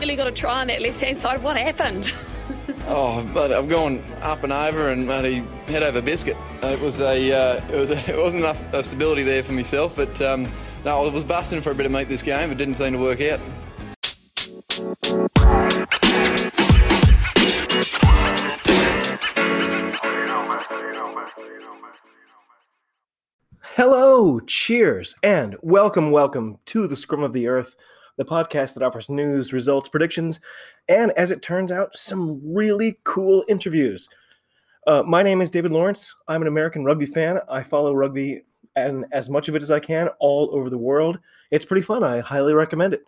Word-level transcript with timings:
Really 0.00 0.14
got 0.14 0.24
to 0.24 0.32
try 0.32 0.60
on 0.60 0.66
that 0.66 0.82
left 0.82 1.00
hand 1.00 1.16
side. 1.16 1.42
What 1.42 1.56
happened? 1.56 2.12
Oh, 2.88 3.28
but 3.34 3.52
I've 3.52 3.68
gone 3.68 4.00
up 4.22 4.44
and 4.44 4.52
over 4.52 4.90
and 4.90 5.06
bloody 5.06 5.38
head 5.66 5.82
over 5.82 6.00
biscuit. 6.00 6.36
It 6.62 6.80
was 6.80 7.00
a, 7.00 7.32
uh, 7.32 7.60
it 7.68 7.74
was, 7.74 7.90
a, 7.90 7.98
it 8.08 8.16
wasn't 8.16 8.44
enough 8.44 8.62
uh, 8.72 8.80
stability 8.84 9.24
there 9.24 9.42
for 9.42 9.50
myself. 9.50 9.96
But 9.96 10.22
um, 10.22 10.48
no, 10.84 11.04
I 11.04 11.10
was 11.10 11.24
busting 11.24 11.62
for 11.62 11.72
a 11.72 11.74
bit 11.74 11.86
of 11.86 11.90
meat 11.90 12.08
this 12.08 12.22
game. 12.22 12.52
It 12.52 12.58
didn't 12.58 12.76
seem 12.76 12.92
to 12.92 12.98
work 13.00 13.20
out. 13.22 13.40
Hello, 23.74 24.38
cheers, 24.40 25.16
and 25.24 25.56
welcome, 25.60 26.12
welcome 26.12 26.58
to 26.66 26.86
the 26.86 26.96
Scrum 26.96 27.24
of 27.24 27.32
the 27.32 27.48
Earth, 27.48 27.74
the 28.16 28.24
podcast 28.24 28.74
that 28.74 28.82
offers 28.82 29.08
news, 29.08 29.52
results, 29.52 29.88
predictions, 29.88 30.40
and 30.88 31.12
as 31.12 31.30
it 31.30 31.42
turns 31.42 31.70
out, 31.70 31.96
some 31.96 32.40
really 32.44 32.98
cool 33.04 33.44
interviews. 33.48 34.08
Uh, 34.86 35.02
my 35.02 35.22
name 35.22 35.40
is 35.40 35.50
David 35.50 35.72
Lawrence. 35.72 36.14
I'm 36.28 36.42
an 36.42 36.48
American 36.48 36.84
rugby 36.84 37.06
fan. 37.06 37.40
I 37.48 37.62
follow 37.62 37.92
rugby 37.92 38.42
and 38.76 39.06
as 39.10 39.28
much 39.28 39.48
of 39.48 39.56
it 39.56 39.62
as 39.62 39.70
I 39.70 39.80
can 39.80 40.08
all 40.20 40.50
over 40.52 40.70
the 40.70 40.78
world. 40.78 41.18
It's 41.50 41.64
pretty 41.64 41.82
fun. 41.82 42.04
I 42.04 42.20
highly 42.20 42.54
recommend 42.54 42.94
it. 42.94 43.04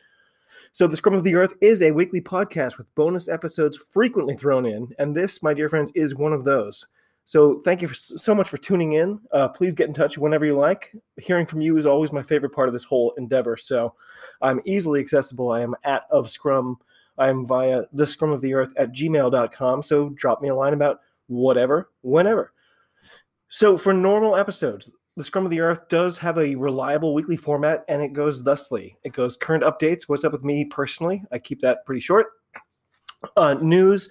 So, 0.73 0.87
the 0.87 0.97
Scrum 0.97 1.15
of 1.15 1.25
the 1.25 1.35
Earth 1.35 1.55
is 1.61 1.81
a 1.83 1.93
weekly 1.93 2.21
podcast 2.21 2.77
with 2.77 2.95
bonus 2.95 3.29
episodes 3.29 3.77
frequently 3.77 4.37
thrown 4.37 4.67
in, 4.67 4.89
and 4.99 5.15
this, 5.15 5.43
my 5.43 5.55
dear 5.55 5.69
friends, 5.69 5.91
is 5.95 6.15
one 6.15 6.33
of 6.33 6.45
those. 6.45 6.87
So 7.29 7.59
thank 7.59 7.83
you 7.83 7.89
for, 7.89 7.95
so 7.95 8.35
much 8.35 8.49
for 8.49 8.57
tuning 8.57 8.95
in. 8.95 9.21
Uh, 9.33 9.49
please 9.49 9.75
get 9.75 9.87
in 9.87 9.93
touch 9.93 10.17
whenever 10.17 10.47
you 10.47 10.57
like. 10.57 10.95
Hearing 11.19 11.45
from 11.45 11.61
you 11.61 11.77
is 11.77 11.85
always 11.85 12.11
my 12.11 12.23
favorite 12.23 12.55
part 12.55 12.71
of 12.71 12.73
this 12.73 12.85
whole 12.85 13.13
endeavor. 13.19 13.55
So 13.59 13.95
I'm 14.41 14.63
easily 14.65 14.99
accessible. 14.99 15.53
I 15.53 15.61
am 15.61 15.75
at 15.85 16.05
of 16.11 16.31
Scrum. 16.31 16.79
I'm 17.19 17.45
via 17.45 17.83
the 17.93 18.07
Scrum 18.07 18.33
of 18.33 18.41
the 18.41 18.55
Earth 18.55 18.73
at 18.79 18.93
gmail.com. 18.93 19.83
So 19.83 20.09
drop 20.15 20.41
me 20.41 20.49
a 20.49 20.55
line 20.55 20.73
about 20.73 21.01
whatever, 21.27 21.91
whenever. 22.01 22.55
So 23.51 23.77
for 23.77 23.93
normal 23.93 24.35
episodes, 24.35 24.91
the 25.19 25.25
Scrum 25.25 25.45
of 25.45 25.51
the 25.51 25.61
Earth 25.61 25.87
does 25.91 26.17
have 26.17 26.39
a 26.39 26.55
reliable 26.55 27.13
weekly 27.13 27.37
format, 27.37 27.85
and 27.89 28.01
it 28.01 28.15
goes 28.15 28.43
thusly: 28.43 28.97
it 29.05 29.13
goes 29.13 29.37
current 29.37 29.65
updates, 29.65 30.05
what's 30.07 30.25
up 30.25 30.33
with 30.33 30.45
me 30.45 30.65
personally. 30.65 31.23
I 31.31 31.41
keep 31.41 31.61
that 31.61 31.85
pretty 31.85 32.01
short. 32.01 32.29
Uh, 33.37 33.53
news 33.55 34.09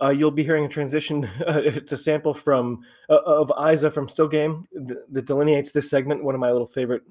uh, 0.00 0.10
you'll 0.10 0.30
be 0.30 0.44
hearing 0.44 0.64
a 0.64 0.68
transition 0.68 1.24
uh, 1.46 1.60
to 1.60 1.96
sample 1.96 2.34
from 2.34 2.84
uh, 3.08 3.20
of 3.24 3.52
Isa 3.70 3.90
from 3.90 4.08
Still 4.08 4.28
Game 4.28 4.66
th- 4.72 5.00
that 5.10 5.26
delineates 5.26 5.70
this 5.70 5.90
segment. 5.90 6.22
One 6.22 6.34
of 6.34 6.40
my 6.40 6.50
little 6.50 6.66
favorite 6.66 7.02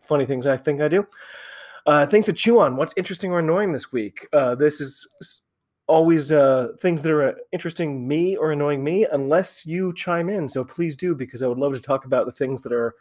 funny 0.00 0.26
things 0.26 0.46
I 0.46 0.56
think 0.56 0.80
I 0.80 0.88
do. 0.88 1.06
Uh, 1.86 2.06
things 2.06 2.26
to 2.26 2.32
chew 2.32 2.58
on. 2.58 2.76
What's 2.76 2.94
interesting 2.96 3.30
or 3.30 3.38
annoying 3.38 3.72
this 3.72 3.92
week? 3.92 4.26
Uh, 4.32 4.54
this 4.54 4.80
is 4.80 5.42
always 5.88 6.32
uh, 6.32 6.68
things 6.80 7.00
that 7.02 7.12
are 7.12 7.38
interesting 7.52 8.06
me 8.06 8.36
or 8.36 8.50
annoying 8.50 8.82
me, 8.82 9.06
unless 9.12 9.64
you 9.64 9.94
chime 9.94 10.28
in. 10.28 10.48
So 10.48 10.64
please 10.64 10.96
do, 10.96 11.14
because 11.14 11.42
I 11.42 11.46
would 11.46 11.58
love 11.58 11.74
to 11.74 11.80
talk 11.80 12.04
about 12.04 12.26
the 12.26 12.32
things 12.32 12.62
that 12.62 12.72
are 12.72 12.94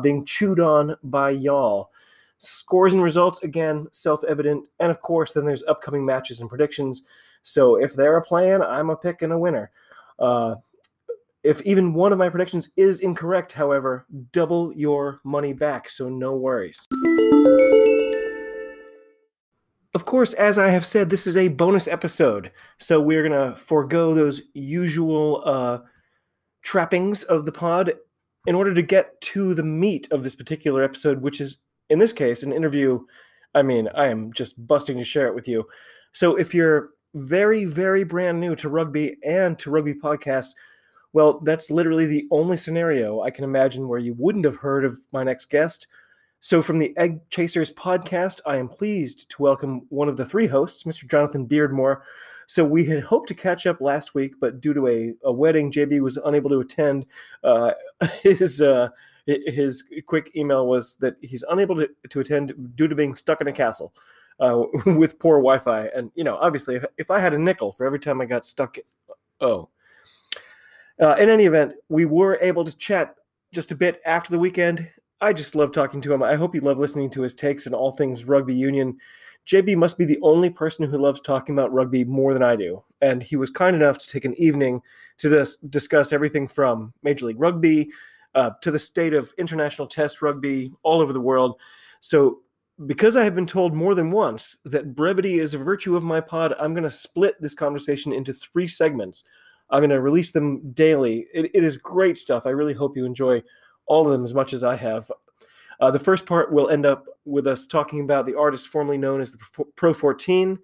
being 0.00 0.24
chewed 0.24 0.60
on 0.60 0.96
by 1.02 1.30
y'all. 1.30 1.90
Scores 2.38 2.92
and 2.92 3.02
results, 3.02 3.42
again, 3.42 3.86
self 3.90 4.22
evident. 4.24 4.64
And 4.80 4.90
of 4.90 5.00
course, 5.00 5.32
then 5.32 5.44
there's 5.44 5.64
upcoming 5.64 6.04
matches 6.04 6.40
and 6.40 6.48
predictions. 6.48 7.02
So 7.42 7.76
if 7.76 7.94
they're 7.94 8.16
a 8.16 8.24
plan, 8.24 8.62
I'm 8.62 8.90
a 8.90 8.96
pick 8.96 9.22
and 9.22 9.32
a 9.32 9.38
winner. 9.38 9.70
Uh, 10.18 10.56
if 11.42 11.60
even 11.62 11.92
one 11.92 12.12
of 12.12 12.18
my 12.18 12.28
predictions 12.28 12.68
is 12.76 13.00
incorrect, 13.00 13.52
however, 13.52 14.06
double 14.32 14.72
your 14.74 15.20
money 15.24 15.52
back, 15.52 15.88
so 15.88 16.08
no 16.08 16.36
worries. 16.36 16.86
Of 19.94 20.04
course, 20.06 20.32
as 20.34 20.56
I 20.56 20.68
have 20.68 20.86
said, 20.86 21.10
this 21.10 21.26
is 21.26 21.36
a 21.36 21.48
bonus 21.48 21.86
episode, 21.88 22.52
so 22.78 23.00
we're 23.00 23.28
going 23.28 23.50
to 23.50 23.58
forego 23.58 24.14
those 24.14 24.40
usual 24.54 25.42
uh, 25.44 25.80
trappings 26.62 27.24
of 27.24 27.44
the 27.44 27.52
pod 27.52 27.94
in 28.46 28.54
order 28.54 28.72
to 28.72 28.82
get 28.82 29.20
to 29.20 29.52
the 29.52 29.62
meat 29.62 30.08
of 30.10 30.22
this 30.22 30.34
particular 30.34 30.82
episode, 30.82 31.20
which 31.20 31.40
is, 31.40 31.58
in 31.90 31.98
this 31.98 32.12
case, 32.12 32.42
an 32.42 32.52
interview. 32.52 33.00
I 33.54 33.62
mean, 33.62 33.88
I 33.94 34.06
am 34.06 34.32
just 34.32 34.66
busting 34.66 34.96
to 34.96 35.04
share 35.04 35.26
it 35.26 35.34
with 35.34 35.46
you. 35.46 35.66
So 36.12 36.36
if 36.36 36.54
you're 36.54 36.90
very, 37.14 37.64
very 37.64 38.04
brand 38.04 38.40
new 38.40 38.56
to 38.56 38.68
rugby 38.68 39.16
and 39.24 39.58
to 39.58 39.70
rugby 39.70 39.94
podcasts, 39.94 40.54
well, 41.12 41.40
that's 41.40 41.70
literally 41.70 42.06
the 42.06 42.26
only 42.30 42.56
scenario 42.56 43.20
I 43.20 43.30
can 43.30 43.44
imagine 43.44 43.88
where 43.88 43.98
you 43.98 44.14
wouldn't 44.14 44.46
have 44.46 44.56
heard 44.56 44.84
of 44.84 44.98
my 45.12 45.22
next 45.22 45.50
guest. 45.50 45.86
So, 46.40 46.62
from 46.62 46.78
the 46.78 46.96
Egg 46.96 47.20
Chasers 47.30 47.72
podcast, 47.72 48.40
I 48.46 48.56
am 48.56 48.68
pleased 48.68 49.30
to 49.30 49.42
welcome 49.42 49.86
one 49.90 50.08
of 50.08 50.16
the 50.16 50.24
three 50.24 50.46
hosts, 50.46 50.84
Mr. 50.84 51.08
Jonathan 51.08 51.46
Beardmore. 51.46 52.00
So, 52.48 52.64
we 52.64 52.84
had 52.84 53.04
hoped 53.04 53.28
to 53.28 53.34
catch 53.34 53.66
up 53.66 53.80
last 53.80 54.14
week, 54.14 54.34
but 54.40 54.60
due 54.60 54.74
to 54.74 54.88
a, 54.88 55.14
a 55.24 55.32
wedding, 55.32 55.70
JB 55.70 56.00
was 56.00 56.16
unable 56.24 56.50
to 56.50 56.60
attend. 56.60 57.06
Uh, 57.44 57.72
his 58.22 58.60
uh, 58.60 58.88
his 59.26 59.84
quick 60.06 60.32
email 60.34 60.66
was 60.66 60.96
that 60.96 61.16
he's 61.20 61.44
unable 61.48 61.76
to, 61.76 61.88
to 62.08 62.20
attend 62.20 62.72
due 62.74 62.88
to 62.88 62.94
being 62.94 63.14
stuck 63.14 63.40
in 63.40 63.46
a 63.46 63.52
castle 63.52 63.92
uh, 64.40 64.64
with 64.86 65.18
poor 65.18 65.38
Wi-Fi. 65.38 65.86
And 65.94 66.10
you 66.14 66.24
know, 66.24 66.36
obviously, 66.36 66.76
if, 66.76 66.84
if 66.98 67.10
I 67.10 67.18
had 67.18 67.34
a 67.34 67.38
nickel 67.38 67.72
for 67.72 67.86
every 67.86 68.00
time 68.00 68.20
I 68.20 68.26
got 68.26 68.46
stuck, 68.46 68.76
oh. 69.40 69.68
Uh, 71.00 71.16
in 71.18 71.30
any 71.30 71.46
event, 71.46 71.72
we 71.88 72.04
were 72.04 72.38
able 72.40 72.64
to 72.64 72.76
chat 72.76 73.16
just 73.52 73.72
a 73.72 73.76
bit 73.76 74.00
after 74.06 74.30
the 74.30 74.38
weekend. 74.38 74.88
I 75.20 75.32
just 75.32 75.54
love 75.54 75.72
talking 75.72 76.00
to 76.02 76.12
him. 76.12 76.22
I 76.22 76.34
hope 76.34 76.54
you 76.54 76.60
love 76.60 76.78
listening 76.78 77.10
to 77.10 77.22
his 77.22 77.34
takes 77.34 77.66
on 77.66 77.74
all 77.74 77.92
things 77.92 78.24
rugby 78.24 78.54
union. 78.54 78.98
JB 79.46 79.76
must 79.76 79.98
be 79.98 80.04
the 80.04 80.20
only 80.22 80.50
person 80.50 80.88
who 80.88 80.98
loves 80.98 81.20
talking 81.20 81.54
about 81.54 81.72
rugby 81.72 82.04
more 82.04 82.32
than 82.32 82.42
I 82.42 82.56
do. 82.56 82.82
And 83.00 83.22
he 83.22 83.36
was 83.36 83.50
kind 83.50 83.74
enough 83.74 83.98
to 83.98 84.08
take 84.08 84.24
an 84.24 84.34
evening 84.40 84.80
to 85.18 85.28
dis- 85.28 85.56
discuss 85.70 86.12
everything 86.12 86.46
from 86.46 86.92
Major 87.02 87.26
League 87.26 87.40
Rugby 87.40 87.90
uh, 88.34 88.50
to 88.60 88.70
the 88.70 88.78
state 88.78 89.14
of 89.14 89.32
international 89.38 89.88
test 89.88 90.22
rugby 90.22 90.72
all 90.82 91.00
over 91.00 91.12
the 91.12 91.20
world. 91.20 91.58
So 92.00 92.40
because 92.86 93.16
I 93.16 93.24
have 93.24 93.34
been 93.34 93.46
told 93.46 93.74
more 93.74 93.94
than 93.94 94.10
once 94.10 94.56
that 94.64 94.94
brevity 94.94 95.38
is 95.38 95.54
a 95.54 95.58
virtue 95.58 95.96
of 95.96 96.02
my 96.02 96.20
pod, 96.20 96.54
I'm 96.58 96.74
going 96.74 96.84
to 96.84 96.90
split 96.90 97.40
this 97.40 97.54
conversation 97.54 98.12
into 98.12 98.32
three 98.32 98.66
segments. 98.66 99.24
I'm 99.70 99.80
going 99.80 99.90
to 99.90 100.00
release 100.00 100.32
them 100.32 100.70
daily. 100.72 101.26
It, 101.32 101.50
it 101.54 101.64
is 101.64 101.76
great 101.76 102.18
stuff. 102.18 102.46
I 102.46 102.50
really 102.50 102.74
hope 102.74 102.96
you 102.96 103.04
enjoy 103.04 103.42
all 103.86 104.06
of 104.06 104.12
them 104.12 104.24
as 104.24 104.34
much 104.34 104.52
as 104.52 104.64
I 104.64 104.76
have. 104.76 105.10
Uh, 105.80 105.90
the 105.90 105.98
first 105.98 106.26
part 106.26 106.52
will 106.52 106.68
end 106.68 106.86
up 106.86 107.06
with 107.24 107.46
us 107.46 107.66
talking 107.66 108.00
about 108.00 108.26
the 108.26 108.38
artist 108.38 108.68
formerly 108.68 108.98
known 108.98 109.20
as 109.20 109.32
the 109.32 109.64
Pro 109.76 109.92
14, 109.92 110.58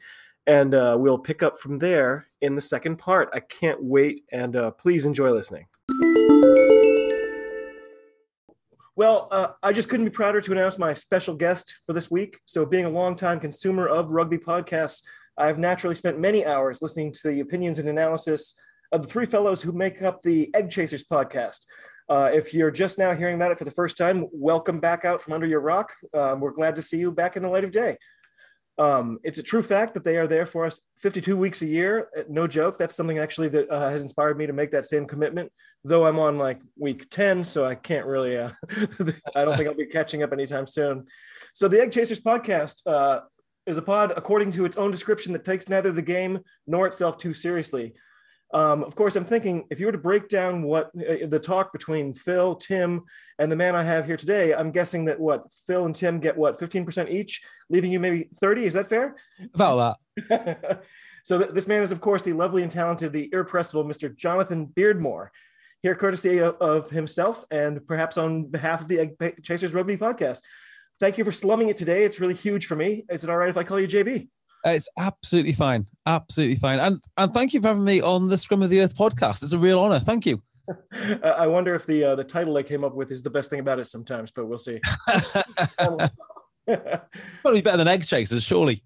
and 0.46 0.74
uh, 0.74 0.96
we'll 0.98 1.18
pick 1.18 1.42
up 1.42 1.58
from 1.58 1.78
there 1.78 2.28
in 2.40 2.54
the 2.54 2.60
second 2.60 2.96
part. 2.96 3.28
I 3.32 3.40
can't 3.40 3.82
wait, 3.82 4.24
and 4.32 4.54
uh, 4.54 4.70
please 4.72 5.06
enjoy 5.06 5.30
listening. 5.30 5.66
Well, 8.98 9.28
uh, 9.30 9.50
I 9.62 9.72
just 9.72 9.88
couldn't 9.88 10.06
be 10.06 10.10
prouder 10.10 10.40
to 10.40 10.50
announce 10.50 10.76
my 10.76 10.92
special 10.92 11.32
guest 11.32 11.72
for 11.86 11.92
this 11.92 12.10
week. 12.10 12.40
So, 12.46 12.66
being 12.66 12.84
a 12.84 12.90
longtime 12.90 13.38
consumer 13.38 13.86
of 13.86 14.10
rugby 14.10 14.38
podcasts, 14.38 15.04
I've 15.36 15.56
naturally 15.56 15.94
spent 15.94 16.18
many 16.18 16.44
hours 16.44 16.82
listening 16.82 17.12
to 17.12 17.28
the 17.28 17.38
opinions 17.38 17.78
and 17.78 17.88
analysis 17.88 18.56
of 18.90 19.02
the 19.02 19.08
three 19.08 19.24
fellows 19.24 19.62
who 19.62 19.70
make 19.70 20.02
up 20.02 20.20
the 20.22 20.52
Egg 20.52 20.72
Chasers 20.72 21.04
podcast. 21.04 21.60
Uh, 22.08 22.32
if 22.34 22.52
you're 22.52 22.72
just 22.72 22.98
now 22.98 23.14
hearing 23.14 23.36
about 23.36 23.52
it 23.52 23.58
for 23.58 23.64
the 23.64 23.70
first 23.70 23.96
time, 23.96 24.26
welcome 24.32 24.80
back 24.80 25.04
out 25.04 25.22
from 25.22 25.32
under 25.32 25.46
your 25.46 25.60
rock. 25.60 25.92
Um, 26.12 26.40
we're 26.40 26.50
glad 26.50 26.74
to 26.74 26.82
see 26.82 26.98
you 26.98 27.12
back 27.12 27.36
in 27.36 27.44
the 27.44 27.48
light 27.48 27.62
of 27.62 27.70
day. 27.70 27.98
Um, 28.78 29.18
it's 29.24 29.38
a 29.38 29.42
true 29.42 29.62
fact 29.62 29.94
that 29.94 30.04
they 30.04 30.16
are 30.16 30.28
there 30.28 30.46
for 30.46 30.64
us 30.64 30.80
52 31.00 31.36
weeks 31.36 31.62
a 31.62 31.66
year. 31.66 32.08
Uh, 32.16 32.22
no 32.28 32.46
joke. 32.46 32.78
That's 32.78 32.94
something 32.94 33.18
actually 33.18 33.48
that 33.48 33.68
uh, 33.70 33.90
has 33.90 34.02
inspired 34.02 34.38
me 34.38 34.46
to 34.46 34.52
make 34.52 34.70
that 34.70 34.86
same 34.86 35.04
commitment. 35.04 35.50
Though 35.84 36.06
I'm 36.06 36.18
on 36.18 36.38
like 36.38 36.60
week 36.78 37.10
10, 37.10 37.42
so 37.42 37.64
I 37.64 37.74
can't 37.74 38.06
really. 38.06 38.36
Uh, 38.36 38.50
I 39.34 39.44
don't 39.44 39.56
think 39.56 39.68
I'll 39.68 39.74
be 39.74 39.86
catching 39.86 40.22
up 40.22 40.32
anytime 40.32 40.66
soon. 40.66 41.06
So 41.54 41.66
the 41.66 41.80
Egg 41.80 41.90
Chasers 41.90 42.20
podcast 42.20 42.86
uh, 42.86 43.20
is 43.66 43.78
a 43.78 43.82
pod, 43.82 44.12
according 44.16 44.52
to 44.52 44.64
its 44.64 44.76
own 44.76 44.92
description, 44.92 45.32
that 45.32 45.44
takes 45.44 45.68
neither 45.68 45.90
the 45.90 46.02
game 46.02 46.40
nor 46.66 46.86
itself 46.86 47.18
too 47.18 47.34
seriously. 47.34 47.94
Um, 48.54 48.82
of 48.82 48.94
course, 48.94 49.14
I'm 49.16 49.24
thinking 49.24 49.66
if 49.70 49.78
you 49.78 49.86
were 49.86 49.92
to 49.92 49.98
break 49.98 50.28
down 50.28 50.62
what 50.62 50.86
uh, 50.96 51.26
the 51.26 51.38
talk 51.38 51.72
between 51.72 52.14
Phil, 52.14 52.54
Tim, 52.54 53.02
and 53.38 53.52
the 53.52 53.56
man 53.56 53.76
I 53.76 53.82
have 53.82 54.06
here 54.06 54.16
today, 54.16 54.54
I'm 54.54 54.70
guessing 54.70 55.04
that 55.06 55.20
what 55.20 55.52
Phil 55.66 55.84
and 55.84 55.94
Tim 55.94 56.18
get 56.18 56.36
what 56.36 56.58
15% 56.58 57.10
each, 57.10 57.42
leaving 57.68 57.92
you 57.92 58.00
maybe 58.00 58.30
30. 58.40 58.64
Is 58.64 58.74
that 58.74 58.88
fair? 58.88 59.16
About 59.54 59.98
that. 60.28 60.82
so 61.24 61.38
th- 61.38 61.50
this 61.50 61.66
man 61.66 61.82
is, 61.82 61.92
of 61.92 62.00
course, 62.00 62.22
the 62.22 62.32
lovely 62.32 62.62
and 62.62 62.72
talented, 62.72 63.12
the 63.12 63.28
irrepressible 63.32 63.84
Mr. 63.84 64.14
Jonathan 64.14 64.66
Beardmore, 64.66 65.28
here 65.82 65.94
courtesy 65.94 66.38
of, 66.38 66.56
of 66.56 66.90
himself 66.90 67.44
and 67.50 67.86
perhaps 67.86 68.16
on 68.16 68.44
behalf 68.44 68.80
of 68.80 68.88
the 68.88 69.00
Egg 69.00 69.42
Chasers 69.42 69.74
Rugby 69.74 69.98
podcast. 69.98 70.40
Thank 71.00 71.18
you 71.18 71.24
for 71.24 71.32
slumming 71.32 71.68
it 71.68 71.76
today. 71.76 72.04
It's 72.04 72.18
really 72.18 72.34
huge 72.34 72.66
for 72.66 72.76
me. 72.76 73.04
Is 73.10 73.24
it 73.24 73.30
all 73.30 73.36
right 73.36 73.50
if 73.50 73.56
I 73.56 73.62
call 73.62 73.78
you 73.78 73.86
JB? 73.86 74.28
It's 74.64 74.88
absolutely 74.98 75.52
fine. 75.52 75.86
Absolutely 76.08 76.56
fine. 76.56 76.78
And 76.78 77.04
and 77.18 77.34
thank 77.34 77.52
you 77.52 77.60
for 77.60 77.68
having 77.68 77.84
me 77.84 78.00
on 78.00 78.28
the 78.28 78.38
Scrum 78.38 78.62
of 78.62 78.70
the 78.70 78.80
Earth 78.80 78.96
podcast. 78.96 79.42
It's 79.42 79.52
a 79.52 79.58
real 79.58 79.78
honor. 79.78 79.98
Thank 79.98 80.24
you. 80.24 80.42
I 81.22 81.46
wonder 81.46 81.74
if 81.74 81.84
the 81.84 82.02
uh, 82.02 82.14
the 82.14 82.24
title 82.24 82.56
I 82.56 82.62
came 82.62 82.82
up 82.82 82.94
with 82.94 83.12
is 83.12 83.22
the 83.22 83.28
best 83.28 83.50
thing 83.50 83.60
about 83.60 83.78
it 83.78 83.88
sometimes, 83.88 84.30
but 84.30 84.46
we'll 84.46 84.56
see. 84.56 84.80
it's 86.66 87.40
probably 87.42 87.60
better 87.60 87.76
than 87.76 87.88
Egg 87.88 88.06
Chasers, 88.06 88.42
surely. 88.42 88.82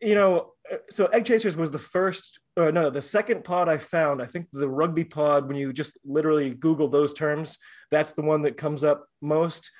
you 0.00 0.14
know, 0.14 0.52
so 0.90 1.06
Egg 1.06 1.24
Chasers 1.24 1.56
was 1.56 1.72
the 1.72 1.78
first, 1.78 2.38
or 2.56 2.70
no, 2.70 2.88
the 2.88 3.02
second 3.02 3.42
pod 3.42 3.68
I 3.68 3.78
found. 3.78 4.22
I 4.22 4.26
think 4.26 4.46
the 4.52 4.68
rugby 4.68 5.04
pod, 5.04 5.48
when 5.48 5.56
you 5.56 5.72
just 5.72 5.98
literally 6.04 6.50
Google 6.50 6.86
those 6.86 7.14
terms, 7.14 7.58
that's 7.90 8.12
the 8.12 8.22
one 8.22 8.42
that 8.42 8.56
comes 8.56 8.84
up 8.84 9.06
most. 9.20 9.72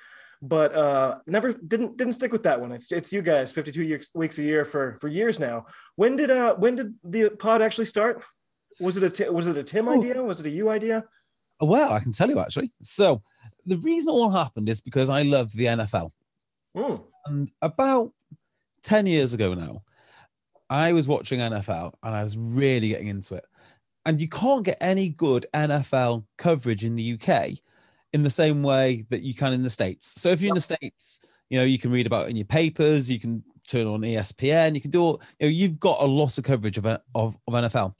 But 0.45 0.75
uh, 0.75 1.19
never 1.25 1.53
didn't 1.53 1.95
didn't 1.95 2.13
stick 2.13 2.33
with 2.33 2.43
that 2.43 2.59
one. 2.59 2.73
It's 2.73 2.91
it's 2.91 3.13
you 3.13 3.21
guys, 3.21 3.53
52 3.53 3.81
years, 3.81 4.11
weeks 4.13 4.37
a 4.39 4.43
year 4.43 4.65
for 4.65 4.97
for 4.99 5.07
years 5.07 5.39
now. 5.39 5.67
When 5.95 6.17
did 6.17 6.31
uh 6.31 6.55
when 6.55 6.75
did 6.75 6.93
the 7.05 7.29
pod 7.29 7.61
actually 7.61 7.85
start? 7.85 8.21
Was 8.81 8.97
it 8.97 9.03
a 9.03 9.09
t- 9.09 9.29
was 9.29 9.47
it 9.47 9.57
a 9.57 9.63
Tim 9.63 9.87
Oh. 9.87 9.97
idea? 9.97 10.21
Was 10.21 10.41
it 10.41 10.47
a 10.47 10.49
you 10.49 10.69
idea? 10.69 11.05
Well, 11.61 11.93
I 11.93 12.01
can 12.01 12.11
tell 12.11 12.29
you 12.29 12.39
actually. 12.39 12.73
So 12.81 13.21
the 13.65 13.77
reason 13.77 14.09
it 14.09 14.17
all 14.17 14.31
happened 14.31 14.67
is 14.67 14.81
because 14.81 15.09
I 15.09 15.21
love 15.21 15.53
the 15.53 15.65
NFL. 15.65 16.11
Mm. 16.75 17.01
And 17.25 17.49
about 17.61 18.11
10 18.81 19.05
years 19.05 19.33
ago 19.33 19.53
now, 19.53 19.83
I 20.69 20.91
was 20.91 21.07
watching 21.07 21.39
NFL 21.39 21.93
and 22.03 22.13
I 22.13 22.21
was 22.21 22.37
really 22.37 22.89
getting 22.89 23.07
into 23.07 23.35
it. 23.35 23.45
And 24.05 24.19
you 24.19 24.27
can't 24.27 24.65
get 24.65 24.77
any 24.81 25.07
good 25.07 25.45
NFL 25.53 26.25
coverage 26.37 26.83
in 26.83 26.95
the 26.95 27.13
UK 27.13 27.59
in 28.13 28.23
the 28.23 28.29
same 28.29 28.63
way 28.63 29.05
that 29.09 29.23
you 29.23 29.33
can 29.33 29.53
in 29.53 29.63
the 29.63 29.69
States. 29.69 30.19
So 30.21 30.29
if 30.29 30.41
you're 30.41 30.49
in 30.49 30.55
the 30.55 30.61
States, 30.61 31.19
you 31.49 31.57
know, 31.57 31.65
you 31.65 31.79
can 31.79 31.91
read 31.91 32.07
about 32.07 32.27
it 32.27 32.29
in 32.29 32.35
your 32.35 32.45
papers, 32.45 33.11
you 33.11 33.19
can 33.19 33.43
turn 33.67 33.87
on 33.87 34.01
ESPN, 34.01 34.75
you 34.75 34.81
can 34.81 34.91
do 34.91 35.01
all, 35.01 35.21
you 35.39 35.47
know, 35.47 35.51
you've 35.51 35.79
got 35.79 36.01
a 36.01 36.05
lot 36.05 36.37
of 36.37 36.43
coverage 36.43 36.77
of, 36.77 36.85
of, 36.85 36.99
of 37.15 37.35
NFL. 37.47 37.93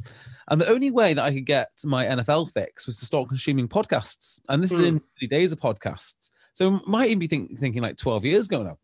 And 0.49 0.59
the 0.59 0.67
only 0.69 0.91
way 0.91 1.13
that 1.13 1.23
I 1.23 1.33
could 1.33 1.45
get 1.45 1.69
my 1.85 2.05
NFL 2.05 2.51
fix 2.53 2.85
was 2.85 2.97
to 2.99 3.05
start 3.05 3.29
consuming 3.29 3.67
podcasts. 3.67 4.39
And 4.49 4.63
this 4.63 4.71
is 4.71 4.79
in 4.79 5.01
the 5.21 5.27
days 5.27 5.51
of 5.53 5.59
podcasts. 5.59 6.31
So 6.53 6.79
might 6.85 7.07
even 7.07 7.19
be 7.19 7.27
think, 7.27 7.57
thinking 7.57 7.81
like 7.81 7.97
12 7.97 8.25
years 8.25 8.47
ago 8.47 8.63
now. 8.63 8.77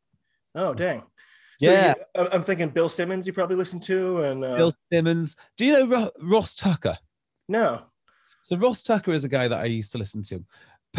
Oh 0.55 0.73
dang. 0.73 1.03
So 1.61 1.69
Yeah. 1.71 1.93
you- 2.15 2.27
I'm 2.31 2.41
thinking 2.43 2.69
Bill 2.69 2.89
Simmons. 2.89 3.27
You 3.27 3.33
probably 3.33 3.57
listened 3.57 3.83
to, 3.83 4.21
and 4.23 4.43
uh, 4.43 4.55
Bill 4.55 4.73
Simmons. 4.91 5.35
Do 5.57 5.65
you 5.65 5.73
know 5.73 5.87
Ro- 5.87 6.11
Ross 6.21 6.55
Tucker? 6.55 6.97
no. 7.47 7.83
So 8.41 8.55
Ross 8.55 8.81
Tucker 8.83 9.11
is 9.11 9.25
a 9.25 9.29
guy 9.29 9.49
that 9.49 9.59
I 9.59 9.65
used 9.65 9.91
to 9.91 9.97
listen 9.97 10.23
to. 10.23 10.43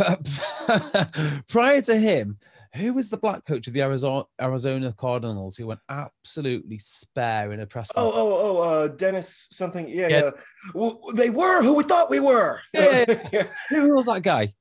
But 0.00 1.43
prior 1.49 1.82
to 1.82 1.97
him, 1.97 2.38
who 2.75 2.94
was 2.94 3.11
the 3.11 3.17
black 3.17 3.44
coach 3.44 3.67
of 3.67 3.73
the 3.75 3.82
Arizona, 3.82 4.25
Arizona 4.41 4.93
Cardinals 4.97 5.56
who 5.56 5.67
went 5.67 5.81
absolutely 5.88 6.79
spare 6.79 7.52
in 7.52 7.61
a 7.61 7.67
press 7.67 7.91
Oh, 7.97 8.02
conference? 8.11 8.17
oh, 8.19 8.58
oh, 8.58 8.62
uh, 8.62 8.88
Dennis 8.88 9.47
something. 9.50 9.88
Yeah, 9.88 10.08
Yeah. 10.08 10.20
yeah. 10.25 10.31
Well, 10.75 11.00
they 11.14 11.31
were 11.31 11.62
who 11.62 11.75
we 11.75 11.85
thought 11.85 12.11
we 12.11 12.20
were. 12.20 12.61
Yeah, 12.73 13.05
Who 13.70 13.97
was 13.97 14.06
that 14.06 14.23
guy? 14.23 14.55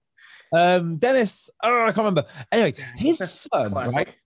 Um, 0.51 0.97
Dennis. 0.97 1.51
Oh, 1.63 1.83
I 1.83 1.88
can't 1.91 1.97
remember. 1.97 2.25
Anyway, 2.51 2.74
his 2.97 3.19
son 3.53 3.71
right, 3.74 3.89
Classic. 3.89 4.19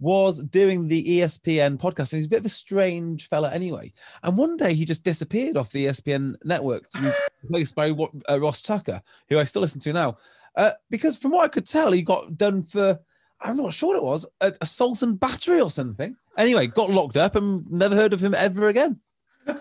Was 0.00 0.42
doing 0.44 0.88
the 0.88 1.20
ESPN 1.20 1.76
podcast. 1.78 2.12
And 2.12 2.18
he's 2.18 2.26
a 2.26 2.30
bit 2.30 2.40
of 2.40 2.46
a 2.46 2.50
strange 2.50 3.28
fella 3.28 3.50
anyway. 3.52 3.92
And 4.22 4.36
one 4.36 4.56
day 4.56 4.74
he 4.74 4.84
just 4.84 5.04
disappeared 5.04 5.56
off 5.56 5.70
the 5.70 5.86
ESPN 5.86 6.34
network 6.44 6.88
to 6.90 7.00
be 7.02 7.10
replaced 7.42 7.74
by 7.74 7.90
what, 7.90 8.10
uh, 8.28 8.40
Ross 8.40 8.62
Tucker, 8.62 9.02
who 9.28 9.38
I 9.38 9.44
still 9.44 9.62
listen 9.62 9.80
to 9.82 9.92
now. 9.92 10.16
Uh, 10.56 10.72
because 10.88 11.16
from 11.16 11.32
what 11.32 11.44
I 11.44 11.48
could 11.48 11.66
tell, 11.66 11.92
he 11.92 12.02
got 12.02 12.36
done 12.36 12.64
for, 12.64 12.98
I'm 13.40 13.56
not 13.56 13.74
sure 13.74 13.90
what 13.90 13.96
it 13.96 14.02
was, 14.02 14.26
a, 14.40 14.52
assault 14.60 15.02
and 15.02 15.20
battery 15.20 15.60
or 15.60 15.70
something. 15.70 16.16
Anyway, 16.36 16.66
got 16.66 16.90
locked 16.90 17.16
up 17.16 17.36
and 17.36 17.70
never 17.70 17.94
heard 17.94 18.12
of 18.12 18.24
him 18.24 18.34
ever 18.34 18.68
again. 18.68 18.98
oh, 19.46 19.58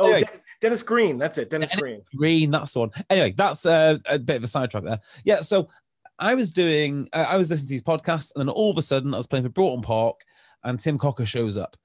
Anyway. 0.00 0.20
De- 0.20 0.42
Dennis 0.62 0.84
Green. 0.84 1.18
That's 1.18 1.38
it. 1.38 1.50
Dennis 1.50 1.70
Dennis 1.70 1.82
Green. 1.82 2.00
Green, 2.16 2.50
that's 2.52 2.72
the 2.72 2.80
one. 2.80 2.90
Anyway, 3.10 3.34
that's 3.36 3.66
uh, 3.66 3.98
a 4.08 4.18
bit 4.18 4.36
of 4.36 4.44
a 4.44 4.46
sidetrack 4.46 4.84
there. 4.84 5.00
Yeah, 5.24 5.40
so 5.40 5.68
I 6.22 6.34
was 6.36 6.52
doing, 6.52 7.08
uh, 7.12 7.26
I 7.28 7.36
was 7.36 7.50
listening 7.50 7.66
to 7.66 7.72
these 7.72 7.82
podcasts, 7.82 8.30
and 8.34 8.40
then 8.40 8.48
all 8.48 8.70
of 8.70 8.78
a 8.78 8.82
sudden 8.82 9.12
I 9.12 9.16
was 9.16 9.26
playing 9.26 9.44
for 9.44 9.50
Broughton 9.50 9.82
Park, 9.82 10.20
and 10.62 10.78
Tim 10.78 10.96
Cocker 10.96 11.26
shows 11.26 11.56
up, 11.56 11.76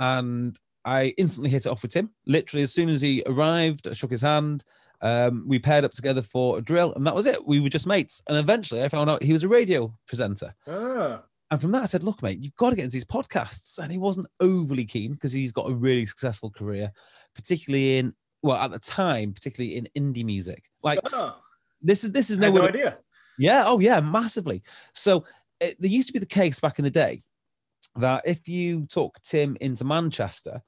and 0.00 0.58
I 0.84 1.14
instantly 1.18 1.50
hit 1.50 1.66
it 1.66 1.68
off 1.68 1.82
with 1.82 1.92
Tim. 1.92 2.10
Literally, 2.26 2.62
as 2.62 2.72
soon 2.72 2.88
as 2.88 3.00
he 3.00 3.22
arrived, 3.26 3.88
I 3.88 3.92
shook 3.92 4.10
his 4.10 4.22
hand. 4.22 4.64
Um, 5.02 5.44
we 5.46 5.58
paired 5.58 5.84
up 5.84 5.92
together 5.92 6.22
for 6.22 6.58
a 6.58 6.62
drill, 6.62 6.94
and 6.94 7.06
that 7.06 7.14
was 7.14 7.26
it. 7.26 7.46
We 7.46 7.60
were 7.60 7.68
just 7.68 7.86
mates. 7.86 8.22
And 8.28 8.36
eventually, 8.36 8.82
I 8.82 8.88
found 8.88 9.10
out 9.10 9.22
he 9.22 9.32
was 9.32 9.44
a 9.44 9.48
radio 9.48 9.96
presenter. 10.08 10.54
Ah, 10.66 11.22
And 11.50 11.60
from 11.60 11.72
that, 11.72 11.82
I 11.82 11.86
said, 11.86 12.02
look, 12.02 12.22
mate, 12.22 12.38
you've 12.40 12.56
got 12.56 12.70
to 12.70 12.76
get 12.76 12.84
into 12.84 12.94
these 12.94 13.04
podcasts. 13.04 13.78
And 13.78 13.92
he 13.92 13.98
wasn't 13.98 14.26
overly 14.40 14.84
keen 14.84 15.12
because 15.12 15.32
he's 15.32 15.52
got 15.52 15.70
a 15.70 15.74
really 15.74 16.06
successful 16.06 16.50
career, 16.50 16.92
particularly 17.34 17.98
in, 17.98 18.14
well, 18.42 18.56
at 18.56 18.70
the 18.70 18.78
time, 18.78 19.32
particularly 19.32 19.76
in 19.76 19.88
indie 19.96 20.24
music. 20.24 20.64
Like 20.82 20.98
ah, 21.12 21.40
this 21.82 22.04
is, 22.04 22.12
this 22.12 22.30
is 22.30 22.40
I 22.40 22.46
had 22.46 22.54
no, 22.54 22.62
no 22.62 22.68
idea. 22.68 22.98
Yeah. 23.38 23.64
Oh 23.66 23.78
yeah, 23.78 24.00
massively. 24.00 24.62
So 24.92 25.24
it, 25.60 25.80
there 25.80 25.90
used 25.90 26.08
to 26.08 26.12
be 26.12 26.18
the 26.18 26.26
case 26.26 26.60
back 26.60 26.78
in 26.78 26.84
the 26.84 26.90
day 26.90 27.22
that 27.96 28.22
if 28.26 28.48
you 28.48 28.86
took 28.86 29.20
Tim 29.22 29.56
into 29.60 29.84
Manchester, 29.84 30.62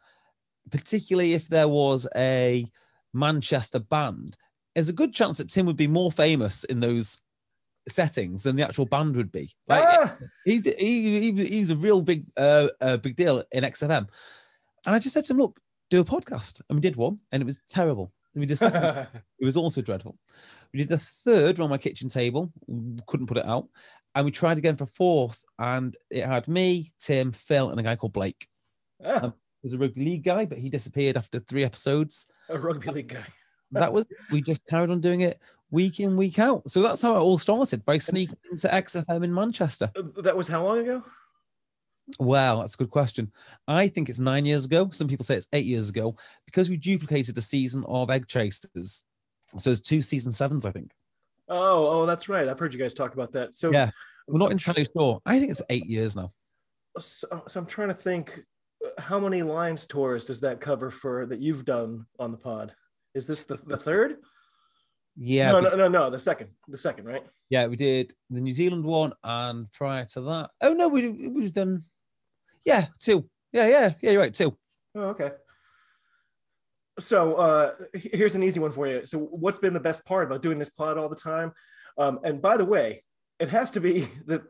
particularly 0.70 1.34
if 1.34 1.48
there 1.48 1.68
was 1.68 2.06
a 2.16 2.66
Manchester 3.12 3.78
band, 3.78 4.36
there's 4.74 4.88
a 4.88 4.94
good 4.94 5.12
chance 5.12 5.38
that 5.38 5.50
Tim 5.50 5.66
would 5.66 5.76
be 5.76 5.86
more 5.86 6.12
famous 6.12 6.64
in 6.64 6.80
those 6.80 7.20
settings 7.88 8.42
than 8.42 8.56
the 8.56 8.64
actual 8.64 8.86
band 8.86 9.16
would 9.16 9.32
be. 9.32 9.50
Like 9.66 9.84
ah, 9.84 10.16
he, 10.44 10.60
he, 10.60 11.32
he, 11.32 11.44
he 11.44 11.58
was 11.58 11.70
a 11.70 11.76
real 11.76 12.00
big 12.00 12.24
uh, 12.36 12.68
uh, 12.80 12.96
big 12.98 13.16
deal 13.16 13.42
in 13.52 13.64
XFM. 13.64 14.08
And 14.86 14.94
I 14.94 14.98
just 14.98 15.14
said 15.14 15.24
to 15.24 15.32
him, 15.32 15.38
look, 15.38 15.60
do 15.90 16.00
a 16.00 16.04
podcast. 16.04 16.60
And 16.68 16.76
we 16.76 16.80
did 16.80 16.96
one, 16.96 17.18
and 17.32 17.42
it 17.42 17.46
was 17.46 17.60
terrible. 17.68 18.12
And 18.34 18.46
we 18.46 18.54
second, 18.54 19.08
it 19.38 19.44
was 19.44 19.56
also 19.56 19.82
dreadful. 19.82 20.16
We 20.72 20.78
did 20.80 20.88
the 20.88 20.98
third 20.98 21.60
on 21.60 21.70
my 21.70 21.78
kitchen 21.78 22.08
table, 22.08 22.52
couldn't 23.06 23.26
put 23.26 23.38
it 23.38 23.46
out. 23.46 23.68
And 24.14 24.24
we 24.24 24.30
tried 24.30 24.58
again 24.58 24.76
for 24.76 24.86
fourth, 24.86 25.42
and 25.58 25.96
it 26.10 26.24
had 26.26 26.48
me, 26.48 26.92
Tim, 27.00 27.32
Phil, 27.32 27.70
and 27.70 27.78
a 27.78 27.82
guy 27.82 27.96
called 27.96 28.12
Blake. 28.12 28.46
Ah, 29.04 29.20
He 29.22 29.30
was 29.66 29.72
a 29.74 29.78
rugby 29.78 30.04
league 30.04 30.24
guy, 30.24 30.44
but 30.44 30.58
he 30.58 30.68
disappeared 30.68 31.16
after 31.16 31.38
three 31.38 31.64
episodes. 31.64 32.26
a 32.48 32.58
rugby 32.58 32.90
league 32.90 33.08
guy. 33.08 33.24
That 33.72 33.92
was 33.92 34.06
we 34.30 34.40
just 34.40 34.66
carried 34.66 34.90
on 34.90 35.00
doing 35.00 35.20
it 35.20 35.38
week 35.70 36.00
in, 36.00 36.16
week 36.16 36.38
out. 36.38 36.68
So 36.70 36.80
that's 36.82 37.02
how 37.02 37.14
it 37.16 37.20
all 37.20 37.36
started 37.38 37.84
by 37.84 37.98
sneaking 37.98 38.38
into 38.50 38.66
XFM 38.68 39.22
in 39.24 39.32
Manchester. 39.32 39.90
Uh, 39.94 40.22
That 40.22 40.36
was 40.36 40.48
how 40.48 40.64
long 40.64 40.78
ago? 40.78 41.02
Wow, 42.18 42.60
that's 42.60 42.74
a 42.74 42.78
good 42.78 42.90
question. 42.90 43.30
I 43.66 43.88
think 43.88 44.08
it's 44.08 44.18
nine 44.18 44.46
years 44.46 44.64
ago. 44.64 44.88
Some 44.90 45.08
people 45.08 45.24
say 45.26 45.36
it's 45.36 45.46
eight 45.52 45.66
years 45.66 45.90
ago 45.90 46.16
because 46.46 46.70
we 46.70 46.78
duplicated 46.78 47.36
a 47.36 47.42
season 47.42 47.84
of 47.86 48.08
Egg 48.10 48.26
Chasers. 48.26 49.04
So 49.56 49.70
there's 49.70 49.80
two 49.80 50.02
season 50.02 50.32
sevens, 50.32 50.66
I 50.66 50.72
think. 50.72 50.90
Oh, 51.48 52.02
oh, 52.02 52.06
that's 52.06 52.28
right. 52.28 52.46
I've 52.48 52.58
heard 52.58 52.74
you 52.74 52.78
guys 52.78 52.92
talk 52.92 53.14
about 53.14 53.32
that. 53.32 53.56
So 53.56 53.72
Yeah, 53.72 53.90
We're 54.26 54.38
not 54.38 54.50
entirely 54.50 54.86
sure. 54.94 55.20
I 55.24 55.38
think 55.38 55.50
it's 55.50 55.62
eight 55.70 55.86
years 55.86 56.16
now. 56.16 56.32
so, 56.98 57.44
so 57.48 57.60
I'm 57.60 57.66
trying 57.66 57.88
to 57.88 57.94
think 57.94 58.40
how 58.98 59.18
many 59.18 59.42
Lions 59.42 59.86
tours 59.86 60.24
does 60.26 60.40
that 60.40 60.60
cover 60.60 60.90
for 60.90 61.26
that 61.26 61.40
you've 61.40 61.64
done 61.64 62.06
on 62.18 62.30
the 62.30 62.36
pod? 62.36 62.74
Is 63.14 63.26
this 63.26 63.44
the, 63.44 63.56
the 63.56 63.76
third? 63.76 64.18
Yeah, 65.16 65.50
no, 65.50 65.60
no, 65.60 65.70
no, 65.74 65.88
no, 65.88 66.10
the 66.10 66.20
second. 66.20 66.50
The 66.68 66.78
second, 66.78 67.06
right? 67.06 67.24
yeah, 67.50 67.66
we 67.66 67.74
did 67.76 68.12
the 68.30 68.40
New 68.40 68.52
Zealand 68.52 68.84
one, 68.84 69.12
and 69.24 69.70
prior 69.72 70.04
to 70.04 70.20
that, 70.20 70.50
oh 70.60 70.74
no, 70.74 70.86
we 70.86 71.08
we've 71.08 71.52
done, 71.52 71.84
yeah, 72.64 72.86
two. 73.00 73.28
Yeah, 73.52 73.66
yeah, 73.66 73.92
yeah. 74.00 74.10
You're 74.12 74.20
right, 74.20 74.32
two. 74.32 74.56
Oh, 74.94 75.08
okay. 75.08 75.32
So 76.98 77.34
uh, 77.36 77.74
here's 77.94 78.34
an 78.34 78.42
easy 78.42 78.60
one 78.60 78.72
for 78.72 78.86
you. 78.86 79.06
So 79.06 79.18
what's 79.18 79.58
been 79.58 79.74
the 79.74 79.80
best 79.80 80.04
part 80.04 80.26
about 80.26 80.42
doing 80.42 80.58
this 80.58 80.70
pod 80.70 80.98
all 80.98 81.08
the 81.08 81.16
time? 81.16 81.52
Um, 81.96 82.20
and 82.24 82.40
by 82.40 82.56
the 82.56 82.64
way, 82.64 83.04
it 83.38 83.48
has 83.48 83.70
to 83.72 83.80
be 83.80 84.08
that 84.26 84.42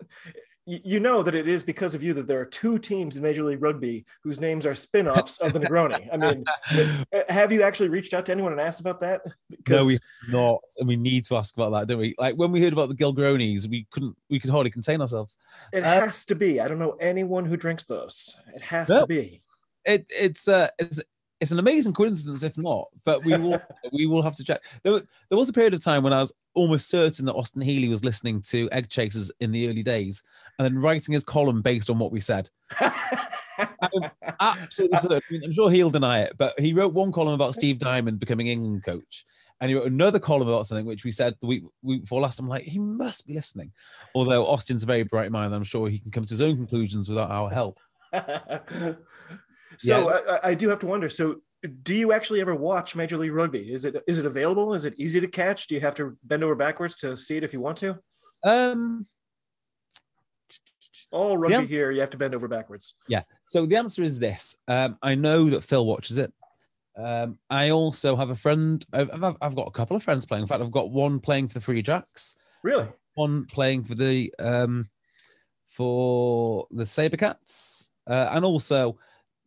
you 0.70 1.00
know 1.00 1.22
that 1.22 1.34
it 1.34 1.48
is 1.48 1.62
because 1.62 1.94
of 1.94 2.02
you 2.02 2.12
that 2.12 2.26
there 2.26 2.38
are 2.40 2.44
two 2.44 2.78
teams 2.78 3.16
in 3.16 3.22
Major 3.22 3.42
League 3.42 3.62
Rugby 3.62 4.04
whose 4.22 4.38
names 4.38 4.66
are 4.66 4.74
spin-offs 4.74 5.38
of 5.38 5.54
the 5.54 5.60
Negroni. 5.60 6.06
I 6.12 6.16
mean, 6.18 6.44
uh, 7.10 7.22
have 7.30 7.50
you 7.50 7.62
actually 7.62 7.88
reached 7.88 8.12
out 8.12 8.26
to 8.26 8.32
anyone 8.32 8.52
and 8.52 8.60
asked 8.60 8.80
about 8.80 9.00
that? 9.00 9.22
No, 9.66 9.86
we 9.86 9.98
not, 10.28 10.60
and 10.78 10.86
we 10.86 10.96
need 10.96 11.24
to 11.24 11.36
ask 11.36 11.56
about 11.56 11.72
that, 11.72 11.88
don't 11.88 11.98
we? 11.98 12.14
Like 12.18 12.34
when 12.34 12.52
we 12.52 12.62
heard 12.62 12.74
about 12.74 12.90
the 12.90 12.94
Gilgronis, 12.94 13.66
we 13.66 13.86
couldn't, 13.90 14.14
we 14.28 14.38
could 14.38 14.50
hardly 14.50 14.70
contain 14.70 15.00
ourselves. 15.00 15.38
It 15.72 15.84
Uh, 15.84 16.00
has 16.02 16.26
to 16.26 16.34
be. 16.34 16.60
I 16.60 16.68
don't 16.68 16.78
know 16.78 16.98
anyone 17.00 17.46
who 17.46 17.56
drinks 17.56 17.86
those. 17.86 18.36
It 18.54 18.60
has 18.60 18.90
No. 18.90 19.00
to 19.00 19.06
be. 19.06 19.40
It, 19.86 20.04
it's, 20.10 20.48
uh, 20.48 20.68
it's, 20.78 21.02
it's 21.40 21.52
an 21.52 21.58
amazing 21.58 21.92
coincidence, 21.92 22.42
if 22.42 22.58
not. 22.58 22.88
But 23.04 23.24
we 23.24 23.36
will, 23.36 23.60
we 23.92 24.06
will 24.06 24.22
have 24.22 24.36
to 24.36 24.44
check. 24.44 24.60
There, 24.82 25.00
there 25.28 25.38
was 25.38 25.48
a 25.48 25.52
period 25.52 25.74
of 25.74 25.82
time 25.82 26.02
when 26.02 26.12
I 26.12 26.20
was 26.20 26.32
almost 26.54 26.88
certain 26.88 27.26
that 27.26 27.34
Austin 27.34 27.62
Healey 27.62 27.88
was 27.88 28.04
listening 28.04 28.42
to 28.42 28.68
Egg 28.72 28.88
Chasers 28.88 29.30
in 29.40 29.52
the 29.52 29.68
early 29.68 29.82
days, 29.82 30.22
and 30.58 30.64
then 30.64 30.80
writing 30.80 31.12
his 31.12 31.24
column 31.24 31.62
based 31.62 31.90
on 31.90 31.98
what 31.98 32.12
we 32.12 32.20
said. 32.20 32.50
Absolutely 34.40 34.98
certain. 34.98 35.20
I 35.28 35.32
mean, 35.32 35.44
I'm 35.44 35.54
sure 35.54 35.70
he'll 35.70 35.90
deny 35.90 36.20
it, 36.20 36.34
but 36.36 36.58
he 36.58 36.72
wrote 36.72 36.94
one 36.94 37.12
column 37.12 37.34
about 37.34 37.54
Steve 37.54 37.78
Diamond 37.78 38.18
becoming 38.18 38.48
England 38.48 38.84
coach. 38.84 39.24
And 39.60 39.68
he 39.68 39.74
wrote 39.74 39.90
another 39.90 40.20
column 40.20 40.46
about 40.46 40.66
something 40.66 40.86
which 40.86 41.04
we 41.04 41.10
said 41.10 41.34
the 41.40 41.46
week, 41.46 41.64
week 41.82 42.02
before 42.02 42.20
last. 42.20 42.38
I'm 42.38 42.46
like, 42.46 42.62
he 42.62 42.78
must 42.78 43.26
be 43.26 43.34
listening. 43.34 43.72
Although 44.14 44.46
Austin's 44.46 44.84
a 44.84 44.86
very 44.86 45.02
bright 45.02 45.32
mind, 45.32 45.52
I'm 45.52 45.64
sure 45.64 45.88
he 45.88 45.98
can 45.98 46.12
come 46.12 46.24
to 46.24 46.30
his 46.30 46.40
own 46.40 46.54
conclusions 46.54 47.08
without 47.08 47.30
our 47.30 47.50
help. 47.50 47.80
so 49.78 50.10
I, 50.10 50.36
I- 50.36 50.48
I 50.50 50.54
do 50.54 50.68
have 50.68 50.78
to 50.80 50.86
wonder. 50.86 51.08
So, 51.10 51.40
do 51.82 51.94
you 51.94 52.12
actually 52.12 52.40
ever 52.40 52.54
watch 52.54 52.94
Major 52.94 53.16
League 53.16 53.32
Rugby? 53.32 53.72
Is 53.72 53.84
it 53.84 53.96
is 54.06 54.18
it 54.18 54.26
available? 54.26 54.74
Is 54.74 54.84
it 54.84 54.94
easy 54.96 55.20
to 55.20 55.26
catch? 55.28 55.66
Do 55.68 55.74
you 55.74 55.80
have 55.80 55.94
to 55.96 56.16
bend 56.24 56.44
over 56.44 56.54
backwards 56.54 56.94
to 56.96 57.16
see 57.16 57.36
it 57.36 57.44
if 57.44 57.52
you 57.52 57.60
want 57.60 57.78
to? 57.78 57.98
Um, 58.44 59.06
All 61.10 61.36
rugby 61.38 61.54
answer- 61.54 61.72
here, 61.72 61.90
you 61.90 62.00
have 62.00 62.10
to 62.10 62.16
bend 62.18 62.34
over 62.34 62.48
backwards. 62.48 62.94
Yeah. 63.08 63.22
So 63.46 63.66
the 63.66 63.76
answer 63.76 64.02
is 64.02 64.18
this. 64.18 64.56
Um, 64.68 64.98
I 65.02 65.14
know 65.14 65.48
that 65.50 65.64
Phil 65.64 65.84
watches 65.86 66.18
it. 66.18 66.32
Um, 66.96 67.38
I 67.48 67.70
also 67.70 68.16
have 68.16 68.30
a 68.30 68.34
friend. 68.34 68.84
I've, 68.92 69.10
I've, 69.22 69.36
I've 69.40 69.54
got 69.56 69.68
a 69.68 69.72
couple 69.72 69.96
of 69.96 70.02
friends 70.02 70.26
playing. 70.26 70.42
In 70.42 70.48
fact, 70.48 70.60
I've 70.62 70.70
got 70.70 70.90
one 70.90 71.20
playing 71.20 71.48
for 71.48 71.54
the 71.54 71.60
Free 71.60 71.80
Jacks, 71.80 72.36
Really? 72.62 72.88
one 73.14 73.44
playing 73.46 73.84
for 73.84 73.94
the 73.94 74.34
um, 74.40 74.88
for 75.66 76.66
the 76.72 76.82
Sabercats, 76.84 77.90
uh, 78.08 78.30
and 78.32 78.44
also, 78.44 78.98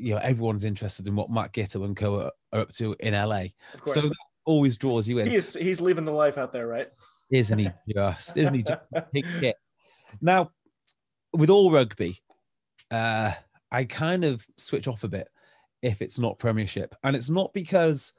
you 0.01 0.15
know, 0.15 0.21
everyone's 0.21 0.65
interested 0.65 1.07
in 1.07 1.15
what 1.15 1.29
Matt 1.29 1.53
Giteau 1.53 1.85
and 1.85 1.95
co 1.95 2.19
are, 2.19 2.31
are 2.53 2.61
up 2.61 2.73
to 2.73 2.95
in 2.99 3.13
LA. 3.13 3.45
Of 3.73 3.81
course. 3.81 3.95
So 3.95 4.01
that 4.01 4.15
always 4.45 4.77
draws 4.77 5.07
you 5.07 5.19
in. 5.19 5.29
he's 5.29 5.53
he's 5.53 5.79
living 5.79 6.05
the 6.05 6.11
life 6.11 6.37
out 6.37 6.51
there, 6.51 6.67
right? 6.67 6.89
Isn't 7.31 7.59
he 7.59 7.69
just? 7.95 8.37
Isn't 8.37 8.55
he 8.55 8.63
just 8.63 8.81
a 8.93 9.05
big 9.13 9.25
hit? 9.25 9.55
Now, 10.21 10.51
with 11.33 11.49
all 11.49 11.71
rugby, 11.71 12.21
uh, 12.91 13.31
I 13.71 13.85
kind 13.85 14.25
of 14.25 14.45
switch 14.57 14.87
off 14.87 15.03
a 15.03 15.07
bit 15.07 15.29
if 15.81 16.01
it's 16.01 16.19
not 16.19 16.39
Premiership, 16.39 16.93
and 17.03 17.15
it's 17.15 17.29
not 17.29 17.53
because 17.53 18.13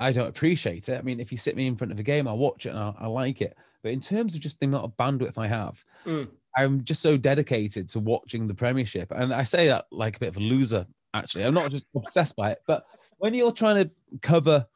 I 0.00 0.12
don't 0.12 0.28
appreciate 0.28 0.88
it. 0.88 0.98
I 0.98 1.02
mean, 1.02 1.20
if 1.20 1.30
you 1.30 1.38
sit 1.38 1.56
me 1.56 1.66
in 1.66 1.76
front 1.76 1.92
of 1.92 1.98
a 1.98 2.02
game, 2.02 2.26
I'll 2.26 2.38
watch 2.38 2.66
it 2.66 2.70
and 2.70 2.78
I, 2.78 2.94
I 2.98 3.06
like 3.06 3.40
it. 3.40 3.56
But 3.84 3.92
in 3.92 4.00
terms 4.00 4.34
of 4.34 4.40
just 4.40 4.58
the 4.58 4.66
amount 4.66 4.84
of 4.84 4.96
bandwidth 4.96 5.36
I 5.36 5.46
have, 5.46 5.84
Mm. 6.06 6.28
I'm 6.56 6.84
just 6.84 7.02
so 7.02 7.16
dedicated 7.16 7.88
to 7.90 8.00
watching 8.00 8.48
the 8.48 8.54
Premiership, 8.54 9.10
and 9.10 9.32
I 9.32 9.44
say 9.44 9.68
that 9.68 9.86
like 9.92 10.16
a 10.16 10.20
bit 10.20 10.30
of 10.30 10.38
a 10.38 10.40
loser. 10.40 10.86
Actually, 11.12 11.44
I'm 11.44 11.54
not 11.54 11.70
just 11.70 11.84
obsessed 11.94 12.34
by 12.34 12.52
it, 12.52 12.58
but 12.66 12.86
when 13.18 13.34
you're 13.34 13.52
trying 13.52 13.84
to 13.84 13.90
cover 14.22 14.66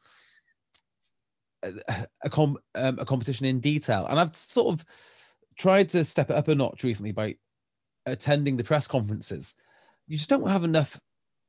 a, 1.63 1.73
a, 2.23 2.29
com- 2.29 2.59
um, 2.75 2.99
a 2.99 3.05
competition 3.05 3.45
in 3.45 3.59
detail, 3.59 4.05
and 4.07 4.19
I've 4.19 4.35
sort 4.35 4.73
of 4.73 4.85
tried 5.57 5.89
to 5.89 6.05
step 6.05 6.29
it 6.29 6.35
up 6.35 6.47
a 6.47 6.55
notch 6.55 6.83
recently 6.83 7.11
by 7.11 7.35
attending 8.05 8.57
the 8.57 8.63
press 8.63 8.87
conferences. 8.87 9.55
You 10.07 10.17
just 10.17 10.29
don't 10.29 10.47
have 10.47 10.63
enough. 10.63 10.99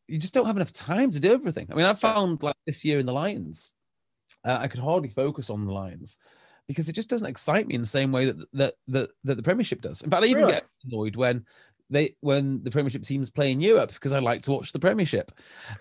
You 0.08 0.18
just 0.18 0.34
don't 0.34 0.46
have 0.46 0.56
enough 0.56 0.72
time 0.72 1.10
to 1.10 1.20
do 1.20 1.32
everything. 1.32 1.68
I 1.70 1.74
mean, 1.74 1.86
I 1.86 1.92
found 1.92 2.42
like 2.42 2.56
this 2.66 2.84
year 2.84 2.98
in 2.98 3.06
the 3.06 3.12
Lions, 3.12 3.72
uh, 4.44 4.58
I 4.60 4.66
could 4.68 4.80
hardly 4.80 5.10
focus 5.10 5.50
on 5.50 5.66
the 5.66 5.72
Lions 5.72 6.16
because 6.70 6.88
it 6.88 6.94
just 6.94 7.08
doesn't 7.10 7.26
excite 7.26 7.66
me 7.66 7.74
in 7.74 7.80
the 7.80 7.86
same 7.98 8.12
way 8.12 8.26
that 8.26 8.38
that 8.52 8.74
that, 8.86 9.10
that 9.24 9.34
the 9.34 9.42
Premiership 9.42 9.80
does. 9.80 10.02
In 10.02 10.10
fact, 10.10 10.22
I 10.22 10.26
even 10.26 10.42
Really? 10.44 10.52
get 10.52 10.66
annoyed 10.84 11.16
when 11.16 11.44
they 11.90 12.14
when 12.20 12.62
the 12.62 12.70
Premiership 12.70 13.02
teams 13.02 13.28
play 13.28 13.50
in 13.50 13.60
Europe 13.60 13.92
because 13.92 14.12
I 14.12 14.20
like 14.20 14.42
to 14.42 14.52
watch 14.52 14.72
the 14.72 14.78
Premiership, 14.78 15.32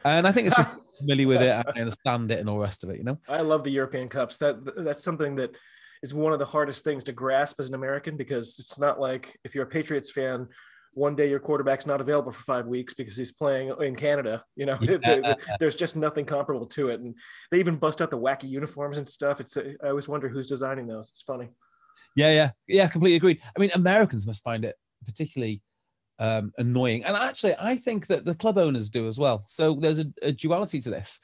and 0.03 0.27
I 0.27 0.31
think 0.31 0.47
it's 0.47 0.57
just 0.57 0.71
familiar 0.99 1.27
with 1.27 1.43
it. 1.43 1.49
and 1.51 1.67
I 1.75 1.79
understand 1.79 2.31
it 2.31 2.39
and 2.39 2.49
all 2.49 2.55
the 2.55 2.63
rest 2.63 2.83
of 2.83 2.89
it. 2.89 2.97
You 2.97 3.03
know. 3.03 3.19
I 3.29 3.41
love 3.41 3.63
the 3.63 3.69
European 3.69 4.09
Cups. 4.09 4.37
That 4.37 4.83
that's 4.83 5.03
something 5.03 5.35
that 5.35 5.55
is 6.01 6.13
one 6.13 6.33
of 6.33 6.39
the 6.39 6.45
hardest 6.45 6.83
things 6.83 7.03
to 7.03 7.11
grasp 7.11 7.59
as 7.59 7.67
an 7.67 7.75
American 7.75 8.17
because 8.17 8.57
it's 8.57 8.79
not 8.79 8.99
like 8.99 9.37
if 9.43 9.53
you're 9.53 9.65
a 9.65 9.67
Patriots 9.67 10.09
fan, 10.11 10.47
one 10.93 11.15
day 11.15 11.29
your 11.29 11.39
quarterback's 11.39 11.85
not 11.85 12.01
available 12.01 12.31
for 12.31 12.43
five 12.43 12.67
weeks 12.67 12.93
because 12.93 13.15
he's 13.15 13.31
playing 13.31 13.73
in 13.81 13.95
Canada. 13.95 14.43
You 14.55 14.65
know, 14.65 14.77
Yeah. 14.81 15.35
there's 15.59 15.75
just 15.75 15.95
nothing 15.95 16.25
comparable 16.25 16.65
to 16.67 16.89
it. 16.89 16.99
And 16.99 17.15
they 17.51 17.59
even 17.59 17.75
bust 17.75 18.01
out 18.01 18.09
the 18.11 18.17
wacky 18.17 18.49
uniforms 18.49 18.97
and 18.97 19.07
stuff. 19.07 19.39
It's 19.39 19.55
I 19.57 19.75
always 19.89 20.07
wonder 20.07 20.27
who's 20.27 20.47
designing 20.47 20.87
those. 20.87 21.09
It's 21.09 21.21
funny. 21.21 21.49
Yeah, 22.15 22.31
yeah, 22.31 22.49
yeah. 22.67 22.87
Completely 22.87 23.17
agreed. 23.17 23.39
I 23.55 23.59
mean, 23.59 23.69
Americans 23.75 24.25
must 24.25 24.43
find 24.43 24.65
it 24.65 24.75
particularly 25.05 25.61
um, 26.17 26.51
annoying, 26.57 27.05
and 27.05 27.15
actually, 27.15 27.53
I 27.59 27.75
think 27.75 28.07
that 28.07 28.25
the 28.25 28.35
club 28.35 28.57
owners 28.57 28.89
do 28.89 29.07
as 29.07 29.17
well. 29.17 29.43
So 29.47 29.75
there's 29.75 29.99
a, 29.99 30.05
a 30.21 30.31
duality 30.33 30.81
to 30.81 30.89
this. 30.89 31.19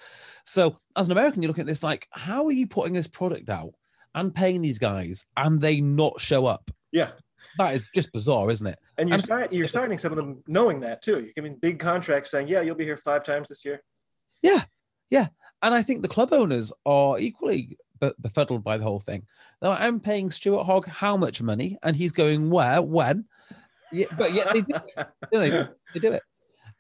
So 0.46 0.78
as 0.96 1.08
an 1.08 1.12
American, 1.12 1.42
you 1.42 1.48
look 1.50 1.60
at 1.60 1.66
this 1.66 1.84
like, 1.84 2.08
how 2.12 2.46
are 2.46 2.52
you 2.52 2.66
putting 2.68 2.94
this 2.94 3.08
product 3.08 3.50
out 3.50 3.74
and 4.14 4.34
paying 4.34 4.62
these 4.62 4.80
guys, 4.80 5.26
and 5.36 5.60
they 5.60 5.82
not 5.82 6.22
show 6.22 6.46
up? 6.46 6.72
Yeah. 6.94 7.12
That 7.58 7.76
is 7.76 7.90
just 7.94 8.12
bizarre, 8.12 8.50
isn't 8.50 8.68
it? 8.68 8.80
And 8.98 9.10
you're, 9.10 9.20
si- 9.20 9.48
you're 9.52 9.68
signing 9.68 9.98
some 9.98 10.12
of 10.12 10.18
them 10.18 10.44
knowing 10.48 10.80
that 10.82 11.02
too. 11.02 11.20
You're 11.20 11.34
giving 11.36 11.56
big 11.56 11.80
contracts 11.80 12.32
saying, 12.32 12.48
yeah, 12.48 12.62
you'll 12.62 12.76
be 12.76 12.86
here 12.86 12.98
five 12.98 13.24
times 13.24 13.50
this 13.50 13.64
year. 13.66 13.82
Yeah, 14.42 14.64
yeah. 15.10 15.28
And 15.62 15.74
I 15.74 15.82
think 15.82 16.02
the 16.02 16.08
club 16.08 16.34
owners 16.34 16.72
are 16.86 17.20
equally 17.20 17.78
befuddled 18.22 18.64
by 18.64 18.78
the 18.78 18.84
whole 18.84 19.00
thing. 19.00 19.26
They're 19.62 19.72
I'm 19.72 20.00
paying 20.00 20.30
Stuart 20.32 20.64
Hogg 20.66 20.88
how 20.88 21.18
much 21.18 21.42
money, 21.42 21.78
and 21.82 21.96
he's 21.96 22.12
going 22.12 22.50
where, 22.50 22.82
when? 22.82 23.26
Yeah, 23.92 24.06
but 24.18 24.34
yet 24.34 24.52
they 24.52 24.62
do, 24.62 24.76
it, 24.76 25.08
they? 25.32 25.50
They 25.94 26.00
do 26.00 26.12
it. 26.14 26.22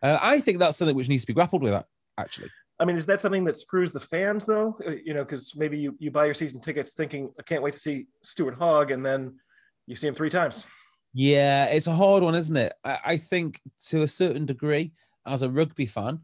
Uh, 0.04 0.20
I 0.22 0.40
think 0.40 0.60
that's 0.60 0.78
something 0.78 0.96
which 0.96 1.08
needs 1.10 1.24
to 1.24 1.28
be 1.28 1.34
grappled 1.34 1.64
with. 1.64 1.82
Actually, 2.18 2.50
I 2.80 2.86
mean, 2.86 2.98
is 2.98 3.06
that 3.06 3.20
something 3.22 3.46
that 3.46 3.58
screws 3.58 3.92
the 3.92 4.00
fans 4.00 4.46
though? 4.46 4.78
Uh, 4.86 4.96
You 5.04 5.14
know, 5.14 5.24
because 5.24 5.56
maybe 5.56 5.78
you, 5.80 5.96
you 6.00 6.12
buy 6.12 6.26
your 6.26 6.34
season 6.34 6.60
tickets 6.60 6.94
thinking, 6.94 7.32
I 7.40 7.44
can't 7.44 7.64
wait 7.64 7.74
to 7.74 7.80
see 7.80 8.08
Stuart 8.22 8.56
Hogg, 8.56 8.92
and 8.92 9.06
then 9.06 9.40
you 9.88 9.96
see 9.96 10.08
him 10.08 10.15
three 10.15 10.30
times. 10.30 10.68
yeah, 11.13 11.65
it's 11.65 11.88
a 11.88 11.96
hard 11.96 12.24
one, 12.24 12.36
isn't 12.36 12.58
it? 12.58 12.74
I, 12.84 13.00
I 13.06 13.18
think 13.18 13.62
to 13.88 14.04
a 14.04 14.08
certain 14.08 14.46
degree, 14.46 14.94
as 15.25 15.42
a 15.42 15.50
rugby 15.50 15.86
fan, 15.86 16.20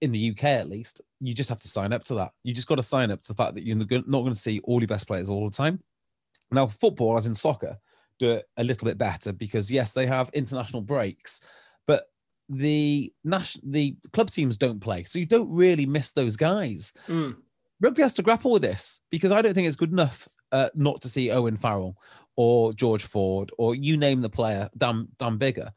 in 0.00 0.12
the 0.12 0.30
UK 0.30 0.44
at 0.44 0.68
least, 0.68 1.02
you 1.20 1.34
just 1.34 1.48
have 1.48 1.60
to 1.60 1.68
sign 1.68 1.92
up 1.92 2.04
to 2.04 2.14
that. 2.14 2.32
You 2.44 2.54
just 2.54 2.68
got 2.68 2.76
to 2.76 2.82
sign 2.82 3.10
up 3.10 3.22
to 3.22 3.28
the 3.28 3.34
fact 3.34 3.54
that 3.54 3.66
you're 3.66 3.76
not 3.76 4.04
going 4.06 4.32
to 4.32 4.34
see 4.34 4.60
all 4.60 4.80
your 4.80 4.88
best 4.88 5.06
players 5.06 5.28
all 5.28 5.48
the 5.48 5.56
time. 5.56 5.82
Now, 6.50 6.66
football, 6.66 7.16
as 7.16 7.26
in 7.26 7.34
soccer, 7.34 7.76
do 8.18 8.32
it 8.32 8.48
a 8.56 8.64
little 8.64 8.86
bit 8.86 8.98
better 8.98 9.32
because 9.32 9.70
yes, 9.70 9.92
they 9.92 10.06
have 10.06 10.30
international 10.32 10.82
breaks, 10.82 11.40
but 11.86 12.04
the 12.48 13.12
national 13.24 13.70
the 13.70 13.96
club 14.12 14.30
teams 14.30 14.56
don't 14.56 14.80
play, 14.80 15.04
so 15.04 15.18
you 15.18 15.26
don't 15.26 15.50
really 15.50 15.86
miss 15.86 16.12
those 16.12 16.36
guys. 16.36 16.92
Mm. 17.08 17.36
Rugby 17.80 18.02
has 18.02 18.14
to 18.14 18.22
grapple 18.22 18.52
with 18.52 18.62
this 18.62 19.00
because 19.10 19.32
I 19.32 19.42
don't 19.42 19.52
think 19.52 19.66
it's 19.66 19.76
good 19.76 19.92
enough 19.92 20.28
uh, 20.52 20.70
not 20.74 21.02
to 21.02 21.08
see 21.08 21.30
Owen 21.30 21.56
Farrell 21.56 21.98
or 22.36 22.72
George 22.72 23.04
Ford 23.04 23.50
or 23.58 23.74
you 23.74 23.96
name 23.96 24.20
the 24.20 24.28
player, 24.28 24.68
Dan 24.76 25.08
Dan 25.18 25.38
Biggar. 25.38 25.70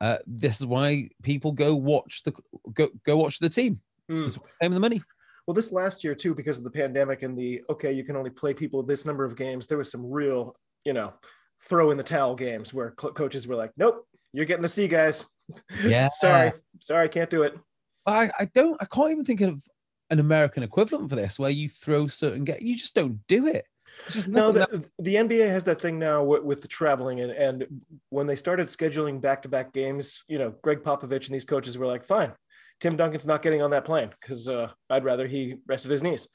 Uh, 0.00 0.18
this 0.26 0.60
is 0.60 0.66
why 0.66 1.08
people 1.22 1.52
go 1.52 1.74
watch 1.74 2.22
the 2.22 2.34
go 2.72 2.88
go 3.04 3.16
watch 3.16 3.38
the 3.38 3.48
team. 3.48 3.80
Mm. 4.10 4.24
It's 4.24 4.38
the 4.60 4.80
money. 4.80 5.02
Well, 5.46 5.54
this 5.54 5.72
last 5.72 6.02
year 6.02 6.14
too, 6.14 6.34
because 6.34 6.58
of 6.58 6.64
the 6.64 6.70
pandemic 6.70 7.22
and 7.22 7.36
the 7.36 7.62
okay, 7.70 7.92
you 7.92 8.04
can 8.04 8.16
only 8.16 8.30
play 8.30 8.52
people 8.52 8.82
this 8.82 9.04
number 9.04 9.24
of 9.24 9.36
games. 9.36 9.66
There 9.66 9.78
was 9.78 9.90
some 9.90 10.10
real, 10.10 10.56
you 10.84 10.92
know, 10.92 11.12
throw 11.64 11.90
in 11.90 11.96
the 11.96 12.02
towel 12.02 12.34
games 12.34 12.74
where 12.74 12.92
co- 12.92 13.12
coaches 13.12 13.46
were 13.46 13.56
like, 13.56 13.72
"Nope, 13.76 14.06
you're 14.32 14.44
getting 14.44 14.62
the 14.62 14.68
C 14.68 14.88
guys." 14.88 15.24
Yeah. 15.84 16.08
sorry, 16.08 16.50
sorry, 16.80 17.08
can't 17.08 17.30
do 17.30 17.44
it. 17.44 17.56
I, 18.04 18.30
I 18.36 18.48
don't 18.52 18.76
I 18.80 18.84
can't 18.86 19.12
even 19.12 19.24
think 19.24 19.42
of 19.42 19.62
an 20.10 20.18
American 20.18 20.64
equivalent 20.64 21.08
for 21.08 21.14
this 21.14 21.38
where 21.38 21.50
you 21.50 21.68
throw 21.68 22.08
certain 22.08 22.44
get 22.44 22.62
you 22.62 22.74
just 22.74 22.96
don't 22.96 23.20
do 23.28 23.46
it. 23.46 23.64
No, 24.26 24.52
the, 24.52 24.86
the 24.98 25.14
NBA 25.14 25.48
has 25.48 25.64
that 25.64 25.80
thing 25.80 25.98
now 25.98 26.22
with, 26.22 26.42
with 26.42 26.62
the 26.62 26.68
traveling, 26.68 27.20
and, 27.20 27.32
and 27.32 27.66
when 28.10 28.26
they 28.26 28.36
started 28.36 28.66
scheduling 28.66 29.20
back 29.20 29.42
to 29.42 29.48
back 29.48 29.72
games, 29.72 30.24
you 30.28 30.38
know, 30.38 30.54
Gregg 30.62 30.82
Popovich 30.82 31.26
and 31.26 31.34
these 31.34 31.44
coaches 31.44 31.78
were 31.78 31.86
like, 31.86 32.04
fine, 32.04 32.32
Tim 32.80 32.96
Duncan's 32.96 33.26
not 33.26 33.42
getting 33.42 33.62
on 33.62 33.70
that 33.70 33.84
plane 33.84 34.10
because 34.20 34.48
uh, 34.48 34.70
I'd 34.90 35.04
rather 35.04 35.26
he 35.26 35.56
rested 35.66 35.90
his 35.90 36.02
knees. 36.02 36.28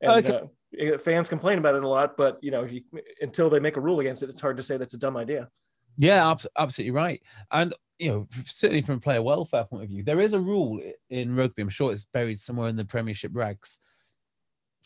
And 0.00 0.26
Okay. 0.26 0.94
uh, 0.94 0.98
fans 0.98 1.28
complain 1.28 1.58
about 1.58 1.74
it 1.74 1.82
a 1.82 1.88
lot, 1.88 2.16
but 2.16 2.38
you 2.42 2.50
know, 2.50 2.64
you, 2.64 2.82
until 3.20 3.50
they 3.50 3.60
make 3.60 3.76
a 3.76 3.80
rule 3.80 4.00
against 4.00 4.22
it, 4.22 4.28
it's 4.28 4.40
hard 4.40 4.56
to 4.58 4.62
say 4.62 4.76
that's 4.76 4.94
a 4.94 4.98
dumb 4.98 5.16
idea. 5.16 5.48
Yeah, 5.96 6.30
abs- 6.30 6.46
absolutely 6.56 6.92
right. 6.92 7.22
And 7.50 7.74
you 7.98 8.10
know, 8.10 8.28
certainly 8.44 8.82
from 8.82 8.96
a 8.96 9.00
player 9.00 9.22
welfare 9.22 9.64
point 9.64 9.82
of 9.82 9.88
view, 9.88 10.04
there 10.04 10.20
is 10.20 10.34
a 10.34 10.40
rule 10.40 10.80
in 11.10 11.34
rugby. 11.34 11.62
I'm 11.62 11.68
sure 11.68 11.90
it's 11.90 12.04
buried 12.04 12.38
somewhere 12.38 12.68
in 12.68 12.76
the 12.76 12.84
Premiership 12.84 13.32
regs 13.32 13.78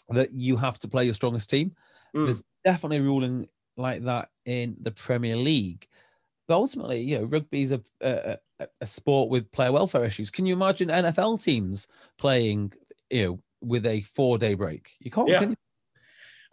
that 0.09 0.33
you 0.33 0.57
have 0.57 0.79
to 0.81 0.88
play 0.88 1.05
your 1.05 1.14
strongest 1.14 1.50
team. 1.50 1.73
Mm. 2.14 2.26
There's 2.26 2.42
definitely 2.64 2.99
a 2.99 3.02
ruling 3.02 3.49
like 3.76 4.02
that 4.04 4.28
in 4.45 4.76
the 4.81 4.90
Premier 4.90 5.37
League. 5.37 5.87
But 6.49 6.54
ultimately, 6.57 7.00
you 7.00 7.19
know, 7.19 7.25
rugby 7.25 7.62
is 7.62 7.73
a, 7.73 7.81
a, 8.00 8.37
a- 8.61 8.66
a 8.81 8.87
sport 8.87 9.28
with 9.28 9.50
player 9.50 9.73
welfare 9.73 10.04
issues. 10.04 10.31
Can 10.31 10.47
you 10.47 10.54
imagine 10.54 10.88
NFL 10.88 11.42
teams 11.42 11.88
playing, 12.19 12.73
you 13.11 13.25
know, 13.25 13.40
with 13.61 13.87
a 13.87 14.02
four 14.02 14.38
day 14.38 14.54
break? 14.54 14.90
You 15.00 15.11
can't. 15.11 15.28
Yeah. 15.28 15.40
can 15.40 15.50
you? 15.50 15.57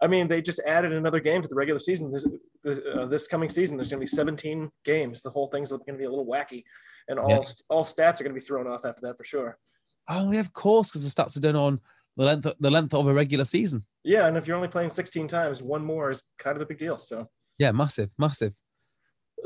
I 0.02 0.06
mean, 0.08 0.26
they 0.26 0.40
just 0.42 0.60
added 0.66 0.92
another 0.92 1.20
game 1.20 1.42
to 1.42 1.46
the 1.48 1.54
regular 1.54 1.78
season. 1.78 2.10
This 2.10 2.24
uh, 2.66 3.06
this 3.06 3.26
coming 3.28 3.48
season, 3.50 3.76
there's 3.76 3.90
going 3.90 4.00
to 4.00 4.04
be 4.04 4.08
17 4.08 4.70
games. 4.84 5.22
The 5.22 5.30
whole 5.30 5.48
thing's 5.48 5.70
going 5.70 5.84
to 5.86 5.92
be 5.94 6.04
a 6.04 6.10
little 6.10 6.26
wacky, 6.26 6.64
and 7.08 7.18
all 7.18 7.28
Yeah. 7.30 7.42
all 7.68 7.84
stats 7.84 8.20
are 8.20 8.24
going 8.24 8.34
to 8.34 8.40
be 8.40 8.44
thrown 8.44 8.66
off 8.66 8.84
after 8.84 9.02
that 9.02 9.16
for 9.16 9.24
sure. 9.24 9.58
Oh, 10.08 10.32
yeah, 10.32 10.40
of 10.40 10.52
course, 10.52 10.90
because 10.90 11.04
the 11.14 11.22
stats 11.22 11.36
are 11.36 11.40
done 11.40 11.54
on 11.56 11.80
the 12.16 12.24
length 12.24 12.46
of, 12.46 12.54
the 12.58 12.70
length 12.70 12.94
of 12.94 13.06
a 13.06 13.12
regular 13.14 13.44
season. 13.44 13.84
Yeah, 14.04 14.26
and 14.26 14.36
if 14.36 14.46
you're 14.46 14.56
only 14.56 14.68
playing 14.68 14.90
16 14.90 15.28
times, 15.28 15.62
one 15.62 15.84
more 15.84 16.10
is 16.10 16.22
kind 16.38 16.56
of 16.56 16.62
a 16.62 16.66
big 16.66 16.78
deal. 16.78 16.98
So. 16.98 17.26
Yeah, 17.58 17.72
massive, 17.72 18.10
massive. 18.18 18.54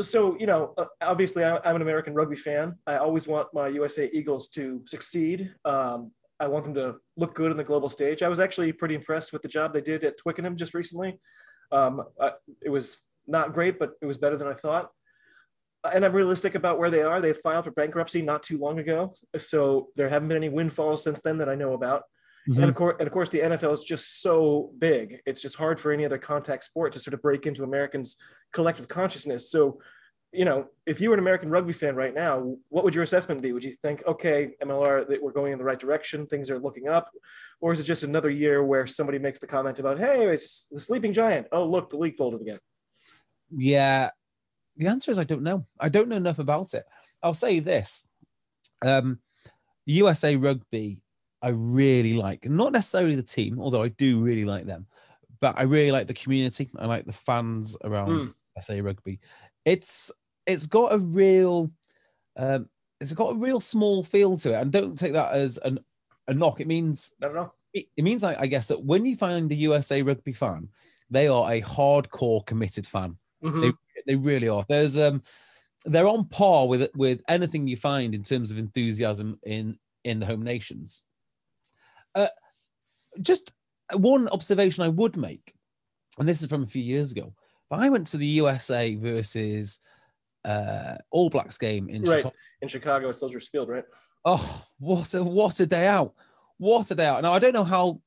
so 0.00 0.37
you 0.38 0.46
know 0.46 0.75
uh, 0.76 0.87
obviously 1.02 1.44
i'm 1.44 1.76
an 1.76 1.82
american 1.82 2.14
rugby 2.14 2.37
fan 2.37 2.75
i 2.87 2.96
always 2.96 3.26
want 3.26 3.46
my 3.54 3.68
usa 3.68 4.11
eagles 4.12 4.49
to 4.49 4.82
succeed 4.87 5.52
um, 5.64 6.11
i 6.40 6.46
want 6.46 6.64
them 6.64 6.75
to 6.75 6.96
look 7.16 7.34
good 7.34 7.50
on 7.50 7.56
the 7.56 7.64
global 7.64 7.90
stage 7.90 8.23
i 8.23 8.28
was 8.28 8.40
actually 8.40 8.73
pretty 8.73 8.94
impressed 8.94 9.32
with 9.32 9.42
the 9.42 9.49
job 9.49 9.73
they 9.73 9.80
did 9.80 10.02
at 10.04 10.18
twickenham 10.18 10.56
just 10.56 10.75
recently 10.75 11.18
um, 11.73 12.02
it 12.62 12.70
was 12.70 12.99
not 13.26 13.52
great 13.52 13.78
but 13.78 13.92
it 14.02 14.06
was 14.06 14.18
better 14.18 14.37
than 14.37 14.49
i 14.49 14.52
thought 14.52 14.90
and 15.92 16.04
i'm 16.04 16.12
realistic 16.12 16.54
about 16.54 16.78
where 16.78 16.90
they 16.90 17.02
are 17.02 17.20
they 17.20 17.32
filed 17.32 17.64
for 17.64 17.70
bankruptcy 17.73 18.20
not 18.20 18.42
too 18.42 18.58
long 18.58 18.78
ago 18.78 19.14
so 19.38 19.88
there 19.96 20.08
haven't 20.08 20.28
been 20.28 20.37
any 20.37 20.49
windfalls 20.49 21.02
since 21.04 21.20
then 21.20 21.38
that 21.38 21.49
i 21.49 21.54
know 21.54 21.73
about 21.75 22.02
Mhm. 22.49 22.57
and 22.57 22.65
of 22.69 22.75
course, 22.75 22.97
and 22.99 23.07
of 23.07 23.13
course, 23.13 23.29
the 23.31 23.41
NFL 23.41 23.73
is 23.73 23.83
just 23.83 24.21
so 24.21 24.73
big. 24.79 25.21
It's 25.25 25.41
just 25.41 25.57
hard 25.57 25.81
for 25.81 25.93
any 25.93 26.05
other 26.05 26.19
contact 26.19 26.65
sport 26.65 26.93
to 26.93 27.01
sort 27.01 27.15
of 27.15 27.23
break 27.23 27.47
into 27.47 27.65
Americans' 27.65 28.17
collective 28.53 28.87
consciousness. 28.89 29.51
So, 29.51 29.81
you 30.33 30.45
know, 30.45 30.67
if 30.85 31.01
you 31.01 31.09
were 31.09 31.15
an 31.15 31.21
American 31.21 31.49
rugby 31.49 31.73
fan 31.73 31.95
right 31.97 32.13
now, 32.13 32.57
what 32.69 32.85
would 32.85 32.95
your 32.95 33.05
assessment 33.05 33.41
be? 33.41 33.53
Would 33.53 33.65
you 33.65 33.77
think, 33.83 34.03
okay, 34.07 34.57
MLR, 34.61 35.05
that 35.09 35.23
we're 35.23 35.33
going 35.33 35.53
in 35.53 35.59
the 35.59 35.65
right 35.65 35.79
direction, 35.79 36.27
things 36.27 36.51
are 36.51 36.59
looking 36.59 36.89
up, 36.89 37.11
or 37.61 37.73
is 37.73 37.81
it 37.81 37.85
just 37.85 38.03
another 38.03 38.31
year 38.31 38.63
where 38.65 38.87
somebody 38.87 39.19
makes 39.19 39.39
the 39.39 39.47
comment 39.47 39.79
about, 39.79 39.99
hey, 39.99 40.27
it's 40.27 40.67
the 40.71 40.81
sleeping 40.81 41.13
giant. 41.13 41.47
Oh, 41.53 41.65
look, 41.65 41.89
the 41.89 41.97
league 41.97 42.17
folded 42.17 42.41
again. 42.41 42.59
Yeah, 43.57 44.11
the 44.77 44.89
answer 44.89 45.11
is 45.11 45.19
I 45.19 45.25
don't 45.25 45.43
know. 45.43 45.67
I 45.79 45.89
don't 45.89 46.09
know 46.09 46.17
enough 46.17 46.41
about 46.41 46.75
it. 46.75 46.85
I'll 47.23 47.33
say 47.35 47.61
this: 47.61 48.05
um, 48.85 49.21
USA 49.87 50.35
Rugby, 50.35 51.01
I 51.45 51.51
really 51.51 52.15
like. 52.15 52.45
Not 52.47 52.73
necessarily 52.73 53.17
the 53.17 53.23
team, 53.23 53.61
although 53.61 53.83
I 53.83 53.89
do 53.89 54.21
really 54.21 54.45
like 54.45 54.67
them, 54.67 54.87
but 55.41 55.59
I 55.59 55.63
really 55.63 55.93
like 55.93 56.07
the 56.09 56.15
community. 56.15 56.71
I 56.79 56.87
like 56.87 57.05
the 57.07 57.13
fans 57.13 57.77
around 57.85 58.09
Mm. 58.09 58.35
USA 58.57 58.81
Rugby. 58.81 59.21
It's 59.65 60.11
it's 60.47 60.67
got 60.67 60.93
a 60.93 60.99
real, 60.99 61.71
um, 62.37 62.69
it's 63.01 63.13
got 63.13 63.33
a 63.33 63.39
real 63.39 63.61
small 63.61 64.03
feel 64.05 64.37
to 64.39 64.53
it, 64.53 64.61
and 64.63 64.73
don't 64.73 64.99
take 64.99 65.13
that 65.13 65.35
as 65.35 65.59
an 65.59 65.79
a 66.29 66.35
knock. 66.35 66.61
It 66.61 66.67
means 66.67 67.15
I 67.23 67.29
don't 67.29 67.53
it 67.73 67.87
it 67.97 68.03
means 68.05 68.25
I, 68.25 68.41
I 68.43 68.47
guess 68.47 68.69
that 68.69 68.85
when 68.85 69.05
you 69.05 69.17
find 69.17 69.51
a 69.53 69.55
USA 69.57 70.03
Rugby 70.03 70.33
fan, 70.33 70.69
they 71.11 71.29
are 71.29 71.51
a 71.53 71.61
hardcore 71.63 72.45
committed 72.47 72.87
fan 72.87 73.19
Mhm. 73.43 73.61
they 73.61 73.73
they 74.07 74.17
really 74.17 74.49
are. 74.49 74.65
There's 74.69 74.99
um 74.99 75.23
they're 75.85 76.09
on 76.09 76.29
par 76.29 76.67
with 76.69 76.91
with 76.95 77.23
anything 77.29 77.67
you 77.69 77.77
find 77.77 78.15
in 78.15 78.23
terms 78.23 78.51
of 78.53 78.59
enthusiasm 78.59 79.39
in 79.45 79.79
in 80.05 80.21
the 80.21 80.27
home 80.27 80.43
nations. 80.43 81.03
Uh, 82.14 82.28
just 83.21 83.52
one 83.97 84.28
observation 84.28 84.85
I 84.85 84.88
would 84.88 85.16
make, 85.16 85.54
and 86.18 86.28
this 86.28 86.42
is 86.42 86.49
from 86.49 86.62
a 86.62 86.66
few 86.66 86.83
years 86.83 87.12
ago. 87.12 87.35
But 87.71 87.80
I 87.80 87.88
went 87.88 88.06
to 88.09 88.16
the 88.16 88.26
USA 88.26 88.94
versus 88.94 89.78
uh, 90.44 90.97
All 91.11 91.30
Blacks 91.30 91.59
game 91.59 91.88
in 91.88 92.02
Right. 92.02 92.18
Chicago. 92.18 92.35
In 92.62 92.68
Chicago, 92.68 93.09
at 93.11 93.16
Soldiers 93.16 93.49
Field, 93.49 93.68
right? 93.68 93.85
Oh, 94.25 94.64
what 94.78 95.12
a 95.14 95.23
what 95.23 95.61
a 95.61 95.66
day 95.66 95.87
out! 95.87 96.14
What 96.59 96.90
a 96.90 96.94
day 96.94 97.06
out! 97.06 97.23
Now 97.23 97.33
I 97.35 97.38
don't 97.38 97.52
know 97.54 97.64
how 97.64 98.00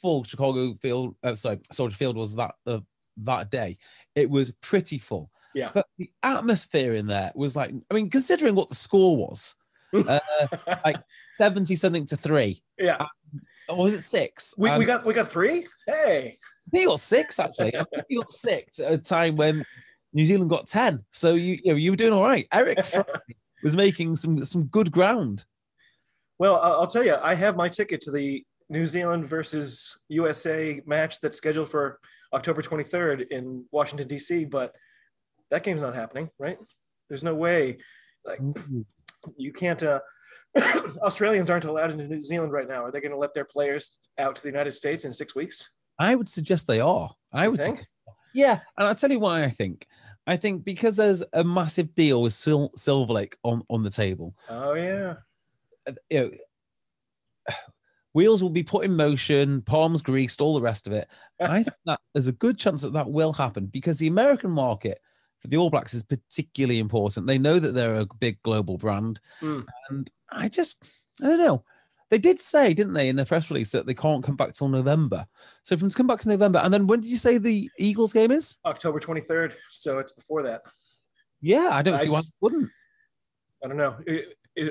full 0.00 0.24
Chicago 0.24 0.74
Field, 0.80 1.14
uh, 1.22 1.34
sorry, 1.34 1.60
Soldier 1.70 1.96
Field 1.96 2.16
was 2.16 2.36
that 2.36 2.54
uh, 2.66 2.80
that 3.18 3.50
day. 3.50 3.78
It 4.14 4.28
was 4.28 4.50
pretty 4.60 4.98
full. 4.98 5.30
Yeah. 5.54 5.70
But 5.74 5.86
the 5.98 6.10
atmosphere 6.22 6.94
in 6.94 7.06
there 7.06 7.32
was 7.34 7.56
like, 7.56 7.72
I 7.90 7.94
mean, 7.94 8.08
considering 8.08 8.54
what 8.54 8.68
the 8.68 8.74
score 8.74 9.16
was, 9.16 9.54
uh, 9.92 10.20
like 10.84 10.96
seventy 11.30 11.76
something 11.76 12.06
to 12.06 12.16
three, 12.16 12.62
yeah. 12.78 13.06
Or 13.70 13.84
was 13.84 13.94
it 13.94 14.02
six? 14.02 14.54
We, 14.58 14.76
we 14.78 14.84
got 14.84 15.04
we 15.04 15.14
got 15.14 15.28
three. 15.28 15.66
Hey. 15.86 16.38
You 16.72 16.88
got 16.88 17.00
six 17.00 17.38
actually. 17.38 17.76
I 17.76 17.84
think 17.84 18.04
you 18.08 18.20
got 18.20 18.30
six 18.30 18.78
at 18.78 18.92
a 18.92 18.98
time 18.98 19.36
when 19.36 19.64
New 20.12 20.24
Zealand 20.24 20.50
got 20.50 20.66
ten. 20.66 21.04
So 21.10 21.34
you 21.34 21.58
you, 21.62 21.72
know, 21.72 21.76
you 21.76 21.90
were 21.92 21.96
doing 21.96 22.12
all 22.12 22.24
right. 22.24 22.46
Eric 22.52 22.84
was 23.62 23.76
making 23.76 24.16
some 24.16 24.44
some 24.44 24.64
good 24.64 24.92
ground. 24.92 25.44
Well, 26.38 26.56
I'll 26.56 26.80
I'll 26.80 26.86
tell 26.86 27.04
you, 27.04 27.16
I 27.22 27.34
have 27.34 27.56
my 27.56 27.68
ticket 27.68 28.00
to 28.02 28.10
the 28.10 28.44
New 28.68 28.86
Zealand 28.86 29.26
versus 29.26 29.98
USA 30.08 30.80
match 30.86 31.20
that's 31.20 31.36
scheduled 31.36 31.68
for 31.68 31.98
October 32.32 32.62
23rd 32.62 33.28
in 33.30 33.64
Washington 33.72 34.06
D.C. 34.06 34.44
But 34.44 34.74
that 35.50 35.64
game's 35.64 35.80
not 35.80 35.94
happening, 35.94 36.30
right? 36.38 36.58
There's 37.08 37.24
no 37.24 37.34
way. 37.34 37.78
Like 38.24 38.40
you 39.36 39.52
can't. 39.52 39.82
Uh, 39.82 40.00
Australians 41.02 41.50
aren't 41.50 41.64
allowed 41.64 41.92
into 41.92 42.06
New 42.06 42.20
Zealand 42.22 42.52
right 42.52 42.68
now. 42.68 42.84
Are 42.84 42.90
they 42.90 43.00
going 43.00 43.12
to 43.12 43.18
let 43.18 43.34
their 43.34 43.44
players 43.44 43.98
out 44.18 44.36
to 44.36 44.42
the 44.42 44.48
United 44.48 44.72
States 44.72 45.04
in 45.04 45.12
six 45.12 45.34
weeks? 45.34 45.70
I 45.98 46.14
would 46.16 46.28
suggest 46.28 46.66
they 46.66 46.80
are. 46.80 47.10
I 47.32 47.44
You 47.44 47.50
would 47.52 47.60
think? 47.60 47.76
think. 47.76 47.88
Yeah, 48.34 48.60
and 48.78 48.86
I'll 48.86 48.94
tell 48.94 49.10
you 49.10 49.18
why 49.18 49.44
I 49.44 49.50
think. 49.50 49.86
I 50.26 50.36
think 50.36 50.64
because 50.64 50.96
there's 50.96 51.24
a 51.32 51.42
massive 51.42 51.94
deal 51.94 52.22
with 52.22 52.32
Sil- 52.36 52.72
Silver 52.76 53.12
Lake 53.12 53.36
on, 53.42 53.62
on 53.68 53.82
the 53.82 53.90
table. 53.90 54.34
Oh 54.48 54.74
yeah. 54.74 55.16
Uh, 55.86 55.92
You 56.10 56.20
know, 56.20 57.54
wheels 58.12 58.42
will 58.42 58.50
be 58.50 58.62
put 58.62 58.84
in 58.84 58.96
motion, 58.96 59.62
palms 59.62 60.02
greased, 60.02 60.40
all 60.40 60.54
the 60.54 60.60
rest 60.62 60.86
of 60.86 60.92
it. 60.92 61.08
I 61.40 61.62
think 61.62 61.76
that 61.86 62.00
there's 62.14 62.28
a 62.28 62.32
good 62.32 62.58
chance 62.58 62.82
that 62.82 62.92
that 62.92 63.10
will 63.10 63.32
happen 63.32 63.66
because 63.66 63.98
the 63.98 64.08
American 64.08 64.50
market 64.50 65.00
for 65.40 65.48
the 65.48 65.56
All 65.56 65.70
Blacks 65.70 65.94
is 65.94 66.02
particularly 66.02 66.78
important. 66.80 67.26
They 67.26 67.38
know 67.38 67.58
that 67.58 67.72
they're 67.72 67.96
a 68.00 68.06
big 68.18 68.40
global 68.42 68.76
brand, 68.76 69.20
Mm. 69.42 69.64
and 69.88 70.10
I 70.30 70.48
just 70.48 71.02
I 71.22 71.26
don't 71.26 71.38
know. 71.38 71.64
They 72.10 72.18
did 72.18 72.40
say, 72.40 72.74
didn't 72.74 72.94
they, 72.94 73.08
in 73.08 73.14
the 73.14 73.24
press 73.24 73.50
release 73.50 73.70
that 73.70 73.86
they 73.86 73.94
can't 73.94 74.24
come 74.24 74.34
back 74.34 74.52
till 74.52 74.68
November. 74.68 75.24
So 75.62 75.76
from 75.76 75.90
to 75.90 75.96
come 75.96 76.08
back 76.08 76.20
to 76.20 76.28
November, 76.28 76.58
and 76.58 76.74
then 76.74 76.88
when 76.88 77.00
did 77.00 77.08
you 77.10 77.16
say 77.16 77.38
the 77.38 77.70
Eagles 77.78 78.12
game 78.12 78.32
is? 78.32 78.58
October 78.64 78.98
23rd. 78.98 79.54
So 79.70 80.00
it's 80.00 80.12
before 80.12 80.42
that. 80.42 80.62
Yeah, 81.40 81.70
I 81.72 81.82
don't 81.82 81.94
I 81.94 81.98
see 81.98 82.10
why 82.10 82.18
just- 82.18 82.28
it 82.28 82.34
wouldn't. 82.40 82.68
I 83.62 83.68
don't 83.68 83.76
know. 83.76 83.96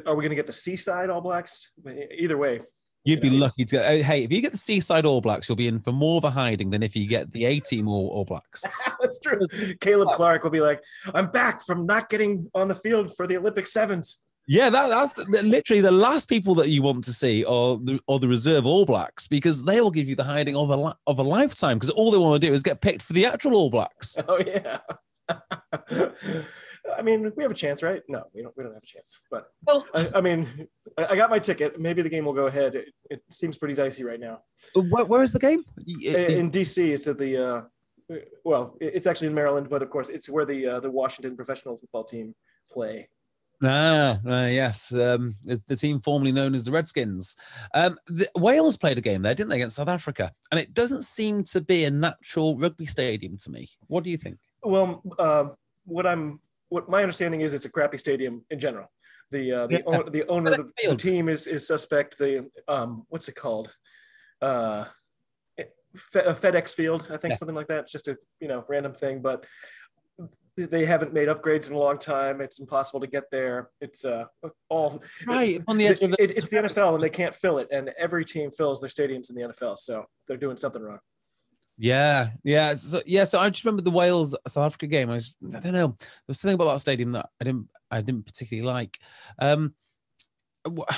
Are 0.05 0.15
we 0.15 0.23
going 0.23 0.29
to 0.29 0.35
get 0.35 0.47
the 0.47 0.53
Seaside 0.53 1.09
All 1.09 1.21
Blacks? 1.21 1.71
Either 2.17 2.37
way, 2.37 2.61
You'd 3.05 3.21
be 3.21 3.29
lucky 3.29 3.63
to 3.65 3.77
get. 3.77 4.01
Hey, 4.01 4.23
if 4.23 4.31
you 4.31 4.41
get 4.41 4.51
the 4.51 4.57
Seaside 4.57 5.05
All 5.05 5.21
Blacks, 5.21 5.47
you'll 5.47 5.55
be 5.55 5.67
in 5.67 5.79
for 5.79 5.91
more 5.93 6.17
of 6.17 6.25
a 6.25 6.29
hiding 6.29 6.69
than 6.69 6.83
if 6.83 6.95
you 6.95 7.07
get 7.07 7.31
the 7.31 7.45
A 7.45 7.59
Team 7.59 7.87
All, 7.87 8.09
All 8.09 8.25
Blacks. 8.25 8.65
That's 9.01 9.19
true. 9.19 9.39
Caleb 9.79 10.09
Clarke 10.13 10.43
will 10.43 10.51
be 10.51 10.59
like, 10.59 10.81
I'm 11.13 11.31
back 11.31 11.65
from 11.65 11.85
not 11.85 12.09
getting 12.09 12.49
on 12.53 12.67
the 12.67 12.75
field 12.75 13.15
for 13.15 13.25
the 13.25 13.37
Olympic 13.37 13.67
sevens. 13.67 14.19
Yeah, 14.51 14.71
that, 14.71 14.87
that's 14.89 15.43
literally 15.43 15.81
the 15.81 15.91
last 15.91 16.27
people 16.27 16.55
that 16.55 16.69
you 16.69 16.81
want 16.81 17.03
to 17.03 17.13
see 17.13 17.45
are 17.45 17.77
the, 17.77 17.99
are 18.07 18.17
the 18.17 18.27
reserve 18.27 18.65
All 18.65 18.83
Blacks 18.83 19.27
because 19.27 19.63
they 19.63 19.79
will 19.79 19.91
give 19.91 20.09
you 20.09 20.15
the 20.15 20.23
hiding 20.23 20.55
of 20.55 20.71
a 20.71 20.95
of 21.05 21.19
a 21.19 21.21
lifetime 21.21 21.77
because 21.77 21.91
all 21.91 22.09
they 22.09 22.17
want 22.17 22.41
to 22.41 22.47
do 22.47 22.51
is 22.51 22.63
get 22.63 22.81
picked 22.81 23.03
for 23.03 23.13
the 23.13 23.27
actual 23.27 23.55
All 23.55 23.69
Blacks. 23.69 24.17
Oh 24.27 24.39
yeah. 24.39 24.79
I 26.97 27.03
mean, 27.03 27.31
we 27.35 27.43
have 27.43 27.51
a 27.51 27.55
chance, 27.55 27.83
right? 27.83 28.01
No, 28.07 28.23
we 28.33 28.41
don't. 28.41 28.57
We 28.57 28.63
don't 28.63 28.73
have 28.73 28.81
a 28.81 28.85
chance. 28.87 29.19
But 29.29 29.51
Well, 29.67 29.85
I, 29.93 30.09
I 30.15 30.21
mean, 30.21 30.67
I, 30.97 31.05
I 31.11 31.15
got 31.15 31.29
my 31.29 31.37
ticket. 31.37 31.79
Maybe 31.79 32.01
the 32.01 32.09
game 32.09 32.25
will 32.25 32.33
go 32.33 32.47
ahead. 32.47 32.73
It, 32.73 32.87
it 33.11 33.21
seems 33.29 33.55
pretty 33.55 33.75
dicey 33.75 34.03
right 34.03 34.19
now. 34.19 34.39
where, 34.73 35.05
where 35.05 35.21
is 35.21 35.31
the 35.31 35.39
game? 35.39 35.63
In, 36.03 36.15
in 36.15 36.51
DC, 36.51 36.79
it's 36.79 37.05
at 37.05 37.19
the. 37.19 37.37
Uh, 37.37 38.15
well, 38.43 38.75
it's 38.81 39.05
actually 39.05 39.27
in 39.27 39.35
Maryland, 39.35 39.69
but 39.69 39.83
of 39.83 39.91
course, 39.91 40.09
it's 40.09 40.27
where 40.27 40.45
the 40.45 40.65
uh, 40.65 40.79
the 40.79 40.89
Washington 40.89 41.35
professional 41.35 41.77
football 41.77 42.03
team 42.03 42.33
play. 42.71 43.07
Ah, 43.61 44.19
ah, 44.25 44.45
yes, 44.45 44.93
um, 44.93 45.35
the, 45.43 45.61
the 45.67 45.75
team 45.75 45.99
formerly 45.99 46.31
known 46.31 46.55
as 46.55 46.63
the 46.63 46.71
Redskins. 46.71 47.35
Um, 47.73 47.97
the, 48.07 48.29
Wales 48.37 48.77
played 48.77 48.97
a 48.97 49.01
game 49.01 49.21
there, 49.21 49.35
didn't 49.35 49.49
they, 49.49 49.57
against 49.57 49.75
South 49.75 49.89
Africa? 49.89 50.31
And 50.49 50.59
it 50.59 50.73
doesn't 50.73 51.03
seem 51.03 51.43
to 51.45 51.59
be 51.59 51.83
a 51.83 51.91
natural 51.91 52.57
rugby 52.57 52.85
stadium 52.85 53.37
to 53.39 53.51
me. 53.51 53.69
What 53.87 54.05
do 54.05 54.09
you 54.09 54.17
think? 54.17 54.37
Well, 54.63 55.03
uh, 55.17 55.49
what 55.85 56.07
I'm 56.07 56.39
what 56.69 56.87
my 56.87 57.01
understanding 57.01 57.41
is, 57.41 57.53
it's 57.53 57.65
a 57.65 57.69
crappy 57.69 57.97
stadium 57.97 58.45
in 58.49 58.59
general. 58.59 58.91
The 59.31 59.51
uh, 59.51 59.67
the, 59.67 59.73
Yeah. 59.73 59.81
own, 59.85 60.11
the 60.11 60.27
owner 60.27 60.51
of 60.51 60.57
the, 60.57 60.71
the 60.87 60.95
team 60.95 61.27
is 61.27 61.45
is 61.45 61.67
suspect. 61.67 62.17
The 62.17 62.49
um, 62.67 63.05
what's 63.09 63.27
it 63.27 63.35
called? 63.35 63.73
Uh, 64.41 64.85
Fe- 65.97 66.21
uh, 66.23 66.35
FedEx 66.35 66.75
Field, 66.75 67.07
I 67.09 67.17
think 67.17 67.31
Yeah. 67.31 67.37
something 67.37 67.55
like 67.55 67.67
that. 67.67 67.81
It's 67.83 67.91
just 67.91 68.07
a 68.07 68.17
you 68.39 68.47
know 68.47 68.63
random 68.69 68.93
thing, 68.93 69.21
but 69.21 69.45
they 70.65 70.85
haven't 70.85 71.13
made 71.13 71.27
upgrades 71.27 71.67
in 71.67 71.73
a 71.73 71.77
long 71.77 71.97
time. 71.97 72.41
It's 72.41 72.59
impossible 72.59 72.99
to 73.01 73.07
get 73.07 73.29
there. 73.31 73.69
It's 73.81 74.05
uh 74.05 74.25
all 74.69 75.01
Right, 75.27 75.61
on 75.67 75.77
the 75.77 75.87
edge 75.87 76.01
of 76.01 76.11
the- 76.11 76.23
it- 76.23 76.37
it's 76.37 76.49
the 76.49 76.57
NFL 76.57 76.95
and 76.95 77.03
they 77.03 77.09
can't 77.09 77.33
fill 77.35 77.57
it, 77.59 77.67
and 77.71 77.89
every 77.97 78.25
team 78.25 78.51
fills 78.51 78.79
their 78.81 78.89
stadiums 78.89 79.29
in 79.29 79.35
the 79.35 79.43
NFL, 79.43 79.77
so 79.77 80.05
they're 80.27 80.37
doing 80.37 80.57
something 80.57 80.81
wrong. 80.81 80.99
Yeah, 81.81 82.31
yeah, 82.43 82.75
so, 82.75 83.01
yeah. 83.05 83.23
So 83.23 83.39
I 83.39 83.49
just 83.49 83.63
remember 83.63 83.83
the 83.83 83.91
Wales 83.91 84.35
South 84.47 84.65
Africa 84.65 84.85
game. 84.87 85.09
I 85.09 85.19
just, 85.19 85.37
I 85.55 85.59
don't 85.61 85.71
know. 85.71 85.95
There 85.97 86.07
was 86.27 86.39
something 86.39 86.55
about 86.55 86.73
that 86.73 86.79
stadium 86.81 87.11
that 87.13 87.29
I 87.39 87.45
didn't, 87.45 87.69
I 87.89 88.01
didn't 88.01 88.25
particularly 88.25 88.67
like. 88.67 88.99
Um, 89.39 89.73
wh- 90.67 90.93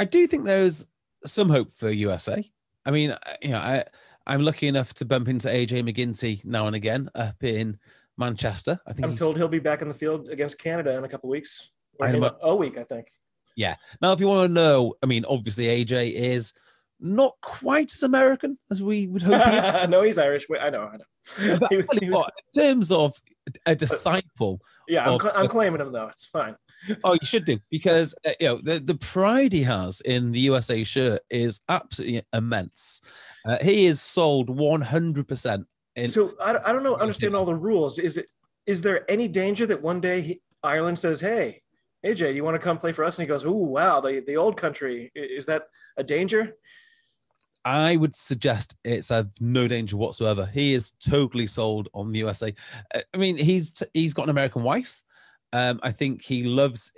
I 0.00 0.04
do 0.06 0.26
think 0.26 0.44
there's 0.44 0.86
some 1.26 1.50
hope 1.50 1.74
for 1.74 1.90
USA. 1.90 2.50
I 2.86 2.90
mean, 2.90 3.14
you 3.42 3.50
know, 3.50 3.58
I, 3.58 3.84
I'm 4.26 4.42
lucky 4.42 4.68
enough 4.68 4.94
to 4.94 5.04
bump 5.04 5.28
into 5.28 5.48
AJ 5.48 5.82
MacGinty 5.82 6.44
now 6.46 6.66
and 6.66 6.74
again 6.76 7.10
up 7.14 7.42
in 7.44 7.78
Manchester. 8.18 8.78
I 8.86 8.92
think 8.92 9.06
I'm 9.06 9.16
told 9.16 9.36
he'll 9.36 9.48
be 9.48 9.58
back 9.58 9.82
in 9.82 9.88
the 9.88 9.94
field 9.94 10.28
against 10.28 10.58
Canada 10.58 10.96
in 10.98 11.04
a 11.04 11.08
couple 11.08 11.30
weeks. 11.30 11.70
Or 12.00 12.08
a, 12.08 12.36
a 12.42 12.54
week, 12.54 12.78
I 12.78 12.84
think. 12.84 13.08
Yeah. 13.56 13.74
Now, 14.00 14.12
if 14.12 14.20
you 14.20 14.28
want 14.28 14.48
to 14.48 14.52
know, 14.52 14.94
I 15.02 15.06
mean, 15.06 15.24
obviously 15.24 15.64
AJ 15.66 16.12
is 16.12 16.52
not 17.00 17.34
quite 17.42 17.92
as 17.92 18.02
American 18.02 18.58
as 18.70 18.82
we 18.82 19.06
would 19.06 19.22
hope. 19.22 19.42
He 19.42 19.86
no, 19.88 20.02
he's 20.02 20.18
Irish. 20.18 20.46
I 20.60 20.70
know, 20.70 20.90
I 20.92 20.96
know. 20.96 21.58
But, 21.58 21.70
was... 21.72 22.10
what, 22.10 22.32
in 22.54 22.62
terms 22.62 22.92
of 22.92 23.20
a 23.66 23.74
disciple, 23.74 24.60
yeah, 24.88 25.10
I'm, 25.10 25.20
cl- 25.20 25.32
I'm, 25.36 25.48
claiming 25.48 25.80
him 25.80 25.92
though. 25.92 26.08
It's 26.08 26.26
fine. 26.26 26.56
oh, 27.04 27.14
you 27.14 27.26
should 27.26 27.44
do 27.44 27.58
because 27.70 28.14
uh, 28.26 28.32
you 28.40 28.46
know 28.46 28.60
the, 28.62 28.78
the 28.78 28.94
pride 28.94 29.52
he 29.52 29.62
has 29.64 30.00
in 30.02 30.32
the 30.32 30.40
USA 30.40 30.84
shirt 30.84 31.22
is 31.30 31.60
absolutely 31.68 32.22
immense. 32.32 33.00
Uh, 33.44 33.58
he 33.60 33.86
is 33.86 34.00
sold 34.00 34.48
100% 34.48 35.64
and 36.02 36.12
so 36.12 36.34
I, 36.40 36.56
I 36.64 36.72
don't 36.72 36.82
know, 36.82 36.96
understand 36.96 37.34
all 37.34 37.44
the 37.44 37.54
rules. 37.54 37.98
Is 37.98 38.16
it 38.16 38.30
is 38.66 38.82
there 38.82 39.10
any 39.10 39.28
danger 39.28 39.66
that 39.66 39.80
one 39.80 40.00
day 40.00 40.20
he, 40.20 40.42
Ireland 40.62 40.98
says, 40.98 41.20
"Hey, 41.20 41.62
AJ, 42.04 42.34
you 42.34 42.44
want 42.44 42.54
to 42.54 42.58
come 42.58 42.78
play 42.78 42.92
for 42.92 43.04
us?" 43.04 43.18
And 43.18 43.24
he 43.24 43.28
goes, 43.28 43.44
"Ooh, 43.44 43.52
wow, 43.52 44.00
the 44.00 44.20
the 44.20 44.36
old 44.36 44.56
country 44.56 45.10
is 45.14 45.46
that 45.46 45.64
a 45.96 46.04
danger?" 46.04 46.54
I 47.64 47.96
would 47.96 48.14
suggest 48.14 48.76
it's 48.84 49.10
a 49.10 49.28
no 49.40 49.68
danger 49.68 49.96
whatsoever. 49.96 50.46
He 50.46 50.74
is 50.74 50.92
totally 51.00 51.46
sold 51.46 51.88
on 51.92 52.10
the 52.10 52.18
USA. 52.18 52.54
Uh, 52.94 53.00
I 53.12 53.16
mean, 53.16 53.36
he's 53.36 53.82
he's 53.92 54.14
got 54.14 54.24
an 54.24 54.30
American 54.30 54.62
wife. 54.62 55.02
Um, 55.52 55.80
I 55.82 55.92
think 55.92 56.22
he 56.22 56.44
loves 56.44 56.92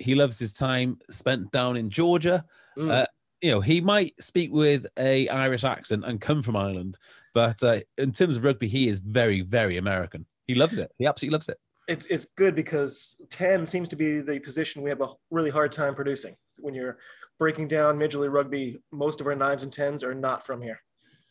he 0.00 0.14
loves 0.14 0.38
his 0.38 0.52
time 0.52 0.98
spent 1.10 1.50
down 1.52 1.76
in 1.76 1.88
Georgia. 1.88 2.44
Mm. 2.76 2.90
Uh, 2.90 3.06
you 3.42 3.50
know, 3.50 3.60
he 3.60 3.80
might 3.80 4.20
speak 4.22 4.52
with 4.52 4.86
a 4.98 5.28
Irish 5.28 5.64
accent 5.64 6.04
and 6.04 6.20
come 6.20 6.42
from 6.42 6.56
Ireland, 6.56 6.96
but 7.34 7.62
uh, 7.62 7.80
in 7.98 8.12
terms 8.12 8.36
of 8.36 8.44
rugby, 8.44 8.68
he 8.68 8.88
is 8.88 9.00
very 9.00 9.40
very 9.40 9.76
American. 9.76 10.26
He 10.46 10.54
loves 10.54 10.78
it. 10.78 10.92
He 10.98 11.06
absolutely 11.06 11.34
loves 11.34 11.48
it. 11.48 11.58
it's 11.88 12.06
it's 12.06 12.26
good 12.36 12.54
because 12.54 13.20
10 13.30 13.66
seems 13.66 13.88
to 13.88 13.96
be 13.96 14.20
the 14.20 14.38
position 14.40 14.82
we 14.82 14.90
have 14.90 15.00
a 15.00 15.08
really 15.30 15.50
hard 15.50 15.72
time 15.72 15.94
producing 15.94 16.36
when 16.60 16.74
you're 16.74 16.98
breaking 17.38 17.66
down 17.66 17.98
major 17.98 18.18
league 18.18 18.32
rugby 18.32 18.80
most 18.92 19.20
of 19.20 19.26
our 19.26 19.34
nines 19.34 19.64
and 19.64 19.72
tens 19.72 20.04
are 20.04 20.14
not 20.14 20.46
from 20.46 20.62
here 20.62 20.80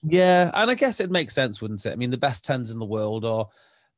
Yeah, 0.03 0.51
and 0.53 0.69
I 0.69 0.75
guess 0.75 0.99
it 0.99 1.11
makes 1.11 1.33
sense, 1.33 1.61
wouldn't 1.61 1.85
it? 1.85 1.93
I 1.93 1.95
mean, 1.95 2.09
the 2.09 2.17
best 2.17 2.43
tens 2.43 2.71
in 2.71 2.79
the 2.79 2.85
world 2.85 3.23
are 3.23 3.47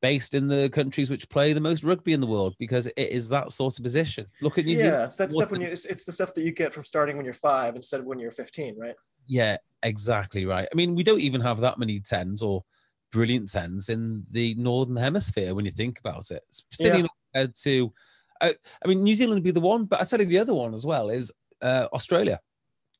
based 0.03 0.33
in 0.33 0.49
the 0.49 0.69
countries 0.69 1.09
which 1.09 1.29
play 1.29 1.53
the 1.53 1.61
most 1.61 1.81
rugby 1.81 2.11
in 2.11 2.19
the 2.19 2.27
world 2.27 2.53
because 2.59 2.87
it 2.87 2.93
is 2.97 3.29
that 3.29 3.53
sort 3.53 3.79
of 3.79 3.83
position. 3.83 4.27
Look 4.41 4.57
at 4.57 4.65
New 4.65 4.75
yeah 4.75 4.83
Zealand. 4.83 5.03
it's 5.07 5.15
that 5.15 5.31
stuff 5.31 5.49
when 5.49 5.61
you 5.61 5.67
it's, 5.67 5.85
it's 5.85 6.03
the 6.03 6.11
stuff 6.11 6.33
that 6.33 6.43
you 6.43 6.51
get 6.51 6.73
from 6.73 6.83
starting 6.83 7.15
when 7.15 7.23
you're 7.23 7.33
five 7.33 7.77
instead 7.77 8.01
of 8.01 8.05
when 8.05 8.19
you're 8.19 8.29
15 8.29 8.77
right 8.77 8.95
Yeah, 9.27 9.55
exactly 9.81 10.45
right. 10.45 10.67
I 10.69 10.75
mean, 10.75 10.93
we 10.95 11.03
don't 11.03 11.21
even 11.21 11.39
have 11.39 11.61
that 11.61 11.79
many 11.79 12.01
tens 12.01 12.43
or 12.43 12.65
brilliant 13.13 13.49
tens 13.49 13.87
in 13.87 14.25
the 14.29 14.55
northern 14.55 14.97
hemisphere 14.97 15.55
when 15.55 15.63
you 15.63 15.71
think 15.71 15.99
about 15.99 16.31
it. 16.31 16.43
Particularly 16.69 17.07
compared 17.31 17.55
to, 17.63 17.93
uh, 18.41 18.53
I 18.83 18.87
mean, 18.89 19.03
New 19.03 19.15
Zealand 19.15 19.35
would 19.35 19.43
be 19.43 19.51
the 19.51 19.61
one, 19.61 19.85
but 19.85 20.01
I 20.01 20.03
tell 20.03 20.19
you 20.19 20.25
the 20.25 20.39
other 20.39 20.53
one 20.53 20.73
as 20.73 20.85
well 20.85 21.09
is 21.09 21.31
uh, 21.61 21.87
Australia. 21.93 22.41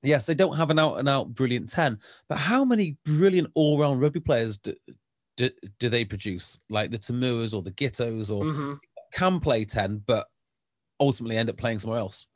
Yes, 0.04 0.26
they 0.26 0.36
don't 0.36 0.58
have 0.58 0.70
an 0.70 0.80
out 0.80 1.00
and 1.00 1.10
out 1.10 1.34
brilliant 1.34 1.68
ten, 1.70 2.00
but 2.30 2.38
how 2.38 2.63
many 2.63 2.96
brilliant 3.04 3.52
all 3.56 3.78
round 3.78 4.00
rugby 4.00 4.22
players 4.22 4.58
do, 4.58 4.74
do, 5.38 5.50
do 5.80 5.89
they 5.89 6.06
produce? 6.06 6.60
Like 6.69 6.91
the 6.91 7.00
Toomuas 7.00 7.54
or 7.54 7.62
the 7.62 7.72
Giteaus 7.72 8.32
or 8.32 8.43
Mhm. 8.43 8.80
can 9.13 9.39
play 9.39 9.65
ten, 9.65 9.98
but 10.06 10.28
ultimately 11.00 11.38
end 11.38 11.50
up 11.50 11.58
playing 11.58 11.80
somewhere 11.80 12.00
else. 12.00 12.28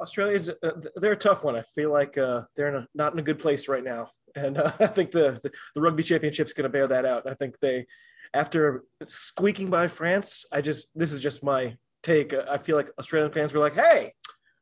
Australia's 0.00 0.48
uh, 0.48 0.70
they're 0.96 1.12
a 1.12 1.16
tough 1.16 1.42
one. 1.42 1.56
I 1.56 1.62
feel 1.62 1.90
like 1.90 2.16
uh, 2.16 2.42
they're 2.56 2.68
in 2.68 2.76
a, 2.76 2.88
not 2.94 3.12
in 3.12 3.18
a 3.18 3.22
good 3.22 3.38
place 3.38 3.66
right 3.68 3.82
now, 3.82 4.10
and 4.36 4.56
uh, 4.58 4.72
I 4.80 4.86
think 4.86 5.10
the, 5.10 5.38
the 5.42 5.50
the 5.74 5.80
rugby 5.80 6.02
championship's 6.02 6.52
going 6.52 6.64
to 6.64 6.68
bear 6.68 6.86
that 6.86 7.04
out. 7.04 7.28
I 7.28 7.34
think 7.34 7.58
they, 7.60 7.86
after 8.32 8.84
squeaking 9.06 9.70
by 9.70 9.88
France, 9.88 10.44
I 10.52 10.60
just 10.60 10.88
this 10.94 11.12
is 11.12 11.18
just 11.20 11.42
my 11.42 11.76
take. 12.02 12.32
I 12.32 12.58
feel 12.58 12.76
like 12.76 12.90
Australian 12.98 13.32
fans 13.32 13.52
were 13.52 13.58
like, 13.60 13.74
"Hey, 13.74 14.12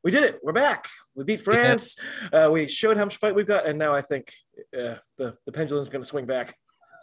we 0.02 0.10
did 0.10 0.24
it. 0.24 0.40
We're 0.42 0.52
back. 0.54 0.88
We 1.14 1.24
beat 1.24 1.42
France. 1.42 1.98
Uh, 2.32 2.48
we 2.50 2.66
showed 2.66 2.96
how 2.96 3.04
much 3.04 3.18
fight 3.18 3.34
we've 3.34 3.46
got, 3.46 3.66
and 3.66 3.78
now 3.78 3.94
I 3.94 4.00
think 4.00 4.32
uh, 4.74 4.96
the 5.18 5.36
the 5.44 5.52
pendulum's 5.52 5.90
going 5.90 6.02
to 6.02 6.08
swing 6.08 6.24
back." 6.24 6.56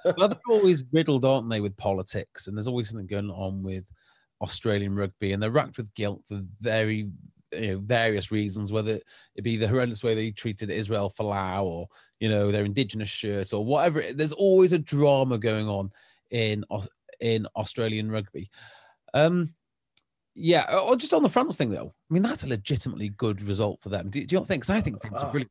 well, 0.18 0.30
they're 0.30 0.40
always 0.50 0.84
riddled, 0.92 1.26
aren't 1.26 1.50
they, 1.50 1.62
with 1.62 1.78
politics? 1.78 2.48
And 2.48 2.58
there's 2.58 2.68
always 2.68 2.90
something 2.90 3.08
going 3.08 3.30
on 3.30 3.64
with 3.64 3.86
Australian 4.42 4.96
rugby, 4.96 5.34
and 5.34 5.42
they're 5.42 5.52
racked 5.52 5.78
with 5.78 5.94
guilt 5.94 6.22
for 6.28 6.42
very, 6.62 7.10
you 7.52 7.68
know, 7.68 7.80
various 7.80 8.32
reasons. 8.32 8.72
Whether 8.72 9.00
it 9.36 9.42
be 9.44 9.58
the 9.58 9.68
horrendous 9.68 10.04
way 10.04 10.16
they 10.16 10.32
treated 10.32 10.70
Israel 10.70 11.14
Folau, 11.16 11.64
or 11.64 11.88
you 12.20 12.30
know, 12.30 12.52
their 12.52 12.66
indigenous 12.66 13.10
shirts, 13.10 13.54
or 13.54 13.64
whatever. 13.66 14.04
There's 14.14 14.34
always 14.34 14.74
a 14.74 14.80
drama 14.80 15.38
going 15.38 15.68
on 15.68 15.92
in 16.32 16.66
in 17.20 17.48
Australian 17.56 18.12
rugby. 18.12 18.50
Um, 19.14 19.54
yeah, 20.36 20.78
or 20.78 20.96
just 20.96 21.14
on 21.14 21.24
the 21.24 21.30
France 21.30 21.58
thing 21.58 21.70
though. 21.70 21.94
I 22.10 22.14
mean, 22.14 22.24
that's 22.24 22.44
a 22.44 22.48
legitimately 22.48 23.10
good 23.10 23.42
result 23.42 23.82
for 23.82 23.90
them. 23.90 24.10
Do, 24.10 24.26
do 24.26 24.34
you 24.34 24.40
not 24.40 24.48
think? 24.48 24.64
Because 24.64 24.76
I 24.76 24.82
think 24.82 25.02
France 25.02 25.22
are 25.22 25.30
Oh. 25.30 25.44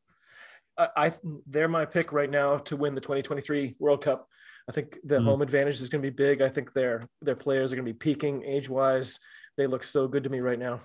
I, 0.79 0.89
I 0.97 1.13
they're 1.47 1.69
my 1.69 1.85
pick 1.85 2.13
right 2.13 2.31
now 2.31 2.59
to 2.59 2.77
win 2.77 2.95
the 2.95 3.01
2023 3.01 3.77
World 3.79 4.03
Cup. 4.03 4.29
I 4.69 4.73
think 4.73 4.99
the 5.05 5.19
Mm. 5.19 5.25
home 5.25 5.43
advantage 5.43 5.81
is 5.81 5.89
going 5.89 6.03
to 6.03 6.11
be 6.11 6.15
big. 6.15 6.41
I 6.41 6.49
think 6.49 6.73
their 6.73 7.09
their 7.21 7.37
players 7.37 7.73
are 7.73 7.77
going 7.77 7.87
to 7.87 7.93
be 7.93 7.99
peaking 7.99 8.45
age 8.45 8.69
wise. 8.69 9.19
They 9.57 9.67
look 9.67 9.85
so 9.85 10.09
good 10.09 10.25
to 10.25 10.31
me 10.31 10.41
right 10.41 10.59
now. 10.59 10.81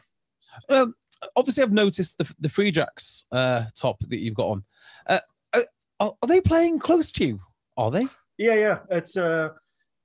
Um, 0.69 0.93
obviously, 1.35 1.63
I've 1.63 1.71
noticed 1.71 2.17
the 2.17 2.31
the 2.39 2.49
Free 2.49 2.71
Jacks 2.71 3.25
uh, 3.31 3.65
top 3.75 3.99
that 4.01 4.19
you've 4.19 4.33
got 4.35 4.47
on. 4.47 4.63
Uh, 5.05 5.19
uh, 5.53 5.61
are, 5.99 6.13
are 6.21 6.27
they 6.27 6.41
playing 6.41 6.79
close 6.79 7.11
to 7.11 7.25
you? 7.25 7.39
Are 7.77 7.91
they? 7.91 8.07
Yeah, 8.37 8.55
yeah. 8.55 8.79
It's 8.89 9.15
uh 9.17 9.49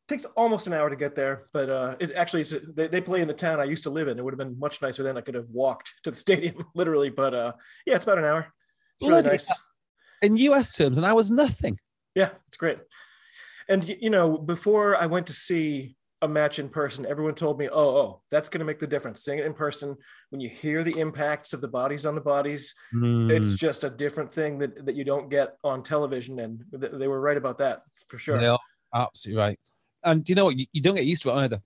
takes 0.08 0.24
almost 0.36 0.66
an 0.66 0.74
hour 0.74 0.90
to 0.90 0.96
get 0.96 1.14
there, 1.14 1.44
but 1.52 1.70
uh 1.70 1.96
it 1.98 2.12
actually 2.12 2.42
it's, 2.42 2.54
they, 2.74 2.88
they 2.88 3.00
play 3.00 3.22
in 3.22 3.28
the 3.28 3.34
town 3.34 3.60
I 3.60 3.64
used 3.64 3.84
to 3.84 3.90
live 3.90 4.08
in. 4.08 4.18
It 4.18 4.24
would 4.24 4.32
have 4.32 4.38
been 4.38 4.58
much 4.58 4.82
nicer 4.82 5.02
then. 5.02 5.16
I 5.16 5.22
could 5.22 5.34
have 5.34 5.48
walked 5.48 5.94
to 6.04 6.10
the 6.10 6.16
stadium 6.26 6.66
literally, 6.74 7.08
but 7.10 7.34
uh 7.34 7.52
yeah, 7.86 7.96
it's 7.96 8.04
about 8.04 8.18
an 8.18 8.24
hour. 8.24 8.52
It's 9.00 9.08
really 9.08 9.22
nice. 9.22 9.50
In 10.22 10.36
US 10.36 10.70
terms, 10.72 10.96
and 10.96 11.04
I 11.06 11.12
was 11.12 11.30
nothing. 11.30 11.78
Yeah, 12.14 12.30
it's 12.46 12.56
great. 12.56 12.78
And 13.68 13.86
you 14.00 14.10
know, 14.10 14.38
before 14.38 14.96
I 14.96 15.06
went 15.06 15.26
to 15.28 15.32
see 15.32 15.96
a 16.20 16.28
match 16.28 16.60
in 16.60 16.68
person, 16.68 17.04
everyone 17.04 17.34
told 17.34 17.58
me, 17.58 17.68
"Oh, 17.68 17.96
oh, 17.96 18.22
that's 18.30 18.48
going 18.48 18.60
to 18.60 18.64
make 18.64 18.78
the 18.78 18.86
difference. 18.86 19.24
Seeing 19.24 19.40
it 19.40 19.46
in 19.46 19.54
person, 19.54 19.96
when 20.30 20.40
you 20.40 20.48
hear 20.48 20.84
the 20.84 20.96
impacts 20.98 21.52
of 21.52 21.60
the 21.60 21.68
bodies 21.68 22.06
on 22.06 22.14
the 22.14 22.20
bodies, 22.20 22.74
Hmm. 22.92 23.28
it's 23.30 23.56
just 23.56 23.82
a 23.82 23.90
different 23.90 24.30
thing 24.30 24.58
that 24.58 24.86
that 24.86 24.94
you 24.94 25.04
don't 25.04 25.28
get 25.28 25.56
on 25.64 25.82
television." 25.82 26.38
And 26.38 26.64
th- 26.80 26.92
they 26.92 27.08
were 27.08 27.20
right 27.20 27.36
about 27.36 27.58
that 27.58 27.82
for 28.08 28.18
sure. 28.18 28.38
They 28.38 28.46
are 28.46 28.58
absolutely 28.94 29.40
right. 29.42 29.60
And 30.04 30.28
you 30.28 30.34
know 30.34 30.44
what? 30.44 30.56
You, 30.56 30.66
you 30.72 30.80
don't 30.80 30.94
get 30.94 31.06
used 31.06 31.22
to 31.24 31.30
it 31.30 31.34
either. 31.34 31.62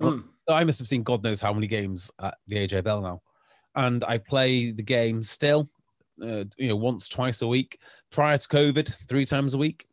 Mm. 0.00 0.24
I 0.48 0.64
must 0.64 0.78
have 0.80 0.88
seen 0.88 1.02
God 1.02 1.22
knows 1.22 1.40
how 1.40 1.52
many 1.52 1.66
games 1.66 2.10
at 2.20 2.36
the 2.48 2.56
AJ 2.56 2.82
Bell 2.84 3.00
now, 3.00 3.22
and 3.76 4.02
I 4.04 4.18
play 4.18 4.72
the 4.72 4.82
game 4.82 5.22
still, 5.22 5.70
uh, 6.22 6.44
you 6.56 6.68
know, 6.68 6.76
once, 6.76 7.08
twice 7.08 7.42
a 7.42 7.46
week. 7.46 7.78
Prior 8.10 8.38
to 8.38 8.48
COVID, 8.48 8.94
three 9.08 9.24
times 9.24 9.54
a 9.54 9.58
week. 9.58 9.86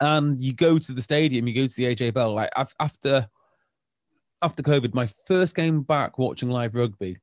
And 0.00 0.40
you 0.40 0.54
go 0.54 0.78
to 0.78 0.92
the 0.92 1.02
stadium, 1.02 1.46
you 1.46 1.54
go 1.54 1.66
to 1.66 1.74
the 1.76 1.94
AJ 1.94 2.14
Bell. 2.14 2.32
Like 2.32 2.50
after, 2.78 3.28
after 4.42 4.62
COVID, 4.62 4.94
my 4.94 5.08
first 5.26 5.54
game 5.54 5.82
back 5.82 6.18
watching 6.18 6.48
live 6.50 6.74
rugby 6.74 7.18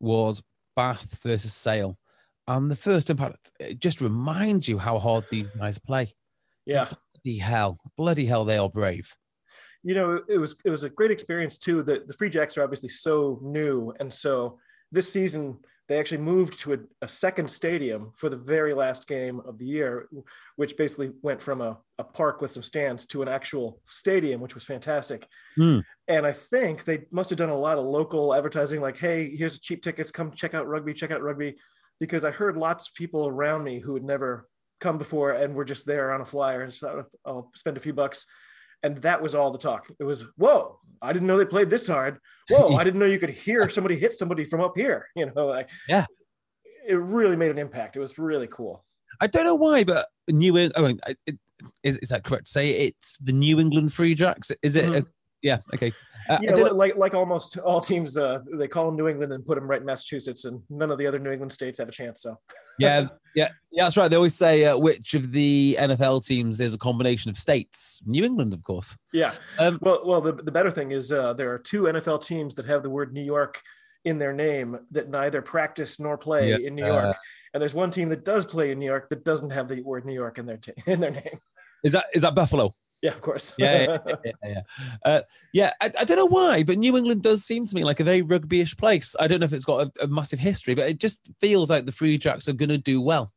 was 0.00 0.42
Bath 0.76 1.18
versus 1.22 1.54
Sale, 1.54 1.98
and 2.46 2.70
the 2.70 2.76
first 2.76 3.10
impact 3.10 3.50
it 3.58 3.80
just 3.80 4.00
reminds 4.00 4.68
you 4.68 4.78
how 4.78 4.98
hard 4.98 5.24
these 5.30 5.46
guys 5.58 5.78
play. 5.78 6.12
Yeah. 6.64 6.88
Bloody 7.24 7.38
hell, 7.38 7.80
bloody 7.96 8.26
hell, 8.26 8.44
they 8.44 8.58
are 8.58 8.68
brave. 8.68 9.16
you 9.82 9.94
know 9.94 10.20
it 10.28 10.38
was 10.38 10.56
it 10.64 10.70
was 10.70 10.84
a 10.84 10.90
great 10.90 11.10
experience 11.10 11.58
too 11.58 11.82
the, 11.82 12.04
the 12.06 12.14
free 12.14 12.28
jacks 12.30 12.56
are 12.56 12.64
obviously 12.64 12.88
so 12.88 13.38
new 13.42 13.92
and 14.00 14.12
so 14.12 14.58
this 14.92 15.12
season 15.12 15.58
they 15.88 15.98
actually 15.98 16.18
moved 16.18 16.58
to 16.58 16.74
a, 16.74 16.78
a 17.02 17.08
second 17.08 17.50
stadium 17.50 18.12
for 18.16 18.28
the 18.28 18.36
very 18.36 18.74
last 18.74 19.06
game 19.06 19.40
of 19.40 19.58
the 19.58 19.64
year 19.64 20.08
which 20.56 20.76
basically 20.76 21.12
went 21.22 21.40
from 21.40 21.60
a, 21.60 21.78
a 21.98 22.04
park 22.04 22.40
with 22.40 22.52
some 22.52 22.62
stands 22.62 23.06
to 23.06 23.22
an 23.22 23.28
actual 23.28 23.80
stadium 23.86 24.40
which 24.40 24.54
was 24.54 24.64
fantastic 24.64 25.26
Hmm. 25.56 25.80
and 26.08 26.26
i 26.26 26.32
think 26.32 26.84
they 26.84 27.06
must 27.10 27.30
have 27.30 27.38
done 27.38 27.48
a 27.48 27.56
lot 27.56 27.78
of 27.78 27.84
local 27.84 28.34
advertising 28.34 28.80
like 28.80 28.96
hey 28.96 29.34
here's 29.34 29.60
cheap 29.60 29.82
tickets 29.82 30.10
come 30.10 30.32
check 30.32 30.54
out 30.54 30.66
rugby 30.66 30.94
check 30.94 31.10
out 31.10 31.22
rugby 31.22 31.56
because 32.00 32.24
i 32.24 32.30
heard 32.30 32.56
lots 32.56 32.88
of 32.88 32.94
people 32.94 33.26
around 33.26 33.64
me 33.64 33.80
who 33.80 33.94
had 33.94 34.04
never 34.04 34.48
come 34.80 34.98
before 34.98 35.32
and 35.32 35.54
were 35.54 35.64
just 35.64 35.86
there 35.86 36.12
on 36.12 36.20
a 36.20 36.24
flyer 36.24 36.68
so 36.70 37.04
i'll 37.24 37.50
spend 37.54 37.76
a 37.76 37.80
few 37.80 37.92
bucks 37.92 38.26
and 38.82 38.98
that 38.98 39.22
was 39.22 39.34
all 39.34 39.50
the 39.50 39.58
talk. 39.58 39.90
It 39.98 40.04
was, 40.04 40.24
whoa, 40.36 40.78
I 41.02 41.12
didn't 41.12 41.28
know 41.28 41.36
they 41.36 41.44
played 41.44 41.70
this 41.70 41.86
hard. 41.86 42.18
Whoa, 42.48 42.74
I 42.76 42.84
didn't 42.84 43.00
know 43.00 43.06
you 43.06 43.18
could 43.18 43.30
hear 43.30 43.68
somebody 43.68 43.96
hit 43.96 44.14
somebody 44.14 44.44
from 44.44 44.60
up 44.60 44.72
here. 44.76 45.08
You 45.16 45.30
know, 45.34 45.46
like, 45.46 45.68
Yeah. 45.88 46.06
it 46.88 46.94
really 46.94 47.36
made 47.36 47.50
an 47.50 47.58
impact. 47.58 47.96
It 47.96 48.00
was 48.00 48.18
really 48.18 48.46
cool. 48.46 48.84
I 49.20 49.26
don't 49.26 49.44
know 49.44 49.54
why, 49.54 49.84
but 49.84 50.06
New 50.28 50.56
England. 50.58 50.72
I 50.76 50.80
mean, 50.82 51.00
it, 51.26 51.38
is, 51.82 51.96
is 51.98 52.08
that 52.10 52.22
correct 52.24 52.46
to 52.46 52.52
say 52.52 52.70
it's 52.70 53.16
the 53.18 53.32
New 53.32 53.58
England 53.58 53.92
Free 53.94 54.14
Jacks? 54.14 54.52
Is 54.62 54.76
it? 54.76 54.90
Mhm. 54.90 55.06
Yeah. 55.42 55.58
Okay. 55.74 55.92
Uh, 56.28 56.38
Yeah, 56.42 56.50
don't 56.52 56.58
li- 56.58 56.64
know- 56.70 56.74
like 56.76 56.96
like 56.96 57.14
almost 57.14 57.58
all 57.58 57.80
teams, 57.80 58.16
uh, 58.16 58.40
they 58.54 58.66
call 58.68 58.86
them 58.86 58.96
New 58.96 59.06
England 59.08 59.32
and 59.32 59.44
put 59.46 59.54
them 59.56 59.68
right 59.68 59.80
in 59.80 59.86
Massachusetts, 59.86 60.44
and 60.44 60.60
none 60.70 60.90
of 60.90 60.98
the 60.98 61.06
other 61.06 61.18
New 61.18 61.30
England 61.30 61.52
states 61.52 61.78
have 61.78 61.88
a 61.88 61.92
chance. 61.92 62.22
So 62.22 62.36
yeah, 62.78 63.06
yeah, 63.34 63.48
yeah. 63.70 63.84
That's 63.84 63.96
right. 63.96 64.08
They 64.08 64.16
always 64.16 64.34
say 64.34 64.64
uh, 64.64 64.76
which 64.76 65.14
of 65.14 65.30
the 65.32 65.76
NFL 65.78 66.26
teams 66.26 66.60
is 66.60 66.74
a 66.74 66.78
combination 66.78 67.30
of 67.30 67.36
states. 67.36 68.00
New 68.06 68.24
England, 68.24 68.52
of 68.54 68.62
course. 68.64 68.96
yeah. 69.12 69.34
Um, 69.58 69.78
Well, 69.80 70.02
well, 70.04 70.20
the, 70.20 70.32
the 70.32 70.52
better 70.52 70.70
thing 70.70 70.90
is 70.92 71.12
uh, 71.12 71.32
there 71.34 71.52
are 71.52 71.58
two 71.58 71.82
NFL 71.82 72.24
teams 72.24 72.54
that 72.56 72.66
have 72.66 72.82
the 72.82 72.90
word 72.90 73.12
New 73.12 73.22
York 73.24 73.60
in 74.04 74.18
their 74.18 74.32
name 74.32 74.78
that 74.92 75.08
neither 75.10 75.42
practice 75.42 75.98
nor 76.00 76.16
play 76.18 76.50
Yeah. 76.50 76.58
in 76.66 76.74
New 76.74 76.86
York, 76.86 77.16
and 77.54 77.60
there's 77.60 77.74
one 77.74 77.90
team 77.90 78.08
that 78.08 78.24
does 78.24 78.44
play 78.44 78.70
in 78.72 78.78
New 78.78 78.86
York 78.86 79.08
that 79.10 79.24
doesn't 79.24 79.50
have 79.50 79.68
the 79.68 79.80
word 79.82 80.04
New 80.04 80.12
York 80.14 80.38
in 80.38 80.46
their 80.46 80.56
t- 80.58 80.72
in 80.86 80.98
their 81.00 81.10
name. 81.12 81.38
Is 81.84 81.92
that 81.92 82.04
is 82.14 82.22
that 82.22 82.34
Buffalo? 82.34 82.74
Yeah, 83.06 83.12
of 83.12 83.20
course. 83.20 83.54
Yeah, 83.56 83.98
yeah, 84.06 84.14
yeah. 84.24 84.32
yeah. 84.44 84.60
Uh, 85.04 85.20
yeah 85.52 85.72
I, 85.80 85.92
I 86.00 86.04
don't 86.04 86.16
know 86.16 86.26
why, 86.26 86.64
but 86.64 86.76
New 86.76 86.96
England 86.96 87.22
does 87.22 87.44
seem 87.44 87.64
to 87.64 87.74
me 87.76 87.84
like 87.84 88.00
a 88.00 88.04
very 88.04 88.20
rugby-ish 88.20 88.76
place. 88.76 89.14
I 89.20 89.28
don't 89.28 89.38
know 89.38 89.44
if 89.44 89.52
it's 89.52 89.64
got 89.64 89.86
a, 89.86 90.04
a 90.04 90.06
massive 90.08 90.40
history, 90.40 90.74
but 90.74 90.90
it 90.90 90.98
just 90.98 91.20
feels 91.40 91.70
like 91.70 91.86
the 91.86 91.92
Free 91.92 92.18
Jacks 92.18 92.48
are 92.48 92.52
going 92.52 92.70
to 92.70 92.78
do 92.78 93.00
well. 93.00 93.32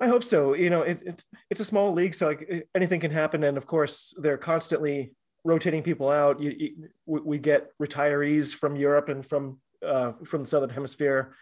I 0.00 0.06
hope 0.06 0.24
so. 0.24 0.54
You 0.54 0.70
know, 0.70 0.80
it, 0.80 1.02
it 1.04 1.24
it's 1.50 1.60
a 1.60 1.66
small 1.66 1.92
league, 1.92 2.14
so 2.14 2.28
like 2.28 2.66
anything 2.74 3.00
can 3.00 3.10
happen. 3.10 3.44
And 3.44 3.58
of 3.58 3.66
course, 3.66 4.14
they're 4.16 4.38
constantly 4.38 5.12
rotating 5.44 5.82
people 5.82 6.08
out. 6.08 6.40
You, 6.40 6.54
you, 6.58 6.88
we 7.04 7.20
we 7.20 7.38
get 7.38 7.72
retirees 7.78 8.54
from 8.54 8.74
Europe 8.74 9.10
and 9.10 9.24
from 9.24 9.58
uh, 9.86 10.12
from 10.24 10.42
the 10.42 10.48
southern 10.48 10.70
hemisphere, 10.70 11.34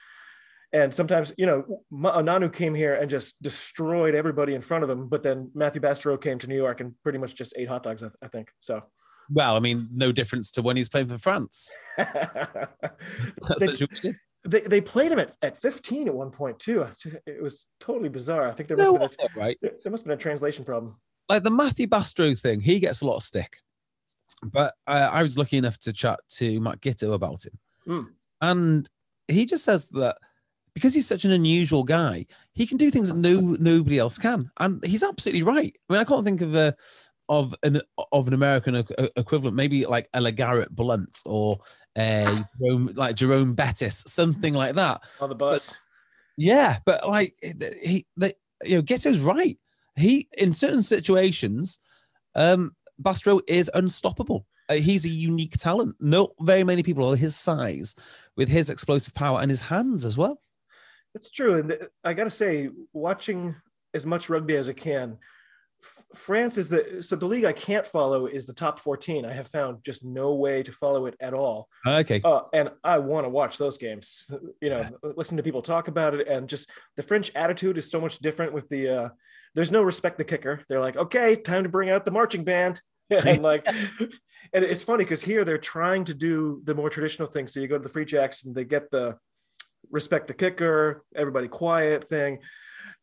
And 0.74 0.92
sometimes, 0.92 1.32
you 1.38 1.46
know, 1.46 1.82
Ma- 1.90 2.20
Nonu 2.20 2.52
came 2.52 2.74
here 2.74 2.94
and 2.96 3.08
just 3.08 3.40
destroyed 3.40 4.14
everybody 4.16 4.54
in 4.54 4.60
front 4.60 4.82
of 4.82 4.90
him. 4.90 5.08
But 5.08 5.22
then 5.22 5.50
Matthew 5.54 5.80
Bastareaud 5.80 6.20
came 6.20 6.36
to 6.40 6.48
New 6.48 6.56
York 6.56 6.80
and 6.80 6.94
pretty 7.04 7.18
much 7.18 7.34
just 7.36 7.54
ate 7.56 7.68
hot 7.68 7.84
dogs, 7.84 8.02
I, 8.02 8.08
I 8.22 8.26
think. 8.28 8.48
So 8.58 8.82
Well, 9.30 9.54
I 9.56 9.60
mean, 9.60 9.88
no 9.92 10.10
difference 10.10 10.50
to 10.52 10.62
when 10.62 10.76
he's 10.76 10.88
playing 10.88 11.06
for 11.08 11.16
France. 11.16 11.74
That's 11.96 12.68
they, 13.60 14.14
they, 14.46 14.60
they 14.62 14.80
played 14.80 15.12
him 15.12 15.20
at, 15.20 15.34
at 15.42 15.56
15 15.60 16.08
at 16.08 16.14
one 16.14 16.30
point, 16.32 16.58
too. 16.58 16.84
It 17.24 17.40
was 17.40 17.66
totally 17.78 18.08
bizarre. 18.08 18.48
I 18.48 18.52
think 18.52 18.68
there 18.68 18.76
must, 18.76 18.92
No, 18.92 18.98
have 18.98 19.10
been 19.16 19.26
a, 19.26 19.38
right? 19.38 19.56
there 19.62 19.92
must 19.92 20.02
have 20.02 20.06
been 20.06 20.18
a 20.18 20.20
translation 20.20 20.64
problem. 20.64 20.96
like 21.28 21.44
the 21.44 21.50
Matthew 21.50 21.86
Bastareaud 21.86 22.40
thing, 22.40 22.60
he 22.60 22.80
gets 22.80 23.00
a 23.00 23.06
lot 23.06 23.16
of 23.16 23.22
stick. 23.22 23.58
But 24.42 24.74
uh, 24.88 25.08
I 25.12 25.22
was 25.22 25.38
lucky 25.38 25.56
enough 25.56 25.78
to 25.80 25.92
chat 25.92 26.18
to 26.30 26.60
Matt 26.60 26.80
Giteau 26.80 27.14
about 27.14 27.46
him. 27.46 27.58
Mm. 27.86 28.06
And 28.40 28.90
he 29.28 29.46
just 29.46 29.64
says 29.64 29.86
that 29.90 30.16
because 30.74 30.92
he's 30.92 31.06
such 31.06 31.24
an 31.24 31.30
unusual 31.30 31.84
guy, 31.84 32.26
he 32.52 32.66
can 32.66 32.76
do 32.76 32.90
things 32.90 33.08
that 33.08 33.18
no 33.18 33.40
nobody 33.40 33.98
else 33.98 34.18
can. 34.18 34.50
And 34.58 34.84
he's 34.84 35.02
absolutely 35.02 35.42
right. 35.42 35.74
I 35.88 35.92
mean, 35.92 36.00
I 36.00 36.04
can't 36.04 36.24
think 36.24 36.40
of 36.40 36.54
a 36.54 36.76
of 37.28 37.54
an 37.62 37.80
of 38.12 38.28
an 38.28 38.34
American 38.34 38.84
equivalent, 39.16 39.56
maybe 39.56 39.86
like 39.86 40.08
a 40.12 40.20
LeGarrette 40.20 40.70
Blunt 40.70 41.20
or 41.24 41.58
a 41.96 42.44
Jerome, 42.60 42.90
like 42.94 43.16
Jerome 43.16 43.54
Bettis, 43.54 44.04
something 44.06 44.54
like 44.54 44.74
that. 44.74 45.00
On 45.20 45.28
the 45.28 45.34
bus. 45.34 45.78
Yeah, 46.36 46.78
but 46.84 47.08
like 47.08 47.34
he, 47.40 48.06
the, 48.16 48.34
you 48.64 48.76
know, 48.76 48.82
Giteau's 48.82 49.20
right. 49.20 49.58
He 49.96 50.28
in 50.36 50.52
certain 50.52 50.82
situations, 50.82 51.78
um, 52.34 52.74
Bastareaud 53.00 53.42
is 53.46 53.70
unstoppable. 53.74 54.46
Uh, 54.68 54.74
he's 54.74 55.04
a 55.04 55.10
unique 55.10 55.56
talent. 55.58 55.94
Not 56.00 56.30
very 56.40 56.64
many 56.64 56.82
people 56.82 57.08
are 57.12 57.16
his 57.16 57.36
size, 57.36 57.94
with 58.36 58.48
his 58.48 58.70
explosive 58.70 59.14
power 59.14 59.40
and 59.40 59.50
his 59.50 59.62
hands 59.62 60.04
as 60.04 60.16
well. 60.16 60.40
It's 61.14 61.30
true. 61.30 61.54
And 61.56 61.78
I 62.02 62.14
got 62.14 62.24
to 62.24 62.30
say, 62.30 62.70
watching 62.92 63.54
as 63.92 64.04
much 64.04 64.28
rugby 64.28 64.56
as 64.56 64.68
I 64.68 64.72
can, 64.72 65.18
France 66.14 66.58
is 66.58 66.68
the 66.68 67.02
so 67.02 67.16
the 67.16 67.26
league 67.26 67.44
I 67.44 67.52
can't 67.52 67.86
follow 67.86 68.26
is 68.26 68.46
the 68.46 68.52
top 68.52 68.78
14. 68.78 69.24
I 69.24 69.32
have 69.32 69.48
found 69.48 69.84
just 69.84 70.04
no 70.04 70.34
way 70.34 70.62
to 70.62 70.72
follow 70.72 71.06
it 71.06 71.16
at 71.20 71.34
all. 71.34 71.68
Okay, 71.86 72.20
Uh, 72.24 72.42
and 72.52 72.70
I 72.82 72.98
want 72.98 73.24
to 73.24 73.28
watch 73.28 73.58
those 73.58 73.78
games. 73.78 74.30
You 74.60 74.70
know, 74.70 74.88
listen 75.16 75.36
to 75.36 75.42
people 75.42 75.62
talk 75.62 75.88
about 75.88 76.14
it, 76.14 76.28
and 76.28 76.48
just 76.48 76.70
the 76.96 77.02
French 77.02 77.32
attitude 77.34 77.78
is 77.78 77.90
so 77.90 78.00
much 78.00 78.18
different. 78.18 78.52
With 78.52 78.68
the 78.68 78.88
uh, 78.88 79.08
there's 79.54 79.72
no 79.72 79.82
respect 79.82 80.18
the 80.18 80.24
kicker. 80.24 80.62
They're 80.68 80.80
like, 80.80 80.96
okay, 80.96 81.36
time 81.36 81.64
to 81.64 81.68
bring 81.68 81.90
out 81.90 82.04
the 82.04 82.10
marching 82.10 82.44
band, 82.44 82.80
and 83.10 83.42
like, 83.42 83.66
and 84.52 84.64
it's 84.64 84.84
funny 84.84 85.04
because 85.04 85.22
here 85.22 85.44
they're 85.44 85.58
trying 85.58 86.04
to 86.04 86.14
do 86.14 86.62
the 86.64 86.74
more 86.74 86.90
traditional 86.90 87.28
thing. 87.28 87.48
So 87.48 87.60
you 87.60 87.68
go 87.68 87.78
to 87.78 87.82
the 87.82 87.88
Free 87.88 88.04
Jacks 88.04 88.44
and 88.44 88.54
they 88.54 88.64
get 88.64 88.90
the 88.90 89.16
respect 89.94 90.26
the 90.26 90.34
kicker, 90.34 91.04
everybody 91.14 91.48
quiet 91.48 92.06
thing, 92.08 92.40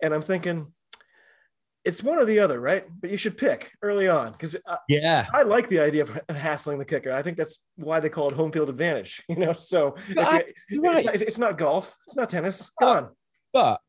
and 0.03 0.13
I'm 0.13 0.21
thinking. 0.21 0.71
It's 1.83 2.03
one 2.03 2.19
or 2.19 2.25
the 2.25 2.37
other, 2.37 2.59
right? 2.59 2.85
But 3.01 3.09
you 3.09 3.17
should 3.17 3.39
pick 3.39 3.71
early 3.81 4.07
on 4.07 4.33
because 4.33 4.55
yeah, 4.87 5.25
I 5.33 5.41
like 5.41 5.67
the 5.67 5.79
idea 5.79 6.03
of 6.03 6.21
hassling 6.29 6.77
the 6.77 6.85
kicker. 6.85 7.11
I 7.11 7.23
think 7.23 7.37
that's 7.39 7.63
why 7.75 7.99
they 7.99 8.07
call 8.07 8.29
it 8.29 8.35
home 8.35 8.51
field 8.51 8.69
advantage. 8.69 9.23
You 9.29 9.37
know, 9.37 9.53
so 9.53 9.95
I- 10.15 10.43
you- 10.69 10.83
right. 10.83 11.03
it's, 11.05 11.05
not, 11.05 11.21
it's 11.27 11.37
not 11.39 11.57
golf, 11.57 11.97
it's 12.05 12.15
not 12.15 12.29
tennis. 12.29 12.69
Come 12.79 12.89
on. 12.89 13.09
but 13.51 13.81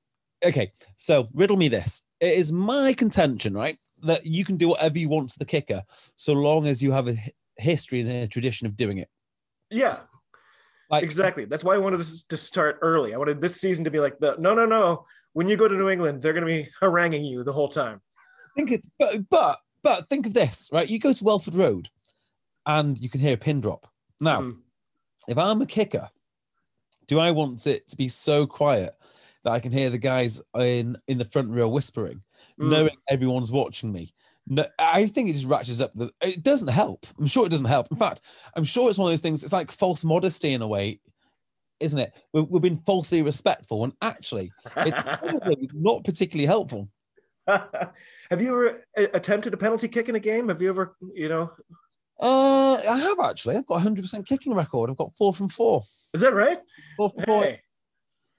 okay. 0.43 0.73
So 0.97 1.29
riddle 1.35 1.59
me 1.59 1.69
this: 1.69 2.03
It 2.19 2.33
is 2.33 2.51
my 2.51 2.95
contention, 2.95 3.53
right, 3.53 3.77
that 4.05 4.25
you 4.25 4.47
can 4.47 4.57
do 4.57 4.69
whatever 4.71 4.99
you 4.99 5.11
want 5.11 5.29
to 5.29 5.39
the 5.39 5.45
kicker, 5.45 5.83
so 6.17 6.33
long 6.33 6.67
as 6.67 6.83
you 6.83 6.93
have 6.93 7.09
a 7.09 7.17
history 7.59 8.01
and 8.01 8.11
a 8.11 8.27
tradition 8.27 8.67
of 8.67 8.75
doing 8.75 8.97
it. 8.99 9.09
Yeah, 9.71 9.93
Like 10.93 11.03
exactly. 11.03 11.47
That's 11.47 11.65
why 11.65 11.75
I 11.75 11.79
wanted 11.79 12.01
to, 12.29 12.37
start 12.37 12.79
early. 12.83 13.15
I 13.15 13.17
wanted 13.17 13.41
this 13.41 13.59
season 13.59 13.83
to 13.85 13.91
be 13.91 13.99
like 13.99 14.19
the 14.19 14.37
no, 14.39 14.53
no, 14.53 14.67
no. 14.67 15.07
When 15.33 15.49
you 15.49 15.57
go 15.57 15.67
to 15.67 15.75
New 15.75 15.89
England, 15.89 16.21
they're 16.21 16.35
going 16.35 16.47
to 16.47 16.53
be 16.53 16.69
haranguing 16.81 17.25
you 17.25 17.43
the 17.45 17.53
whole 17.53 17.69
time. 17.69 18.01
think 18.55 18.71
it, 18.73 18.87
but 18.99 19.29
but 19.31 19.59
but 19.83 20.09
think 20.11 20.27
of 20.27 20.35
this, 20.35 20.69
right? 20.71 20.89
You 20.89 20.99
go 20.99 21.15
to 21.15 21.25
Welford 21.25 21.55
Road, 21.55 21.89
and 22.67 23.01
you 23.01 23.09
can 23.09 23.21
hear 23.23 23.35
a 23.35 23.39
pin 23.39 23.61
drop. 23.63 23.89
Now, 24.21 24.43
Mm. 24.43 24.59
if 25.27 25.39
I'm 25.39 25.63
a 25.63 25.67
kicker, 25.67 26.11
do 27.09 27.19
I 27.19 27.31
want 27.31 27.67
it 27.67 27.89
to 27.89 27.97
be 27.97 28.09
so 28.09 28.47
quiet 28.47 28.93
that 29.45 29.53
I 29.53 29.61
can 29.61 29.73
hear 29.73 29.89
the 29.89 29.99
guys 29.99 30.43
in 30.57 30.97
in 31.09 31.17
the 31.17 31.25
front 31.25 31.51
row 31.51 31.69
whispering, 31.71 32.23
Mm. 32.61 32.69
knowing 32.71 32.97
everyone's 33.09 33.51
watching 33.51 33.91
me? 33.91 34.13
No, 34.47 34.65
I 34.79 35.07
think 35.07 35.31
it 35.31 35.35
just 35.35 35.47
ratchets 35.47 35.81
up. 35.81 35.93
The, 35.95 36.11
it 36.21 36.43
doesn't 36.43 36.69
help. 36.69 37.07
I'm 37.19 37.27
sure 37.27 37.47
it 37.47 37.51
doesn't 37.51 37.67
help. 37.67 37.87
In 37.91 37.97
fact, 37.97 38.23
I'm 38.57 38.65
sure 38.65 38.89
it's 38.89 38.99
one 38.99 39.09
of 39.09 39.13
those 39.13 39.21
things. 39.21 39.45
It's 39.45 39.53
like 39.53 39.71
false 39.71 40.03
modesty 40.05 40.53
in 40.53 40.63
a 40.63 40.67
way, 40.69 41.01
isn't 41.81 41.99
it? 41.99 42.13
We've, 42.33 42.49
we've 42.49 42.63
been 42.63 42.77
falsely 42.79 43.23
respectful, 43.23 43.85
and 43.85 43.93
actually 44.03 44.53
it's 44.79 44.97
probably 45.03 45.71
not 45.75 46.05
particularly 46.05 46.47
helpful. 46.47 46.89
have 47.47 48.41
you 48.41 48.49
ever 48.49 48.85
attempted 49.15 49.55
a 49.55 49.57
penalty 49.57 49.89
kick 49.89 50.09
in 50.09 50.15
a 50.17 50.21
game? 50.21 50.49
Have 50.49 50.61
you 50.63 50.69
ever, 50.69 50.97
you 51.15 51.29
know, 51.29 51.51
Uh, 52.21 52.75
I 52.75 52.99
have 52.99 53.19
actually. 53.21 53.57
I've 53.57 53.67
got 53.67 53.77
a 53.77 53.81
hundred 53.81 54.03
percent 54.03 54.27
kicking 54.27 54.55
record. 54.55 54.91
I've 54.91 54.97
got 54.97 55.17
four 55.17 55.33
from 55.33 55.49
four. 55.49 55.83
is 56.15 56.21
that 56.21 56.35
right? 56.35 56.59
Four 56.97 57.11
from 57.11 57.25
four. 57.25 57.57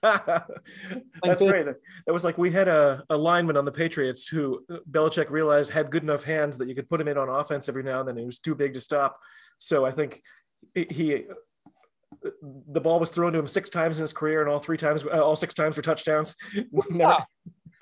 That's 1.23 1.41
great. 1.41 1.65
That 1.65 1.77
that 2.05 2.13
was 2.13 2.23
like 2.23 2.37
we 2.37 2.51
had 2.51 2.67
a, 2.67 3.03
a 3.09 3.17
lineman 3.17 3.55
on 3.57 3.63
the 3.65 3.71
Patriots 3.71 4.27
who 4.27 4.65
Belichick 4.91 5.29
realized 5.29 5.71
had 5.71 5.89
good 5.91 6.03
enough 6.03 6.23
hands 6.23 6.57
that 6.57 6.67
you 6.67 6.75
could 6.75 6.89
put 6.89 6.99
him 6.99 7.07
in 7.07 7.17
on 7.17 7.29
offense 7.29 7.69
every 7.69 7.83
now 7.83 7.99
and 8.01 8.07
then. 8.09 8.17
He 8.17 8.25
was 8.25 8.39
too 8.39 8.53
big 8.55 8.73
to 8.73 8.79
stop. 8.81 9.17
So 9.59 9.85
I 9.85 9.91
think 9.91 10.21
he, 10.75 10.85
he 10.89 11.23
the 12.67 12.81
ball 12.81 12.99
was 12.99 13.09
thrown 13.09 13.33
to 13.33 13.39
him 13.39 13.47
six 13.47 13.69
times 13.69 13.97
in 13.97 14.01
his 14.03 14.13
career, 14.13 14.41
and 14.41 14.49
all 14.49 14.59
three 14.59 14.77
times, 14.77 15.03
uh, 15.05 15.23
all 15.23 15.35
six 15.35 15.53
times 15.53 15.77
were 15.77 15.83
touchdowns. 15.83 16.35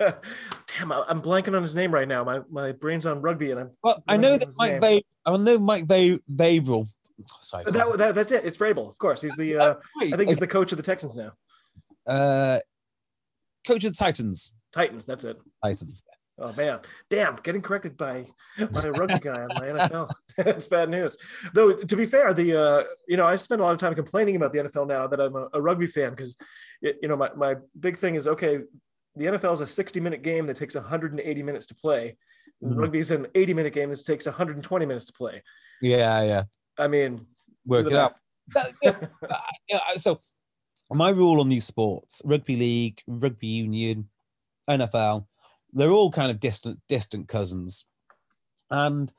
Damn, 0.00 0.90
I- 0.92 1.04
I'm 1.08 1.20
blanking 1.22 1.54
on 1.54 1.62
his 1.62 1.74
name 1.74 1.92
right 1.92 2.08
now. 2.08 2.24
My 2.24 2.40
my 2.50 2.72
brain's 2.72 3.06
on 3.06 3.20
rugby, 3.20 3.50
and 3.50 3.60
I'm 3.60 3.70
Well, 3.82 4.02
I 4.08 4.16
know 4.16 4.36
that 4.36 4.48
Mike 4.58 4.80
name? 4.80 4.80
Va- 4.80 5.02
I 5.26 5.36
know 5.36 5.58
Mike 5.58 5.86
Va- 5.86 6.20
Vavral. 6.32 6.88
Sorry, 7.40 7.64
that, 7.70 7.98
that 7.98 8.14
that's 8.14 8.32
it. 8.32 8.44
It's 8.44 8.58
Vrabel, 8.58 8.88
of 8.88 8.98
course. 8.98 9.20
He's 9.22 9.36
the 9.36 9.56
uh, 9.56 9.74
I 10.00 10.16
think 10.16 10.28
he's 10.28 10.38
the 10.38 10.46
coach 10.46 10.72
of 10.72 10.76
the 10.76 10.82
Texans 10.82 11.14
now. 11.14 11.32
Uh, 12.06 12.58
coach 13.66 13.84
of 13.84 13.92
the 13.92 13.96
Titans. 13.98 14.52
Titans. 14.74 15.06
That's 15.06 15.24
it. 15.24 15.38
Titans. 15.64 16.02
Oh 16.38 16.52
man, 16.56 16.80
damn! 17.10 17.36
Getting 17.36 17.60
corrected 17.60 17.96
by 17.96 18.26
by 18.72 18.82
a 18.82 18.90
rugby 18.92 19.18
guy 19.18 19.42
on 19.42 19.48
my 19.54 19.66
NFL. 19.68 20.10
it's 20.38 20.66
bad 20.66 20.88
news. 20.88 21.16
Though 21.52 21.74
to 21.74 21.96
be 21.96 22.06
fair, 22.06 22.32
the 22.32 22.58
uh, 22.58 22.84
you 23.06 23.16
know 23.18 23.26
I 23.26 23.36
spend 23.36 23.60
a 23.60 23.64
lot 23.64 23.72
of 23.72 23.78
time 23.78 23.94
complaining 23.94 24.36
about 24.36 24.52
the 24.52 24.60
NFL 24.60 24.88
now 24.88 25.06
that 25.06 25.20
I'm 25.20 25.36
a, 25.36 25.48
a 25.52 25.60
rugby 25.60 25.86
fan 25.86 26.10
because 26.10 26.36
you 26.80 26.94
know 27.06 27.16
my 27.16 27.30
my 27.36 27.56
big 27.78 27.98
thing 27.98 28.14
is 28.14 28.26
okay. 28.26 28.60
The 29.14 29.26
NFL 29.26 29.52
is 29.52 29.60
a 29.60 29.66
60 29.66 30.00
minute 30.00 30.22
game 30.22 30.46
that 30.46 30.56
takes 30.56 30.74
180 30.74 31.42
minutes 31.42 31.66
to 31.66 31.74
play. 31.74 32.16
Mhm. 32.64 32.78
Rugby 32.78 33.00
is 33.00 33.10
an 33.10 33.26
80 33.34 33.52
minute 33.52 33.74
game 33.74 33.90
that 33.90 34.04
takes 34.06 34.24
120 34.24 34.86
minutes 34.86 35.04
to 35.06 35.12
play. 35.12 35.42
Yeah, 35.82 36.22
yeah. 36.22 36.42
I 36.78 36.88
mean, 36.88 37.26
Work 37.66 37.88
it 37.88 37.92
out. 37.92 38.14
That- 38.54 38.72
yeah, 38.82 38.96
uh, 39.30 39.36
yeah, 39.68 39.78
so 39.96 40.20
my 40.94 41.10
rule 41.10 41.40
on 41.40 41.48
these 41.48 41.64
sports, 41.64 42.22
rugby 42.24 42.56
league, 42.56 43.02
rugby 43.06 43.46
union, 43.46 44.08
NFL, 44.68 45.26
they're 45.72 45.90
all 45.90 46.10
kind 46.10 46.30
of 46.30 46.40
distant, 46.40 46.80
distant 46.88 47.28
cousins. 47.28 47.86
And 48.70 49.12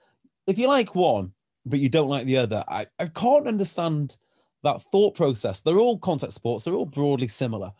if 0.47 0.57
you 0.57 0.67
like 0.67 0.95
one, 0.95 1.33
but 1.65 1.79
you 1.79 1.89
don't 1.89 2.09
like 2.09 2.25
the 2.25 2.37
other, 2.37 2.63
I, 2.67 2.87
I 2.99 3.07
can't 3.07 3.47
understand 3.47 4.17
that 4.63 4.81
thought 4.81 5.15
process. 5.15 5.61
They're 5.61 5.79
all 5.79 5.97
contact 5.97 6.33
sports, 6.33 6.65
they're 6.65 6.73
all 6.73 6.85
broadly 6.85 7.27
similar. 7.27 7.71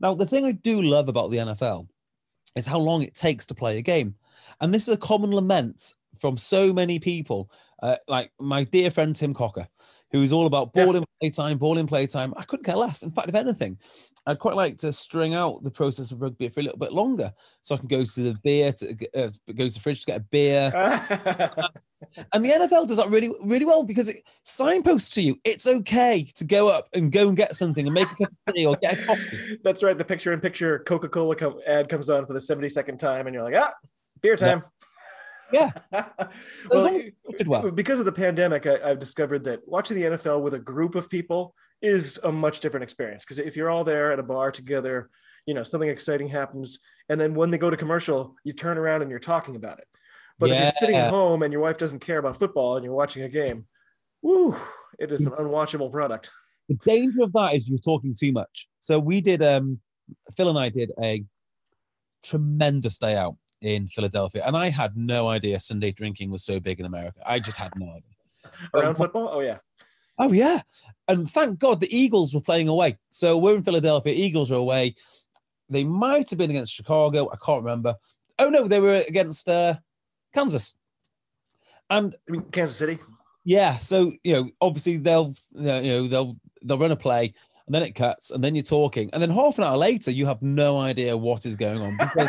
Now, 0.00 0.14
the 0.14 0.26
thing 0.26 0.44
I 0.44 0.52
do 0.52 0.82
love 0.82 1.08
about 1.08 1.30
the 1.30 1.38
NFL 1.38 1.88
is 2.56 2.66
how 2.66 2.78
long 2.78 3.02
it 3.02 3.14
takes 3.14 3.46
to 3.46 3.54
play 3.54 3.78
a 3.78 3.82
game. 3.82 4.14
And 4.60 4.72
this 4.72 4.88
is 4.88 4.94
a 4.94 4.98
common 4.98 5.34
lament 5.34 5.94
from 6.20 6.36
so 6.36 6.72
many 6.72 6.98
people, 6.98 7.50
uh, 7.82 7.96
like 8.08 8.30
my 8.38 8.64
dear 8.64 8.90
friend 8.90 9.14
Tim 9.14 9.34
Cocker, 9.34 9.68
who 10.14 10.22
is 10.22 10.32
all 10.32 10.46
about 10.46 10.70
Yeah. 10.74 10.84
ball 10.84 10.94
in 10.94 11.04
playtime, 11.20 11.58
ball 11.58 11.76
in 11.76 11.88
playtime. 11.88 12.32
I 12.36 12.44
couldn't 12.44 12.62
care 12.64 12.76
less. 12.76 13.02
In 13.02 13.10
fact, 13.10 13.28
if 13.28 13.34
anything, 13.34 13.76
I'd 14.26 14.38
quite 14.38 14.54
like 14.54 14.78
to 14.78 14.92
string 14.92 15.34
out 15.34 15.64
the 15.64 15.72
process 15.72 16.12
of 16.12 16.22
rugby 16.22 16.48
for 16.48 16.60
a 16.60 16.62
little 16.62 16.78
bit 16.78 16.92
longer, 16.92 17.32
so 17.62 17.74
I 17.74 17.78
can 17.78 17.88
go 17.88 18.04
to 18.04 18.22
the 18.22 18.38
beer, 18.44 18.72
to 18.74 18.90
uh, 19.16 19.28
go 19.54 19.66
to 19.66 19.74
the 19.74 19.80
fridge 19.82 20.02
to 20.02 20.06
get 20.06 20.20
a 20.20 20.24
beer. 20.30 20.70
And 22.32 22.44
the 22.44 22.50
NFL 22.50 22.88
does 22.88 22.96
that 22.96 23.08
really, 23.10 23.32
really 23.42 23.64
well 23.64 23.82
because 23.84 24.08
it 24.08 24.16
signposts 24.42 25.10
to 25.10 25.22
you 25.22 25.38
it's 25.44 25.66
okay 25.66 26.26
to 26.34 26.44
go 26.44 26.68
up 26.68 26.88
and 26.92 27.12
go 27.12 27.28
and 27.28 27.36
get 27.36 27.54
something 27.54 27.86
and 27.86 27.94
make 27.94 28.10
a 28.10 28.16
cup 28.16 28.32
of 28.46 28.54
tea 28.54 28.66
or 28.66 28.76
get 28.82 28.98
a 28.98 29.04
coffee. 29.04 29.58
That's 29.62 29.82
right. 29.82 29.96
The 29.96 30.04
picture 30.04 30.32
in 30.32 30.40
picture 30.40 30.80
Coca 30.80 31.08
Cola 31.08 31.36
com- 31.36 31.60
ad 31.66 31.88
comes 31.88 32.10
on 32.10 32.26
for 32.26 32.32
the 32.32 32.40
72nd 32.40 32.98
time, 32.98 33.26
and 33.26 33.34
you're 33.34 33.44
like, 33.44 33.54
ah, 33.56 33.72
beer 34.22 34.36
time. 34.36 34.62
Yeah. 34.64 34.86
well, 36.70 36.86
it's 36.86 37.38
did 37.38 37.48
well. 37.48 37.70
because 37.70 38.00
of 38.00 38.06
the 38.06 38.12
pandemic, 38.12 38.66
I, 38.66 38.78
I've 38.82 38.98
discovered 38.98 39.44
that 39.44 39.60
watching 39.66 39.96
the 39.96 40.04
NFL 40.04 40.42
with 40.42 40.54
a 40.54 40.58
group 40.58 40.94
of 40.94 41.08
people 41.08 41.54
is 41.82 42.18
a 42.22 42.32
much 42.32 42.60
different 42.60 42.84
experience. 42.84 43.24
Because 43.24 43.38
if 43.38 43.56
you're 43.56 43.70
all 43.70 43.84
there 43.84 44.12
at 44.12 44.18
a 44.18 44.22
bar 44.22 44.50
together, 44.50 45.10
you 45.46 45.54
know, 45.54 45.62
something 45.62 45.88
exciting 45.88 46.28
happens. 46.28 46.78
And 47.08 47.20
then 47.20 47.34
when 47.34 47.50
they 47.50 47.58
go 47.58 47.70
to 47.70 47.76
commercial, 47.76 48.34
you 48.44 48.52
turn 48.52 48.78
around 48.78 49.02
and 49.02 49.10
you're 49.10 49.20
talking 49.20 49.56
about 49.56 49.78
it. 49.78 49.86
But 50.38 50.50
if 50.50 50.58
you're 50.58 50.70
sitting 50.72 50.96
at 50.96 51.10
home 51.10 51.42
and 51.42 51.52
your 51.52 51.62
wife 51.62 51.78
doesn't 51.78 52.00
care 52.00 52.18
about 52.18 52.38
football 52.38 52.76
and 52.76 52.84
you're 52.84 52.94
watching 52.94 53.22
a 53.22 53.28
game, 53.28 53.66
woo, 54.22 54.56
it 54.98 55.12
is 55.12 55.20
an 55.20 55.32
unwatchable 55.32 55.92
product. 55.92 56.30
The 56.68 56.74
danger 56.76 57.22
of 57.22 57.32
that 57.34 57.54
is 57.54 57.68
you're 57.68 57.78
talking 57.78 58.14
too 58.18 58.32
much. 58.32 58.68
So 58.80 58.98
we 58.98 59.20
did 59.20 59.42
um 59.42 59.80
Phil 60.34 60.48
and 60.48 60.58
I 60.58 60.70
did 60.70 60.92
a 61.00 61.22
tremendous 62.22 62.98
day 62.98 63.16
out 63.16 63.36
in 63.64 63.88
Philadelphia, 63.88 64.42
and 64.46 64.56
I 64.56 64.68
had 64.68 64.96
no 64.96 65.28
idea 65.28 65.58
Sunday 65.58 65.90
drinking 65.90 66.30
was 66.30 66.44
so 66.44 66.60
big 66.60 66.78
in 66.80 66.86
America. 66.86 67.20
I 67.24 67.38
just 67.40 67.56
had 67.56 67.72
no 67.76 67.86
idea. 67.86 68.14
Around 68.74 68.88
Um, 68.88 68.94
football? 68.94 69.28
Oh 69.32 69.40
yeah. 69.40 69.58
Oh 70.18 70.32
yeah, 70.32 70.60
and 71.08 71.28
thank 71.30 71.58
God 71.58 71.80
the 71.80 71.96
Eagles 71.96 72.34
were 72.34 72.40
playing 72.40 72.68
away. 72.68 72.98
So 73.10 73.36
we're 73.38 73.56
in 73.56 73.64
Philadelphia. 73.64 74.12
Eagles 74.14 74.52
are 74.52 74.56
away. 74.56 74.94
They 75.70 75.82
might 75.82 76.28
have 76.30 76.38
been 76.38 76.50
against 76.50 76.72
Chicago. 76.74 77.30
I 77.32 77.36
can't 77.44 77.64
remember. 77.64 77.96
Oh 78.38 78.50
no, 78.50 78.68
they 78.68 78.80
were 78.80 79.02
against 79.08 79.48
uh, 79.48 79.74
Kansas. 80.34 80.74
And 81.90 82.14
I 82.28 82.32
mean 82.32 82.42
Kansas 82.52 82.76
City. 82.76 82.98
yeah, 83.44 83.78
so 83.78 84.12
you 84.22 84.34
know, 84.34 84.50
obviously 84.60 84.98
they'll 84.98 85.34
you 85.52 85.64
know 85.64 86.06
they'll 86.06 86.36
they'll 86.62 86.78
run 86.78 86.92
a 86.92 86.96
play, 86.96 87.34
and 87.66 87.74
then 87.74 87.82
it 87.82 87.94
cuts, 87.94 88.30
and 88.30 88.42
then 88.44 88.54
you're 88.54 88.62
talking, 88.62 89.10
and 89.12 89.22
then 89.22 89.30
half 89.30 89.58
an 89.58 89.64
hour 89.64 89.76
later 89.76 90.10
you 90.10 90.26
have 90.26 90.42
no 90.42 90.76
idea 90.76 91.16
what 91.16 91.46
is 91.46 91.56
going 91.56 91.80
on 91.80 91.96
because 91.96 92.28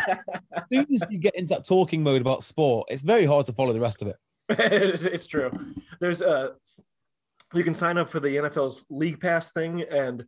as 0.52 0.62
soon 0.72 0.86
as 0.94 1.06
you 1.10 1.18
get 1.18 1.34
into 1.34 1.54
that 1.54 1.66
talking 1.66 2.02
mode 2.02 2.20
about 2.20 2.42
sport, 2.42 2.88
it's 2.90 3.02
very 3.02 3.26
hard 3.26 3.46
to 3.46 3.52
follow 3.52 3.72
the 3.72 3.80
rest 3.80 4.02
of 4.02 4.08
it. 4.08 4.16
it's, 4.48 5.26
true. 5.26 5.50
There's 6.00 6.22
uh 6.22 6.50
you 7.54 7.64
can 7.64 7.74
sign 7.74 7.98
up 7.98 8.08
for 8.08 8.20
the 8.20 8.36
NFL's 8.36 8.84
League 8.90 9.20
Pass 9.20 9.52
thing, 9.52 9.82
and 9.82 10.24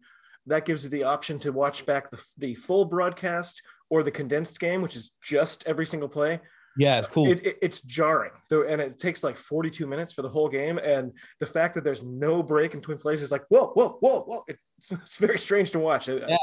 that 0.46 0.64
gives 0.64 0.84
you 0.84 0.90
the 0.90 1.04
option 1.04 1.38
to 1.40 1.52
watch 1.52 1.84
back 1.86 2.10
the, 2.10 2.22
the 2.38 2.54
full 2.54 2.84
broadcast 2.84 3.62
or 3.90 4.02
the 4.02 4.10
condensed 4.10 4.60
game, 4.60 4.82
which 4.82 4.96
is 4.96 5.12
just 5.22 5.66
every 5.66 5.86
single 5.86 6.08
play. 6.08 6.40
Yeah, 6.78 6.98
it's 6.98 7.08
cool. 7.08 7.28
It, 7.28 7.44
it- 7.44 7.58
it's 7.60 7.80
jarring, 7.82 8.30
though, 8.48 8.62
and 8.62 8.80
it 8.80 8.98
takes 8.98 9.22
like 9.24 9.36
42 9.36 9.86
minutes 9.86 10.12
for 10.12 10.22
the 10.22 10.28
whole 10.28 10.48
game. 10.48 10.78
And 10.78 11.12
the 11.40 11.46
fact 11.46 11.74
that 11.74 11.84
there's 11.84 12.04
no 12.04 12.42
break 12.42 12.72
in 12.74 12.80
between 12.80 12.98
plays 12.98 13.20
is 13.20 13.32
like, 13.32 13.44
whoa, 13.48 13.68
whoa, 13.74 13.98
whoa, 14.00 14.22
whoa. 14.22 14.44
It's, 14.48 14.90
it's 14.90 15.16
very 15.18 15.38
strange 15.38 15.72
to 15.72 15.78
watch. 15.78 16.08
Yeah. 16.08 16.36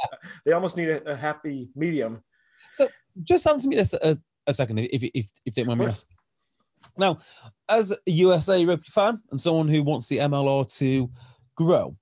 They 0.46 0.52
almost 0.52 0.78
need 0.78 0.90
a, 0.90 1.04
a 1.10 1.16
happy 1.16 1.70
medium. 1.76 2.22
So 2.74 2.88
just 3.24 3.48
answer 3.48 3.70
me 3.70 3.78
this 3.78 3.94
a, 3.94 4.18
a 4.48 4.54
second, 4.54 4.80
if, 4.80 5.04
if, 5.04 5.28
if, 5.46 5.54
don't 5.54 5.68
mind 5.68 5.80
me 5.80 5.86
asking. 5.88 6.16
Now, 6.98 7.18
as 7.68 7.92
a 7.92 8.12
USA 8.12 8.64
rugby 8.66 8.88
fan 8.90 9.22
and 9.32 9.42
someone 9.42 9.68
who 9.68 9.82
wants 9.82 10.08
the 10.08 10.20
MLR 10.20 10.72
to 10.78 11.10
grow, 11.56 11.96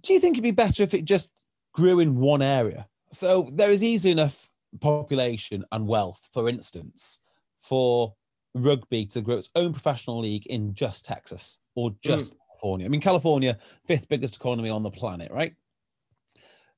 do 0.00 0.12
you 0.12 0.20
think 0.20 0.34
it'd 0.34 0.42
be 0.42 0.50
better 0.50 0.82
if 0.82 0.94
it 0.94 1.04
just 1.04 1.30
grew 1.72 2.00
in 2.00 2.16
one 2.16 2.42
area? 2.42 2.86
So 3.10 3.48
there 3.52 3.70
is 3.70 3.82
easy 3.82 4.10
enough 4.10 4.48
population 4.80 5.64
and 5.72 5.86
wealth, 5.86 6.28
for 6.32 6.48
instance, 6.48 7.20
for 7.62 8.14
rugby 8.54 9.06
to 9.06 9.20
grow 9.20 9.36
its 9.36 9.50
own 9.54 9.72
professional 9.72 10.20
league 10.20 10.46
in 10.46 10.74
just 10.74 11.04
Texas 11.04 11.60
or 11.74 11.90
mm. 11.90 11.96
just 12.02 12.34
California. 12.48 12.86
I 12.86 12.88
mean, 12.88 13.00
California, 13.00 13.58
fifth 13.86 14.08
biggest 14.08 14.36
economy 14.36 14.70
on 14.70 14.82
the 14.82 14.90
planet, 14.90 15.30
right? 15.32 15.54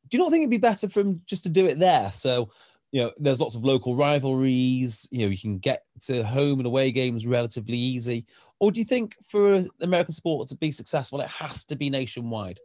Do 0.09 0.17
you 0.17 0.23
not 0.23 0.31
think 0.31 0.43
it'd 0.43 0.51
be 0.51 0.59
better 0.59 0.89
for 0.89 1.01
him 1.01 1.23
just 1.27 1.43
to 1.43 1.49
do 1.49 1.67
it 1.67 1.79
there? 1.79 2.13
So 2.13 2.51
you 2.93 3.03
know, 3.03 3.13
there's 3.19 3.41
lots 3.41 3.55
of 3.55 3.65
local 3.65 3.97
rivalries. 3.97 5.09
You 5.11 5.27
know, 5.27 5.31
you 5.31 5.39
can 5.39 5.59
get 5.59 5.85
to 6.03 6.25
home 6.25 6.61
and 6.61 6.67
away 6.67 6.93
games 6.93 7.27
relatively 7.27 7.77
easy. 7.77 8.25
Or 8.59 8.71
do 8.73 8.79
you 8.79 8.85
think 8.85 9.17
for 9.23 9.63
American 9.81 10.15
sport 10.15 10.49
to 10.49 10.57
be 10.57 10.71
successful, 10.71 11.21
it 11.21 11.29
has 11.29 11.65
to 11.67 11.77
be 11.77 11.91
nationwide? 11.91 12.59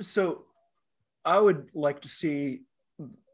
So 0.00 0.44
I 1.24 1.38
would 1.38 1.70
like 1.74 2.00
to 2.00 2.08
see 2.08 2.62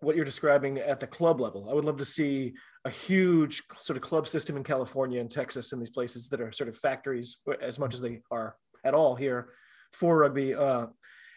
what 0.00 0.16
you're 0.16 0.24
describing 0.24 0.78
at 0.78 1.00
the 1.00 1.06
club 1.06 1.40
level. 1.40 1.68
I 1.70 1.74
would 1.74 1.84
love 1.84 1.96
to 1.98 2.04
see 2.04 2.54
a 2.84 2.90
huge 2.90 3.62
sort 3.76 3.96
of 3.96 4.02
club 4.02 4.28
system 4.28 4.56
in 4.56 4.62
California 4.62 5.20
and 5.20 5.30
Texas 5.30 5.72
and 5.72 5.80
these 5.80 5.90
places 5.90 6.28
that 6.28 6.40
are 6.40 6.52
sort 6.52 6.68
of 6.68 6.76
factories 6.76 7.38
as 7.60 7.78
much 7.78 7.94
as 7.94 8.00
they 8.00 8.20
are 8.30 8.56
at 8.84 8.94
all 8.94 9.14
here 9.14 9.48
for 9.92 10.18
rugby. 10.18 10.54
Uh, 10.54 10.86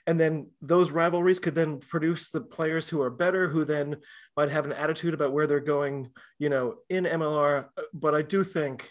and 0.08 0.20
then 0.20 0.48
those 0.62 0.92
rivalries 0.92 1.40
could 1.40 1.56
then 1.56 1.80
produce 1.80 2.30
the 2.30 2.42
players 2.42 2.88
who 2.88 3.02
are 3.02 3.10
better, 3.10 3.50
who 3.50 3.66
then 3.66 3.98
might 4.36 4.50
have 4.50 4.66
an 4.66 4.74
attitude 4.74 5.14
about 5.14 5.34
where 5.34 5.48
they're 5.48 5.60
going, 5.60 6.10
you 6.40 6.50
know, 6.50 6.76
in 6.90 7.04
MLR. 7.04 7.66
But 7.94 8.16
I 8.16 8.22
do 8.22 8.44
think 8.44 8.90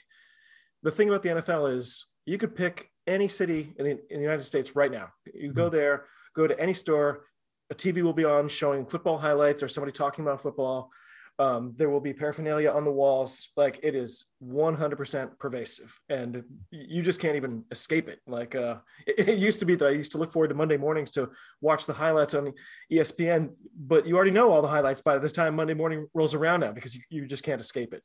the 0.83 0.90
thing 0.90 1.09
about 1.09 1.22
the 1.22 1.31
NFL 1.31 1.72
is 1.72 2.07
you 2.27 2.37
could 2.37 2.55
pick 2.55 2.90
any 3.07 3.29
city 3.29 3.72
in 3.79 3.85
the, 3.85 3.90
in 3.90 4.16
the 4.16 4.22
United 4.22 4.44
States 4.44 4.77
right 4.77 4.92
now. 4.92 5.09
You 5.33 5.53
go 5.53 5.68
there, 5.68 6.05
go 6.35 6.46
to 6.46 6.61
any 6.61 6.75
store, 6.75 7.25
a 7.70 7.74
TV 7.74 8.02
will 8.02 8.12
be 8.12 8.24
on 8.24 8.48
showing 8.48 8.87
football 8.87 9.18
highlights 9.18 9.62
or 9.62 9.68
somebody 9.68 9.92
talking 9.92 10.24
about 10.24 10.40
football. 10.40 10.90
Um, 11.38 11.74
there 11.76 11.90
will 11.90 12.00
be 12.00 12.14
paraphernalia 12.14 12.70
on 12.70 12.85
the 12.85 12.92
walls. 12.92 13.50
Like 13.57 13.81
it 13.83 13.94
is 13.94 14.24
100% 14.42 15.38
pervasive 15.38 16.00
and 16.09 16.42
you 16.70 17.02
just 17.02 17.20
can't 17.20 17.37
even 17.37 17.64
escape 17.70 18.09
it. 18.09 18.20
Like 18.26 18.55
uh, 18.55 18.76
it, 19.07 19.29
it 19.29 19.38
used 19.38 19.59
to 19.61 19.66
be 19.66 19.74
that 19.74 19.87
I 19.87 19.90
used 19.90 20.12
to 20.12 20.18
look 20.18 20.33
forward 20.33 20.48
to 20.48 20.55
Monday 20.55 20.76
mornings 20.76 21.11
to 21.12 21.31
watch 21.61 21.85
the 21.85 21.92
highlights 21.92 22.35
on 22.35 22.55
ESPN, 22.90 23.50
but 23.76 24.07
you 24.07 24.16
already 24.16 24.31
know 24.31 24.50
all 24.50 24.62
the 24.62 24.68
highlights 24.68 25.02
by 25.02 25.18
the 25.18 25.29
time 25.29 25.57
Monday 25.57 25.74
morning 25.74 26.07
rolls 26.14 26.35
around 26.35 26.61
now 26.61 26.72
because 26.72 26.94
you, 26.94 27.02
you 27.11 27.26
just 27.26 27.42
can't 27.42 27.61
escape 27.61 27.92
it. 27.92 28.02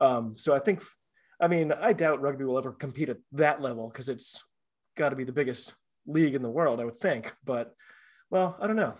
Um, 0.00 0.36
so 0.36 0.52
I 0.52 0.58
think, 0.58 0.82
I 1.40 1.46
mean, 1.46 1.72
I 1.72 1.92
doubt 1.92 2.20
rugby 2.20 2.44
will 2.44 2.58
ever 2.58 2.72
compete 2.72 3.10
at 3.10 3.18
that 3.32 3.62
level 3.62 3.88
because 3.88 4.08
it's 4.08 4.42
got 4.96 5.10
to 5.10 5.16
be 5.16 5.24
the 5.24 5.32
biggest 5.32 5.74
league 6.06 6.34
in 6.34 6.42
the 6.42 6.50
world, 6.50 6.80
I 6.80 6.84
would 6.84 6.98
think. 6.98 7.32
But 7.44 7.74
well, 8.32 8.56
I 8.58 8.66
don't 8.66 8.76
know. 8.76 8.94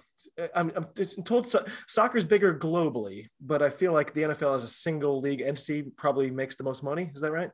I'm, 0.54 0.70
I'm 0.76 0.86
told 1.24 1.48
so- 1.48 1.64
soccer's 1.88 2.24
bigger 2.24 2.56
globally, 2.56 3.28
but 3.40 3.62
I 3.62 3.70
feel 3.70 3.92
like 3.92 4.12
the 4.12 4.22
NFL 4.22 4.54
as 4.54 4.62
a 4.62 4.68
single 4.68 5.20
league 5.20 5.40
entity 5.40 5.84
probably 5.96 6.30
makes 6.30 6.54
the 6.54 6.64
most 6.64 6.84
money. 6.84 7.10
Is 7.14 7.22
that 7.22 7.32
right? 7.32 7.50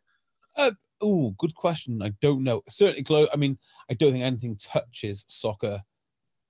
Oh, 1.01 1.31
good 1.38 1.55
question. 1.55 2.03
I 2.03 2.12
don't 2.21 2.43
know. 2.43 2.62
Certainly, 2.69 3.03
glo- 3.03 3.29
I 3.33 3.37
mean, 3.37 3.57
I 3.88 3.95
don't 3.95 4.11
think 4.11 4.25
anything 4.25 4.57
touches 4.57 5.25
soccer 5.29 5.81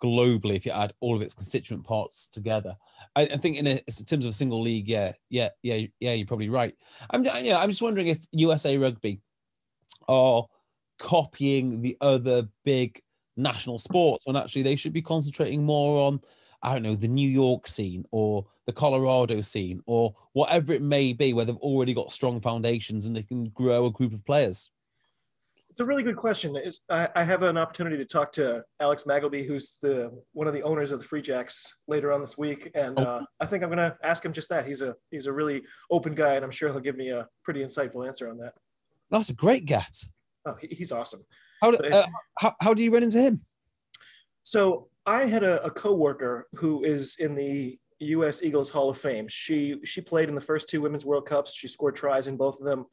globally 0.03 0.57
if 0.57 0.65
you 0.65 0.73
add 0.73 0.95
all 1.01 1.15
of 1.15 1.21
its 1.21 1.35
constituent 1.35 1.85
parts 1.85 2.29
together. 2.29 2.75
I, 3.15 3.23
I 3.23 3.37
think 3.37 3.59
in, 3.59 3.67
a, 3.67 3.73
in 3.73 4.05
terms 4.07 4.25
of 4.25 4.31
a 4.31 4.33
single 4.33 4.63
league, 4.63 4.89
yeah, 4.89 5.13
yeah, 5.29 5.51
yeah, 5.63 5.83
yeah, 6.01 6.15
you're 6.15 6.27
probably 6.27 6.49
right. 6.49 6.75
I'm, 7.11 7.25
yeah, 7.25 7.59
I'm 7.59 7.69
just 7.69 7.83
wondering 7.83 8.07
if 8.07 8.19
USA 8.33 8.79
Rugby 8.79 9.21
are 10.09 10.47
copying 10.99 11.83
the 11.83 11.99
other 12.01 12.49
big 12.65 13.03
national 13.39 13.79
sports 13.79 14.27
when 14.27 14.37
actually 14.37 14.63
they 14.63 14.77
should 14.77 14.93
be 14.93 15.03
concentrating 15.03 15.65
more 15.65 16.07
on 16.07 16.21
I 16.63 16.73
don't 16.73 16.83
know, 16.83 16.97
the 16.97 17.09
New 17.09 17.29
York 17.29 17.67
scene 17.67 18.05
or 18.11 18.45
the 18.67 18.73
Colorado 18.73 19.41
scene 19.43 19.81
or 19.87 20.15
whatever 20.33 20.73
it 20.73 20.83
may 20.83 21.13
be, 21.13 21.33
where 21.33 21.45
they've 21.45 21.57
already 21.57 21.95
got 21.95 22.13
strong 22.13 22.41
foundations 22.41 23.07
and 23.07 23.15
they 23.15 23.23
can 23.23 23.49
grow 23.51 23.87
a 23.87 23.93
group 23.93 24.13
of 24.13 24.25
players. 24.25 24.71
It's 25.71 25.81
a 25.81 25.85
really 25.85 26.03
good 26.03 26.17
question. 26.17 26.61
I, 26.91 27.09
I 27.15 27.23
have 27.23 27.45
an 27.45 27.57
opportunity 27.57 27.97
to 27.99 28.05
talk 28.05 28.33
to 28.33 28.65
Alex 28.81 29.05
Magleby, 29.05 29.47
who's 29.47 29.79
the 29.81 30.11
one 30.33 30.49
of 30.49 30.55
the 30.55 30.63
owners 30.63 30.91
of 30.91 30.99
the 30.99 31.05
Free 31.05 31.23
Jacks, 31.23 31.73
later 31.87 32.13
on 32.13 32.21
this 32.21 32.37
week, 32.37 32.71
and 32.75 32.99
uh, 32.99 33.21
I 33.39 33.47
think 33.47 33.63
I'm 33.63 33.69
going 33.69 33.79
to 33.79 33.97
ask 34.03 34.25
him 34.25 34.33
just 34.33 34.49
that. 34.49 34.67
He's 34.67 34.83
a 34.83 34.97
he's 35.13 35.27
a 35.27 35.33
really 35.33 35.63
open 35.89 36.17
guy, 36.17 36.35
and 36.35 36.45
I'm 36.45 36.51
sure 36.51 36.71
he'll 36.71 36.81
give 36.81 36.97
me 36.97 37.11
a 37.11 37.29
pretty 37.45 37.63
insightful 37.63 38.05
answer 38.05 38.29
on 38.29 38.39
that. 38.39 38.55
That's 39.11 39.29
a 39.29 39.35
great 39.35 39.67
get. 39.67 40.03
Oh, 40.47 40.57
he, 40.59 40.67
he's 40.69 40.91
awesome. 40.91 41.25
How, 41.61 41.71
do- 41.71 41.89
uh, 41.89 42.07
how, 42.39 42.55
how 42.61 42.75
do 42.75 42.83
you 42.83 42.93
run 42.93 43.03
into 43.03 43.21
him? 43.21 43.41
So 44.43 44.89
I 45.07 45.25
had 45.25 45.43
a, 45.43 45.63
a 45.65 45.71
coworker 45.71 46.49
who 46.55 46.85
is 46.85 47.17
in 47.19 47.35
the 47.35 47.79
U.S. 48.01 48.43
Eagles 48.43 48.71
Hall 48.71 48.89
of 48.89 48.99
Fame. 48.99 49.27
She 49.29 49.77
she 49.85 50.01
played 50.01 50.29
in 50.29 50.35
the 50.35 50.41
first 50.41 50.69
two 50.69 50.81
Women's 50.81 51.05
World 51.05 51.27
Cups. 51.27 51.55
She 51.55 51.69
scored 51.69 51.97
tries 51.97 52.29
in 52.29 52.37
both 52.37 52.59
of 52.59 52.65
them. 52.65 52.87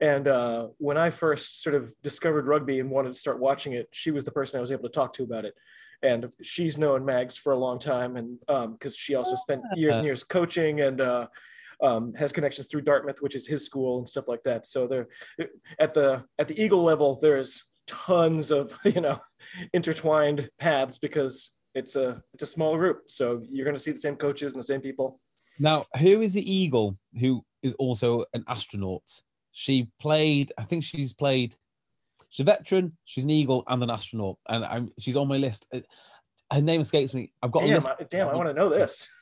And 0.00 0.28
uh, 0.28 0.68
when 0.78 0.96
I 0.96 1.10
first 1.10 1.62
sort 1.62 1.74
of 1.74 1.92
discovered 2.02 2.46
rugby 2.46 2.78
and 2.78 2.90
wanted 2.90 3.12
to 3.12 3.18
start 3.18 3.40
watching 3.40 3.72
it, 3.72 3.88
she 3.90 4.10
was 4.10 4.24
the 4.24 4.30
person 4.30 4.56
I 4.56 4.60
was 4.60 4.70
able 4.70 4.84
to 4.84 4.88
talk 4.88 5.12
to 5.14 5.24
about 5.24 5.44
it. 5.44 5.54
And 6.02 6.32
she's 6.42 6.78
known 6.78 7.04
Mags 7.04 7.36
for 7.36 7.52
a 7.52 7.58
long 7.58 7.80
time, 7.80 8.16
and 8.16 8.38
because 8.72 8.96
she 8.96 9.16
also 9.16 9.34
spent 9.34 9.62
years 9.74 9.96
and 9.96 10.06
years 10.06 10.22
coaching 10.22 10.80
and 10.82 11.00
uh, 11.00 11.26
um, 11.82 12.14
has 12.14 12.30
connections 12.30 12.68
through 12.68 12.82
Dartmouth, 12.82 13.20
which 13.20 13.34
is 13.34 13.48
his 13.48 13.64
school 13.64 13.98
and 13.98 14.08
stuff 14.08 14.28
like 14.28 14.44
that. 14.44 14.64
So 14.66 14.86
there, 14.86 15.08
at 15.80 15.94
the 15.94 16.24
at 16.38 16.46
the 16.46 16.62
Eagle 16.62 16.84
level, 16.84 17.18
there's 17.20 17.64
tons 17.88 18.52
of 18.52 18.72
you 18.84 19.00
know 19.00 19.20
intertwined 19.72 20.48
paths 20.60 20.98
because 20.98 21.54
it's 21.74 21.96
a 21.96 22.22
it's 22.34 22.42
a 22.42 22.46
small 22.46 22.76
group. 22.76 23.02
So 23.08 23.42
you're 23.50 23.64
going 23.64 23.76
to 23.76 23.80
see 23.80 23.92
the 23.92 23.98
same 23.98 24.16
coaches 24.16 24.52
and 24.52 24.62
the 24.62 24.66
same 24.66 24.80
people. 24.80 25.20
Now, 25.58 25.86
who 26.00 26.20
is 26.20 26.34
the 26.34 26.52
Eagle 26.52 26.96
who 27.18 27.44
is 27.62 27.74
also 27.74 28.24
an 28.34 28.44
astronaut? 28.46 29.02
She 29.52 29.88
played, 29.98 30.52
I 30.56 30.62
think 30.62 30.84
she's 30.84 31.12
played, 31.12 31.56
she's 32.28 32.44
a 32.44 32.44
veteran, 32.44 32.96
she's 33.04 33.24
an 33.24 33.30
Eagle 33.30 33.64
and 33.66 33.82
an 33.82 33.90
astronaut. 33.90 34.38
And 34.48 34.64
I'm, 34.64 34.90
she's 35.00 35.16
on 35.16 35.26
my 35.26 35.36
list. 35.36 35.66
Uh, 35.72 35.80
Her 36.52 36.60
name 36.60 36.80
escapes 36.80 37.12
me. 37.12 37.32
I've 37.42 37.50
got 37.50 37.64
a 37.64 37.66
list. 37.66 37.88
I, 37.88 38.04
damn, 38.04 38.28
I 38.28 38.36
want 38.36 38.48
to 38.48 38.54
know 38.54 38.68
this. 38.68 39.08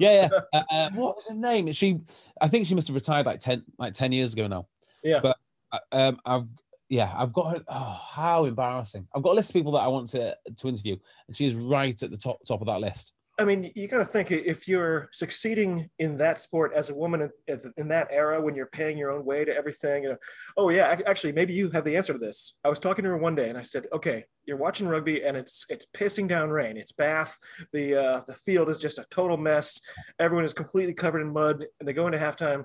Yeah, 0.00 0.28
yeah. 0.30 0.40
Uh, 0.52 0.62
uh, 0.70 0.90
what 0.94 1.16
was 1.16 1.26
her 1.28 1.34
name? 1.34 1.72
She, 1.72 1.98
I 2.40 2.46
think 2.46 2.66
she 2.68 2.74
must 2.74 2.86
have 2.86 2.94
retired 2.94 3.26
like 3.26 3.40
10, 3.40 3.64
like 3.78 3.94
10 3.94 4.12
years 4.12 4.32
ago 4.34 4.46
now. 4.46 4.68
Yeah. 5.02 5.18
But 5.20 5.38
uh, 5.72 5.78
um, 5.90 6.20
I've, 6.24 6.44
yeah, 6.88 7.12
I've 7.14 7.32
got 7.32 7.56
her. 7.56 7.64
Oh, 7.68 8.00
how 8.10 8.44
embarrassing! 8.44 9.06
I've 9.14 9.22
got 9.22 9.32
a 9.32 9.34
list 9.34 9.50
of 9.50 9.54
people 9.54 9.72
that 9.72 9.80
I 9.80 9.88
want 9.88 10.08
to 10.08 10.36
to 10.56 10.68
interview, 10.68 10.96
and 11.26 11.36
she 11.36 11.46
is 11.46 11.54
right 11.54 12.02
at 12.02 12.10
the 12.10 12.16
top 12.16 12.38
top 12.46 12.60
of 12.60 12.66
that 12.66 12.80
list. 12.80 13.12
I 13.40 13.44
mean, 13.44 13.70
you 13.76 13.86
got 13.86 13.98
to 13.98 14.04
think 14.04 14.32
if 14.32 14.66
you're 14.66 15.08
succeeding 15.12 15.88
in 16.00 16.16
that 16.16 16.40
sport 16.40 16.72
as 16.74 16.90
a 16.90 16.94
woman 16.94 17.30
in, 17.46 17.60
in, 17.76 17.86
that 17.86 18.08
era 18.10 18.42
when 18.42 18.56
you're 18.56 18.66
paying 18.66 18.98
your 18.98 19.12
own 19.12 19.24
way 19.24 19.44
to 19.44 19.56
everything, 19.56 20.02
you 20.02 20.08
know, 20.08 20.16
oh 20.56 20.70
yeah, 20.70 20.98
actually, 21.06 21.32
maybe 21.32 21.52
you 21.52 21.70
have 21.70 21.84
the 21.84 21.96
answer 21.96 22.12
to 22.12 22.18
this. 22.18 22.54
I 22.64 22.68
was 22.68 22.80
talking 22.80 23.04
to 23.04 23.10
her 23.10 23.16
one 23.16 23.36
day 23.36 23.48
and 23.48 23.56
I 23.56 23.62
said, 23.62 23.86
okay, 23.92 24.24
you're 24.44 24.56
watching 24.56 24.88
rugby 24.88 25.22
and 25.22 25.36
it's 25.36 25.66
it's 25.68 25.86
pissing 25.96 26.26
down 26.26 26.50
rain. 26.50 26.76
It's 26.76 26.90
Bath. 26.90 27.38
The 27.72 28.02
uh, 28.02 28.22
the 28.26 28.34
field 28.34 28.70
is 28.70 28.80
just 28.80 28.98
a 28.98 29.06
total 29.08 29.36
mess. 29.36 29.80
Everyone 30.18 30.44
is 30.44 30.52
completely 30.52 30.94
covered 30.94 31.20
in 31.20 31.32
mud, 31.32 31.64
and 31.78 31.88
they 31.88 31.92
go 31.92 32.06
into 32.06 32.18
halftime, 32.18 32.64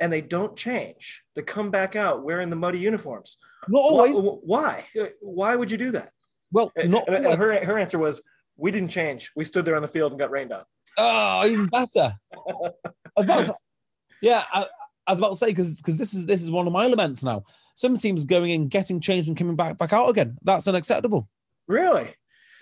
and 0.00 0.12
they 0.12 0.20
don't 0.20 0.56
change. 0.56 1.22
They 1.34 1.42
come 1.42 1.70
back 1.70 1.96
out 1.96 2.22
wearing 2.22 2.50
the 2.50 2.56
muddy 2.56 2.78
uniforms. 2.78 3.38
Not 3.68 3.80
always. 3.80 4.16
Why? 4.18 4.84
Why, 5.20 5.56
would 5.56 5.70
you 5.70 5.78
do 5.78 5.90
that? 5.92 6.10
Well, 6.52 6.72
not 6.76 7.08
and, 7.08 7.26
and 7.26 7.38
her 7.38 7.64
her 7.64 7.78
answer 7.78 7.98
was 7.98 8.22
we 8.56 8.70
didn't 8.70 8.90
change. 8.90 9.30
We 9.36 9.44
stood 9.44 9.64
there 9.64 9.76
on 9.76 9.82
the 9.82 9.88
field 9.88 10.12
and 10.12 10.18
got 10.18 10.30
rained 10.30 10.52
on. 10.52 10.64
Oh, 10.96 11.46
even 11.46 11.66
better. 11.66 12.14
yeah, 14.22 14.44
I, 14.52 14.66
I, 15.06 15.12
was 15.12 15.18
about 15.18 15.30
to 15.30 15.36
say 15.36 15.48
because 15.48 15.76
because 15.76 15.98
this 15.98 16.14
is 16.14 16.26
this 16.26 16.42
is 16.42 16.50
one 16.50 16.66
of 16.66 16.72
my 16.72 16.86
laments 16.86 17.24
now. 17.24 17.44
Some 17.74 17.98
teams 17.98 18.24
going 18.24 18.50
in, 18.50 18.68
getting 18.68 19.00
changed, 19.00 19.28
and 19.28 19.36
coming 19.36 19.56
back 19.56 19.76
back 19.76 19.92
out 19.92 20.08
again. 20.08 20.38
That's 20.42 20.68
unacceptable. 20.68 21.28
Really? 21.68 22.08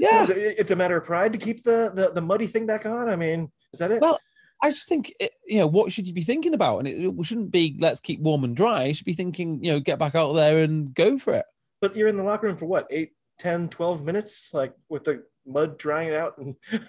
Yeah. 0.00 0.26
So 0.26 0.34
it's 0.36 0.70
a 0.70 0.76
matter 0.76 0.96
of 0.96 1.04
pride 1.04 1.32
to 1.32 1.38
keep 1.38 1.62
the, 1.62 1.92
the 1.94 2.10
the 2.12 2.22
muddy 2.22 2.46
thing 2.46 2.66
back 2.66 2.86
on. 2.86 3.08
I 3.08 3.16
mean, 3.16 3.52
is 3.72 3.80
that 3.80 3.92
it? 3.92 4.00
Well, 4.00 4.18
I 4.64 4.70
just 4.70 4.88
think 4.88 5.12
you 5.46 5.58
know 5.58 5.66
what 5.66 5.92
should 5.92 6.08
you 6.08 6.14
be 6.14 6.22
thinking 6.22 6.54
about, 6.54 6.78
and 6.78 6.88
it, 6.88 6.94
it 6.94 7.24
shouldn't 7.26 7.50
be 7.50 7.76
let's 7.78 8.00
keep 8.00 8.20
warm 8.20 8.44
and 8.44 8.56
dry. 8.56 8.84
You 8.84 8.94
should 8.94 9.04
be 9.04 9.12
thinking 9.12 9.62
you 9.62 9.72
know 9.72 9.80
get 9.80 9.98
back 9.98 10.14
out 10.14 10.32
there 10.32 10.62
and 10.62 10.94
go 10.94 11.18
for 11.18 11.34
it. 11.34 11.44
But 11.82 11.94
you're 11.94 12.08
in 12.08 12.16
the 12.16 12.22
locker 12.22 12.46
room 12.46 12.56
for 12.56 12.64
what 12.64 12.86
eight, 12.88 13.12
10, 13.40 13.68
12 13.68 14.04
minutes, 14.04 14.54
like 14.54 14.72
with 14.88 15.04
the 15.04 15.22
mud 15.46 15.76
drying 15.76 16.14
out, 16.14 16.38
and 16.38 16.56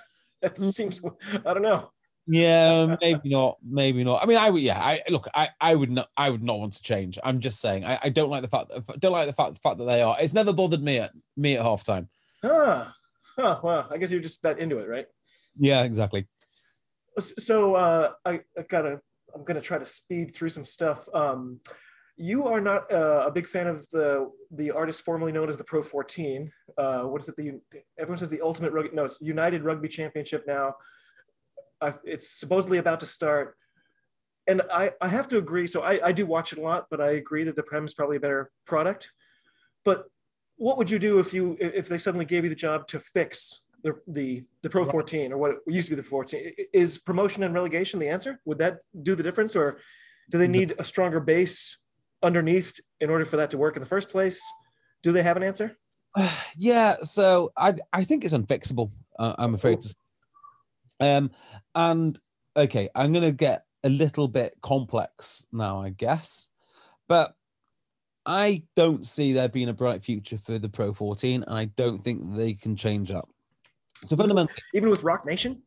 that 0.42 0.56
mm. 0.56 0.74
seems 0.74 1.02
I 1.46 1.54
don't 1.54 1.64
know. 1.64 1.92
Yeah, 2.28 2.96
maybe 3.02 3.30
not. 3.30 3.58
Maybe 3.62 4.06
not. 4.06 4.24
I 4.24 4.26
mean, 4.26 4.38
I 4.38 4.50
would. 4.50 4.62
Yeah, 4.62 4.80
I 4.80 5.02
look. 5.10 5.28
I, 5.36 5.50
I 5.60 5.76
would 5.76 5.92
not. 5.92 6.08
I 6.16 6.30
would 6.30 6.44
not 6.44 6.60
want 6.60 6.74
to 6.76 6.82
change. 6.82 7.20
I'm 7.26 7.42
just 7.42 7.60
saying. 7.60 7.84
I, 7.84 8.00
I 8.04 8.10
don't 8.10 8.30
like 8.30 8.42
the 8.42 8.48
fact. 8.48 8.70
That, 8.70 9.02
don't 9.02 9.12
like 9.12 9.28
the 9.28 9.34
fact. 9.34 9.54
The 9.54 9.60
fact 9.60 9.80
that 9.80 9.86
they 9.86 10.02
are. 10.02 10.16
It's 10.18 10.34
never 10.34 10.54
bothered 10.54 10.82
me 10.82 11.00
at 11.00 11.12
me 11.36 11.58
at 11.58 11.66
halftime. 11.66 12.08
Ah, 12.42 12.96
huh, 13.36 13.60
well, 13.62 13.88
I 13.92 13.98
guess 13.98 14.12
you're 14.12 14.22
just 14.22 14.42
that 14.44 14.60
into 14.60 14.80
it, 14.80 14.88
right? 14.88 15.08
Yeah, 15.58 15.84
exactly. 15.84 16.28
So 17.20 17.76
uh, 17.76 18.12
I, 18.26 18.42
I 18.58 18.64
gotta. 18.68 19.02
I'm 19.34 19.44
gonna 19.44 19.62
try 19.62 19.78
to 19.78 19.86
speed 19.86 20.34
through 20.34 20.50
some 20.50 20.66
stuff. 20.66 21.08
Um, 21.14 21.60
you 22.18 22.48
are 22.48 22.62
not 22.62 22.92
uh, 22.92 23.24
a 23.26 23.32
big 23.32 23.48
fan 23.48 23.68
of 23.68 23.86
the 23.92 24.32
the 24.52 24.72
artist 24.72 25.04
formerly 25.04 25.32
known 25.32 25.50
as 25.50 25.58
the 25.58 25.64
Pro 25.64 25.82
14. 25.82 26.52
Uh, 26.78 27.04
what 27.04 27.22
is 27.22 27.30
it? 27.30 27.36
The 27.36 27.60
everyone 28.00 28.18
says 28.18 28.30
the 28.30 28.42
Ultimate 28.42 28.72
Rugby. 28.72 28.96
No, 28.96 29.06
it's 29.06 29.22
United 29.22 29.64
Rugby 29.64 29.90
Championship 29.90 30.46
now. 30.48 30.76
Uh, 31.82 31.94
it's 32.06 32.30
supposedly 32.30 32.78
about 32.78 33.02
to 33.02 33.06
start, 33.06 33.58
and 34.48 34.62
I 34.72 34.94
I 35.02 35.10
have 35.10 35.28
to 35.30 35.38
agree. 35.38 35.68
So 35.68 35.82
I 35.82 36.08
I 36.08 36.12
do 36.14 36.26
watch 36.26 36.54
it 36.54 36.60
a 36.60 36.62
lot, 36.62 36.88
but 36.90 37.02
I 37.02 37.12
agree 37.12 37.44
that 37.44 37.56
the 37.56 37.64
Prem 37.64 37.86
is 37.86 37.94
probably 37.94 38.18
a 38.18 38.22
better 38.22 38.50
product. 38.66 39.12
But 39.84 40.06
what 40.58 40.78
would 40.78 40.90
you 40.90 41.00
do 41.00 41.20
if 41.20 41.34
you 41.34 41.58
if 41.60 41.90
they 41.90 41.98
suddenly 41.98 42.26
gave 42.26 42.44
you 42.44 42.50
the 42.50 42.56
job 42.56 42.88
to 42.88 43.00
fix 43.00 43.62
the 43.86 43.96
the 44.08 44.44
the 44.64 44.70
Pro 44.70 44.84
14 44.84 45.32
or 45.32 45.38
what 45.38 45.52
it 45.52 45.58
used 45.68 45.88
to 45.90 45.96
be 45.96 46.02
the 46.02 46.08
14? 46.08 46.52
Is 46.74 46.98
promotion 46.98 47.44
and 47.44 47.54
relegation 47.54 48.00
the 48.00 48.10
answer? 48.10 48.42
Would 48.46 48.58
that 48.58 48.80
do 49.04 49.16
the 49.16 49.24
difference, 49.24 49.56
or 49.56 49.80
do 50.32 50.38
they 50.40 50.48
need 50.48 50.74
a 50.80 50.84
stronger 50.84 51.20
base 51.20 51.78
underneath 52.24 52.80
in 53.00 53.10
order 53.12 53.24
for 53.24 53.38
that 53.38 53.52
to 53.52 53.58
work 53.58 53.76
in 53.76 53.80
the 53.82 53.86
first 53.88 54.10
place? 54.10 54.42
Do 55.04 55.12
they 55.12 55.22
have 55.22 55.38
an 55.38 55.44
answer? 55.44 55.76
yeah, 56.58 56.96
so 57.04 57.54
I 57.56 57.76
I 57.94 58.04
think 58.04 58.26
it's 58.26 58.34
unfixable. 58.34 58.92
Uh, 59.18 59.36
I'm 59.38 59.54
afraid 59.54 59.82
to. 59.82 59.96
Um, 61.00 61.32
and 61.76 62.20
okay, 62.58 62.90
I'm 62.96 63.14
gonna 63.14 63.32
get 63.32 63.66
a 63.84 63.90
little 63.90 64.28
bit 64.28 64.56
complex 64.64 65.46
now, 65.52 65.80
I 65.80 65.90
guess, 65.92 66.48
but 67.08 67.36
I 68.26 68.64
don't 68.76 69.06
see 69.06 69.34
there 69.34 69.50
being 69.50 69.70
a 69.70 69.74
bright 69.74 70.04
future 70.04 70.40
for 70.40 70.58
the 70.58 70.70
Pro 70.70 70.92
14, 70.92 71.44
and 71.44 71.56
I 71.56 71.66
don't 71.66 72.04
think 72.04 72.36
they 72.36 72.56
can 72.56 72.76
change 72.76 73.12
up. 73.12 73.30
So 74.06 74.16
fundamentally, 74.16 74.62
even 74.74 74.90
with 74.90 75.04
Roc 75.04 75.26
Nation, 75.26 75.62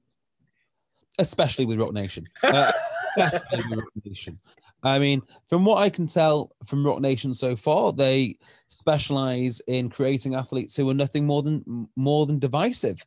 especially 1.18 1.66
with 1.66 1.78
Roc 1.78 1.92
Nation, 1.92 2.28
uh, 2.42 2.72
especially 3.16 3.70
with 3.70 3.78
Roc 3.80 4.04
Nation. 4.04 4.38
I 4.82 4.98
mean, 4.98 5.22
from 5.48 5.64
what 5.64 5.82
I 5.82 5.90
can 5.90 6.06
tell 6.06 6.52
from 6.64 6.86
Roc 6.86 7.00
Nation 7.00 7.34
so 7.34 7.56
far, 7.56 7.92
they 7.92 8.38
specialize 8.68 9.60
in 9.66 9.90
creating 9.90 10.34
athletes 10.34 10.76
who 10.76 10.88
are 10.88 10.94
nothing 10.94 11.26
more 11.26 11.42
than 11.42 11.88
more 11.96 12.26
than 12.26 12.38
divisive. 12.38 13.04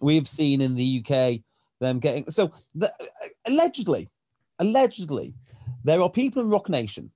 We've 0.00 0.28
seen 0.28 0.60
in 0.60 0.74
the 0.74 1.04
UK 1.04 1.40
them 1.80 1.98
getting 1.98 2.30
so 2.30 2.52
the, 2.74 2.90
allegedly, 3.46 4.08
allegedly, 4.58 5.34
there 5.84 6.00
are 6.00 6.10
people 6.10 6.42
in 6.42 6.48
Roc 6.48 6.68
Nation 6.68 7.10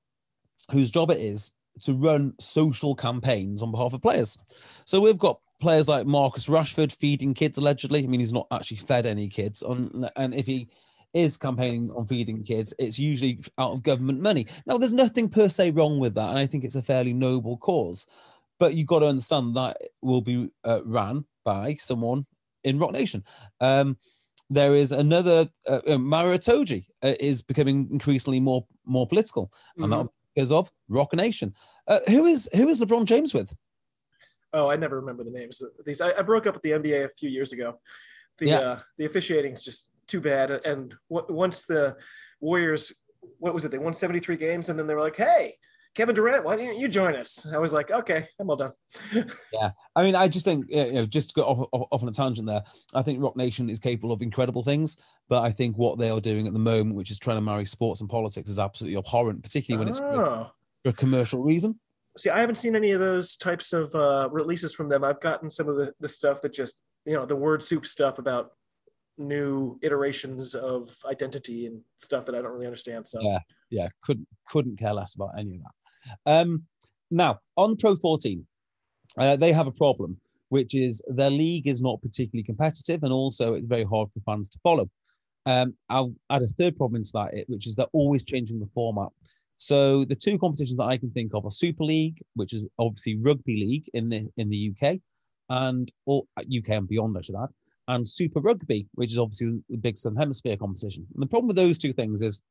whose 0.71 0.91
job 0.91 1.11
it 1.11 1.19
is 1.19 1.53
to 1.83 1.93
run 1.95 2.35
social 2.39 2.95
campaigns 2.95 3.63
on 3.63 3.71
behalf 3.71 3.95
of 3.95 4.03
players. 4.03 4.39
So 4.85 5.01
we've 5.01 5.19
got 5.19 5.41
players 5.65 5.89
like 5.89 6.07
Marcus 6.07 6.47
Rashford 6.47 6.95
feeding 6.95 7.33
kids 7.33 7.57
allegedly. 7.57 8.05
I 8.05 8.07
mean, 8.07 8.21
he's 8.21 8.35
not 8.35 8.47
actually 8.51 8.77
fed 8.77 9.07
any 9.07 9.29
kids 9.29 9.63
on, 9.63 10.07
and 10.15 10.35
if 10.35 10.47
he 10.47 10.69
is 11.15 11.39
campaigning 11.39 11.91
on 11.93 12.07
feeding 12.07 12.45
kids, 12.45 12.75
it's 12.79 12.99
usually 12.99 13.41
out 13.57 13.73
of 13.73 13.83
government 13.83 14.21
money. 14.21 14.47
Now, 14.67 14.77
there's 14.77 14.93
nothing 14.93 15.31
per 15.31 15.49
se 15.49 15.71
wrong 15.71 15.99
with 15.99 16.15
that, 16.17 16.29
and 16.29 16.39
I 16.39 16.45
think 16.45 16.65
it's 16.65 16.75
a 16.75 16.83
fairly 16.83 17.15
noble 17.15 17.57
cause. 17.57 18.07
But 18.59 18.75
you've 18.75 18.87
got 18.89 18.99
to 18.99 19.07
understand 19.07 19.57
that 19.57 19.79
will 20.03 20.21
be 20.21 20.51
uh, 20.65 20.83
ran 20.85 21.25
by 21.45 21.77
someone 21.77 22.27
in 22.63 22.79
Roc 22.79 22.93
Nation. 22.93 23.25
Um, 23.59 23.97
there 24.51 24.75
is 24.75 24.93
another 24.93 25.49
uh, 25.67 25.81
uh, 25.89 25.97
Maro 25.97 26.35
uh, 26.35 26.77
is 27.01 27.41
becoming 27.41 27.89
increasingly 27.91 28.39
more 28.39 28.67
more 28.85 29.07
political, 29.07 29.51
and 29.77 29.87
mm-hmm. 29.87 30.03
that 30.03 30.09
because 30.35 30.53
of 30.53 30.71
Roc 30.89 31.15
Nation. 31.15 31.55
Uh, 31.89 32.01
who 32.09 32.27
is 32.27 32.51
who 32.55 32.69
is 32.69 32.81
LeBron 32.81 33.07
James 33.07 33.33
with? 33.33 33.55
Oh, 34.55 34.71
I 34.71 34.77
never 34.77 35.01
remember 35.01 35.25
the 35.25 35.33
names 35.33 35.61
of 35.61 35.71
these. 35.85 36.01
I, 36.01 36.13
I 36.13 36.23
broke 36.23 36.47
up 36.47 36.55
with 36.55 36.63
the 36.63 36.71
NBA 36.71 37.05
a 37.05 37.09
few 37.09 37.29
years 37.29 37.53
ago. 37.53 37.81
The 38.39 38.47
yeah. 38.47 38.59
uh, 38.59 38.79
the 38.99 39.05
officiating 39.05 39.53
is 39.53 39.63
just 39.63 39.91
too 40.07 40.21
bad. 40.21 40.51
And 40.51 40.95
w- 41.11 41.35
once 41.35 41.67
the 41.67 41.97
Warriors, 42.41 42.93
what 43.39 43.53
was 43.53 43.65
it? 43.65 43.73
They 43.73 43.79
won 43.79 43.95
73 43.95 44.37
games, 44.37 44.69
and 44.69 44.79
then 44.79 44.87
they 44.87 44.95
were 44.95 45.01
like, 45.01 45.17
"Hey, 45.17 45.57
Kevin 45.95 46.15
Durant, 46.15 46.45
why 46.45 46.55
don't 46.55 46.79
you 46.79 46.87
join 46.87 47.17
us?" 47.17 47.45
I 47.53 47.59
was 47.59 47.73
like, 47.73 47.91
"Okay, 47.91 48.29
I'm 48.39 48.49
all 48.49 48.57
done." 48.57 48.73
yeah, 49.13 49.71
I 49.97 50.03
mean, 50.05 50.15
I 50.15 50.29
just 50.29 50.45
think 50.45 50.67
you 50.69 50.93
know, 50.93 51.07
just 51.07 51.31
to 51.31 51.35
go 51.35 51.43
off, 51.43 51.69
off, 51.73 51.89
off 51.91 52.03
on 52.03 52.09
a 52.09 52.13
tangent 52.13 52.47
there. 52.47 52.63
I 52.95 53.03
think 53.03 53.21
Roc 53.21 53.37
Nation 53.37 53.69
is 53.69 53.81
capable 53.81 54.13
of 54.13 54.23
incredible 54.23 54.63
things, 54.63 54.99
but 55.29 55.43
I 55.43 55.51
think 55.51 55.77
what 55.77 55.99
they 55.99 56.11
are 56.11 56.21
doing 56.21 56.47
at 56.47 56.53
the 56.53 56.61
moment, 56.61 56.97
which 56.97 57.11
is 57.11 57.19
trying 57.19 57.39
to 57.39 57.43
marry 57.43 57.65
sports 57.65 58.01
and 58.01 58.09
politics, 58.09 58.49
is 58.49 58.61
absolutely 58.61 58.99
abhorrent, 58.99 59.43
particularly 59.43 59.85
when 59.85 59.89
it's 59.89 59.99
for, 59.99 60.25
oh. 60.25 60.51
for 60.85 60.91
a 60.91 60.93
commercial 60.93 61.43
reason. 61.43 61.81
See, 62.17 62.31
I 62.31 62.41
haven't 62.41 62.57
seen 62.57 62.77
any 62.77 62.93
of 62.93 63.01
those 63.01 63.37
types 63.37 63.73
of 63.73 63.95
uh, 63.95 64.29
releases 64.31 64.73
from 64.73 64.89
them. 64.89 65.03
I've 65.03 65.21
gotten 65.21 65.51
some 65.51 65.69
of 65.69 65.77
the, 65.77 65.93
the 66.01 66.09
stuff 66.09 66.41
that 66.43 66.53
just, 66.53 66.77
you 67.05 67.15
know, 67.15 67.27
the 67.27 67.37
word 67.37 67.63
soup 67.63 67.87
stuff 67.87 68.19
about 68.19 68.53
new 69.19 69.79
iterations 69.83 70.55
of 70.55 70.97
identity 71.05 71.67
and 71.67 71.81
stuff 71.97 72.25
that 72.27 72.35
I 72.35 72.43
don't 72.43 72.53
really 72.53 72.67
understand. 72.67 73.07
So 73.07 73.21
yeah, 73.23 73.39
yeah, 73.71 73.89
couldn't 74.03 74.27
couldn't 74.49 74.79
care 74.79 74.93
less 74.93 75.15
about 75.15 75.31
any 75.39 75.57
of 75.57 75.63
that. 75.63 76.33
Um, 76.33 76.65
now 77.11 77.39
on 77.57 77.77
Pro 77.77 77.97
14, 77.97 78.47
uh, 79.17 79.37
they 79.37 79.53
have 79.53 79.67
a 79.67 79.73
problem, 79.73 80.19
which 80.49 80.75
is 80.75 81.03
their 81.09 81.31
league 81.31 81.67
is 81.67 81.83
not 81.83 82.03
particularly 82.03 82.45
competitive, 82.45 83.03
and 83.03 83.13
also 83.13 83.55
it's 83.55 83.67
very 83.67 83.85
hard 83.85 84.09
for 84.13 84.21
fans 84.21 84.49
to 84.51 84.59
follow. 84.63 84.89
Um, 85.47 85.75
I'll 85.89 86.15
add 86.31 86.43
a 86.43 86.47
third 86.47 86.77
problem 86.77 86.97
into 86.97 87.11
that, 87.15 87.45
which 87.49 87.67
is 87.67 87.77
they're 87.77 87.87
always 87.93 88.25
changing 88.25 88.61
the 88.61 88.69
format. 88.75 89.09
So 89.59 90.05
the 90.05 90.17
two 90.17 90.39
competitions 90.39 90.79
that 90.79 90.85
I 90.85 90.99
can 90.99 91.11
think 91.11 91.33
of 91.35 91.45
are 91.45 91.51
Super 91.51 91.85
League, 91.85 92.21
which 92.35 92.53
is 92.53 92.65
obviously 92.79 93.17
rugby 93.17 93.57
league 93.57 93.89
in 93.95 94.09
the 94.09 94.29
in 94.37 94.49
the 94.49 94.73
UK, 94.73 94.99
and 95.49 95.91
or 96.07 96.25
uh, 96.37 96.43
UK 96.43 96.71
and 96.71 96.89
beyond, 96.89 97.17
I 97.17 97.21
should 97.23 97.37
add, 97.37 97.49
and 97.89 98.09
Super 98.09 98.41
Rugby, 98.41 98.87
which 98.95 99.13
is 99.13 99.19
obviously 99.19 99.61
the 99.69 99.77
big 99.77 99.97
Southern 99.97 100.19
Hemisphere 100.19 100.57
competition. 100.57 101.07
And 101.15 101.23
the 101.23 101.27
problem 101.27 101.49
with 101.49 101.57
those 101.57 101.79
two 101.79 101.93
things 101.93 102.23
is 102.23 102.43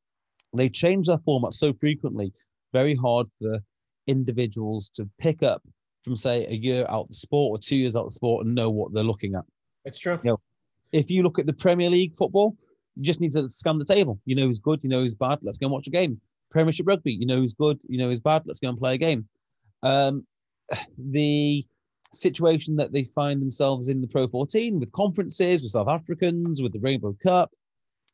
they 0.54 0.70
change 0.70 1.08
their 1.08 1.18
format 1.20 1.54
so 1.54 1.74
frequently, 1.74 2.34
very 2.72 2.96
hard 2.96 3.28
for 3.40 3.60
individuals 4.08 4.90
to 4.96 5.10
pick 5.20 5.44
up 5.44 5.62
from, 6.04 6.16
say, 6.16 6.46
a 6.48 6.54
year 6.54 6.86
out 6.90 7.08
the 7.08 7.14
sport 7.14 7.58
or 7.58 7.62
two 7.62 7.78
years 7.78 7.96
out 7.96 8.06
the 8.06 8.12
sport 8.12 8.46
and 8.46 8.54
know 8.54 8.70
what 8.70 8.94
they're 8.94 9.04
looking 9.04 9.36
at. 9.36 9.44
It's 9.86 9.98
true. 9.98 10.20
You 10.24 10.32
know, 10.32 10.40
if 10.92 11.10
you 11.10 11.24
look 11.24 11.40
at 11.40 11.46
the 11.46 11.54
Premier 11.54 11.90
League 11.90 12.16
football, 12.16 12.56
you 12.96 13.04
just 13.04 13.22
need 13.22 13.32
to 13.34 13.50
scan 13.50 13.80
the 13.80 13.86
table. 13.86 14.20
You 14.26 14.36
know 14.36 14.48
who's 14.48 14.60
good, 14.60 14.84
you 14.84 14.90
know 14.90 15.02
who's 15.02 15.16
bad. 15.16 15.40
Let's 15.42 15.58
go 15.58 15.66
and 15.66 15.74
watch 15.74 15.88
a 15.88 15.92
game. 15.92 16.20
Premiership 16.54 16.88
rugby, 16.88 17.14
you 17.14 17.26
know 17.26 17.38
who's 17.38 17.54
good, 17.54 17.82
you 17.88 17.98
know 17.98 18.08
who's 18.08 18.20
bad. 18.20 18.44
Let's 18.46 18.60
go 18.60 18.70
and 18.70 18.78
play 18.78 18.96
a 18.96 18.98
game. 18.98 19.28
Um, 19.82 20.26
the 20.98 21.66
situation 22.14 22.76
that 22.76 22.92
they 22.92 23.04
find 23.04 23.42
themselves 23.42 23.90
in 23.90 24.00
the 24.00 24.08
Pro 24.08 24.28
14 24.28 24.80
with 24.80 24.92
conferences, 24.92 25.62
with 25.62 25.72
South 25.72 25.90
Africans, 25.90 26.62
with 26.62 26.72
the 26.72 26.80
Rainbow 26.80 27.16
Cup. 27.22 27.52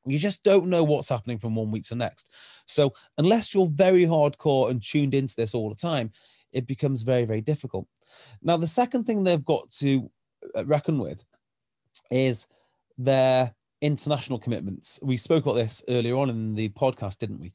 You 0.06 0.18
just 0.18 0.44
don't 0.44 0.68
know 0.68 0.84
what's 0.84 1.10
happening 1.10 1.38
from 1.38 1.56
one 1.56 1.72
week 1.72 1.84
to 1.84 1.90
the 1.90 1.98
next. 1.98 2.30
So, 2.66 2.94
unless 3.18 3.54
you're 3.54 3.68
very 3.68 4.06
hardcore 4.06 4.72
and 4.72 4.82
tuned 4.82 5.14
into 5.14 5.36
this 5.36 5.54
all 5.54 5.70
the 5.70 5.76
time, 5.76 6.12
it 6.54 6.66
becomes 6.66 7.04
very, 7.04 7.26
very 7.26 7.42
difficult. 7.42 7.86
Now, 8.42 8.58
the 8.58 8.68
second 8.68 9.04
thing 9.04 9.24
they've 9.24 9.44
got 9.44 9.70
to 9.72 10.10
uh, 10.56 10.66
reckon 10.66 11.00
with 11.00 11.24
is 12.10 12.48
their 12.98 13.54
international 13.82 14.40
commitments. 14.40 15.00
We 15.02 15.18
spoke 15.18 15.44
about 15.46 15.56
this 15.56 15.84
earlier 15.88 16.16
on 16.16 16.30
in 16.30 16.56
the 16.56 16.70
podcast, 16.70 17.20
didn't 17.20 17.40
we? 17.40 17.54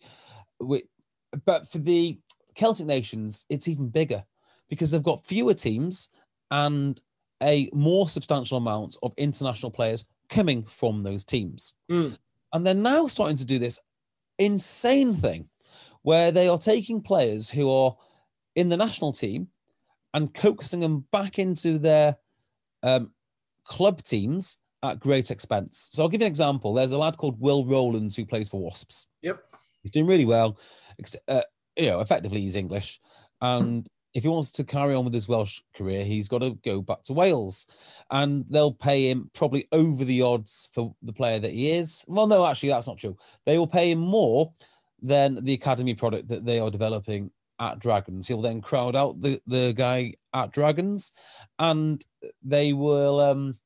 But 1.44 1.68
for 1.68 1.78
the 1.78 2.18
Celtic 2.54 2.86
nations, 2.86 3.44
it's 3.48 3.68
even 3.68 3.88
bigger 3.88 4.24
because 4.68 4.90
they've 4.90 5.02
got 5.02 5.26
fewer 5.26 5.54
teams 5.54 6.08
and 6.50 7.00
a 7.42 7.68
more 7.72 8.08
substantial 8.08 8.58
amount 8.58 8.96
of 9.02 9.12
international 9.16 9.70
players 9.70 10.06
coming 10.28 10.64
from 10.64 11.02
those 11.02 11.24
teams. 11.24 11.74
Mm. 11.90 12.16
And 12.52 12.66
they're 12.66 12.74
now 12.74 13.06
starting 13.06 13.36
to 13.36 13.44
do 13.44 13.58
this 13.58 13.80
insane 14.38 15.14
thing 15.14 15.48
where 16.02 16.32
they 16.32 16.48
are 16.48 16.58
taking 16.58 17.00
players 17.00 17.50
who 17.50 17.70
are 17.70 17.96
in 18.54 18.68
the 18.68 18.76
national 18.76 19.12
team 19.12 19.48
and 20.12 20.32
coaxing 20.32 20.80
them 20.80 21.04
back 21.10 21.38
into 21.38 21.78
their 21.78 22.16
um, 22.82 23.10
club 23.64 24.02
teams 24.02 24.58
at 24.82 25.00
great 25.00 25.30
expense. 25.30 25.88
So 25.92 26.02
I'll 26.02 26.08
give 26.08 26.20
you 26.20 26.26
an 26.26 26.30
example. 26.30 26.74
There's 26.74 26.92
a 26.92 26.98
lad 26.98 27.16
called 27.16 27.40
Will 27.40 27.64
Rowlands 27.64 28.14
who 28.16 28.24
plays 28.24 28.48
for 28.48 28.60
Wasps. 28.60 29.08
Yep. 29.22 29.42
He's 29.84 29.92
doing 29.92 30.06
really 30.08 30.24
well. 30.24 30.58
Uh, 31.28 31.42
you 31.76 31.90
know, 31.90 32.00
effectively 32.00 32.40
he's 32.40 32.56
English, 32.56 33.00
and 33.40 33.86
if 34.14 34.22
he 34.22 34.28
wants 34.28 34.52
to 34.52 34.64
carry 34.64 34.94
on 34.94 35.04
with 35.04 35.12
his 35.12 35.28
Welsh 35.28 35.60
career, 35.76 36.04
he's 36.04 36.28
got 36.28 36.38
to 36.38 36.56
go 36.64 36.80
back 36.80 37.02
to 37.04 37.12
Wales, 37.12 37.66
and 38.10 38.44
they'll 38.48 38.72
pay 38.72 39.10
him 39.10 39.30
probably 39.34 39.66
over 39.72 40.04
the 40.04 40.22
odds 40.22 40.70
for 40.72 40.94
the 41.02 41.12
player 41.12 41.40
that 41.40 41.50
he 41.50 41.70
is. 41.72 42.04
Well, 42.08 42.26
no, 42.26 42.46
actually, 42.46 42.70
that's 42.70 42.86
not 42.86 42.98
true. 42.98 43.16
They 43.44 43.58
will 43.58 43.66
pay 43.66 43.90
him 43.90 43.98
more 43.98 44.52
than 45.02 45.44
the 45.44 45.54
academy 45.54 45.94
product 45.94 46.28
that 46.28 46.44
they 46.44 46.60
are 46.60 46.70
developing 46.70 47.30
at 47.58 47.80
Dragons. 47.80 48.26
He'll 48.26 48.40
then 48.40 48.60
crowd 48.60 48.96
out 48.96 49.20
the 49.20 49.40
the 49.46 49.72
guy 49.72 50.14
at 50.32 50.52
Dragons, 50.52 51.12
and 51.58 52.04
they 52.42 52.72
will 52.72 53.20
um, 53.20 53.58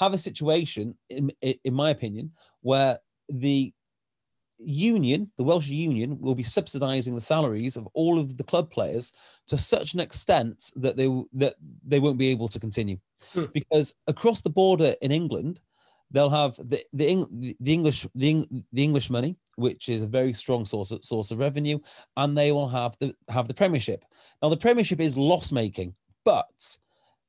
have 0.00 0.12
a 0.12 0.18
situation, 0.18 0.96
in 1.08 1.30
in 1.40 1.74
my 1.74 1.90
opinion, 1.90 2.32
where 2.62 2.98
the 3.28 3.72
union, 4.58 5.30
the 5.36 5.44
Welsh 5.44 5.68
union, 5.68 6.18
will 6.20 6.34
be 6.34 6.42
subsidising 6.42 7.14
the 7.14 7.20
salaries 7.20 7.76
of 7.76 7.88
all 7.94 8.18
of 8.18 8.36
the 8.36 8.44
club 8.44 8.70
players 8.70 9.12
to 9.46 9.56
such 9.56 9.94
an 9.94 10.00
extent 10.00 10.72
that 10.76 10.96
they 10.96 11.08
that 11.34 11.54
they 11.86 12.00
won't 12.00 12.18
be 12.18 12.28
able 12.28 12.48
to 12.48 12.60
continue, 12.60 12.98
Hmm. 13.32 13.46
because 13.52 13.94
across 14.06 14.40
the 14.40 14.50
border 14.50 14.94
in 15.02 15.12
England, 15.12 15.60
they'll 16.10 16.30
have 16.30 16.56
the 16.56 16.82
the, 16.92 17.24
the 17.60 17.72
English 17.72 18.06
the, 18.14 18.46
the 18.72 18.84
English 18.84 19.10
money, 19.10 19.36
which 19.56 19.88
is 19.88 20.02
a 20.02 20.06
very 20.06 20.32
strong 20.32 20.64
source 20.64 20.90
of, 20.90 21.04
source 21.04 21.30
of 21.30 21.38
revenue, 21.38 21.78
and 22.16 22.36
they 22.36 22.52
will 22.52 22.68
have 22.68 22.96
the 23.00 23.14
have 23.28 23.48
the 23.48 23.54
Premiership. 23.54 24.04
Now 24.42 24.48
the 24.48 24.56
Premiership 24.56 25.00
is 25.00 25.16
loss 25.16 25.52
making, 25.52 25.94
but 26.24 26.78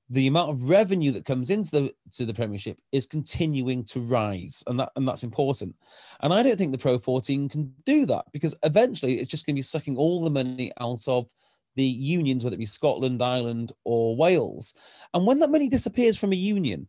the 0.09 0.27
amount 0.27 0.49
of 0.49 0.63
revenue 0.63 1.11
that 1.11 1.25
comes 1.25 1.51
into 1.51 1.71
the 1.71 1.93
to 2.13 2.25
the 2.25 2.33
Premiership 2.33 2.77
is 2.91 3.05
continuing 3.05 3.83
to 3.85 3.99
rise, 3.99 4.63
and 4.67 4.79
that 4.79 4.91
and 4.95 5.07
that's 5.07 5.23
important. 5.23 5.75
And 6.21 6.33
I 6.33 6.41
don't 6.41 6.57
think 6.57 6.71
the 6.71 6.77
Pro 6.77 6.97
14 6.97 7.47
can 7.47 7.73
do 7.85 8.05
that 8.07 8.25
because 8.33 8.55
eventually 8.63 9.19
it's 9.19 9.29
just 9.29 9.45
going 9.45 9.55
to 9.55 9.59
be 9.59 9.63
sucking 9.63 9.97
all 9.97 10.23
the 10.23 10.29
money 10.29 10.71
out 10.79 11.07
of 11.07 11.27
the 11.75 11.85
unions, 11.85 12.43
whether 12.43 12.55
it 12.55 12.59
be 12.59 12.65
Scotland, 12.65 13.21
Ireland, 13.21 13.71
or 13.83 14.15
Wales. 14.15 14.73
And 15.13 15.27
when 15.27 15.39
that 15.39 15.51
money 15.51 15.69
disappears 15.69 16.17
from 16.17 16.33
a 16.33 16.35
union, 16.35 16.87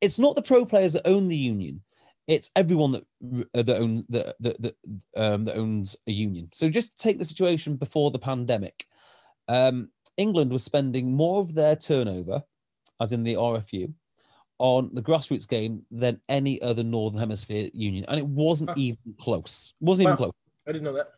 it's 0.00 0.18
not 0.18 0.36
the 0.36 0.42
pro 0.42 0.64
players 0.64 0.92
that 0.92 1.08
own 1.08 1.26
the 1.26 1.36
union; 1.36 1.82
it's 2.28 2.50
everyone 2.54 2.92
that 2.92 3.04
uh, 3.54 3.62
that 3.62 3.76
own 3.78 4.04
that 4.08 4.36
that 4.38 4.62
that, 4.62 4.76
um, 5.16 5.44
that 5.46 5.56
owns 5.56 5.96
a 6.06 6.12
union. 6.12 6.48
So 6.52 6.70
just 6.70 6.96
take 6.96 7.18
the 7.18 7.24
situation 7.24 7.74
before 7.74 8.12
the 8.12 8.20
pandemic. 8.20 8.86
Um, 9.48 9.90
England 10.16 10.50
was 10.50 10.64
spending 10.64 11.14
more 11.14 11.40
of 11.40 11.54
their 11.54 11.76
turnover, 11.76 12.42
as 13.00 13.12
in 13.12 13.22
the 13.22 13.34
RFU, 13.34 13.92
on 14.58 14.90
the 14.94 15.02
grassroots 15.02 15.48
game 15.48 15.82
than 15.90 16.20
any 16.28 16.60
other 16.62 16.82
Northern 16.82 17.20
Hemisphere 17.20 17.68
union, 17.72 18.04
and 18.08 18.18
it 18.18 18.26
wasn't 18.26 18.76
even 18.76 19.14
close. 19.20 19.74
It 19.80 19.84
wasn't 19.84 20.06
even 20.06 20.16
close. 20.16 20.32
I 20.66 20.72
didn't 20.72 20.84
know 20.84 20.94
that. 20.94 21.12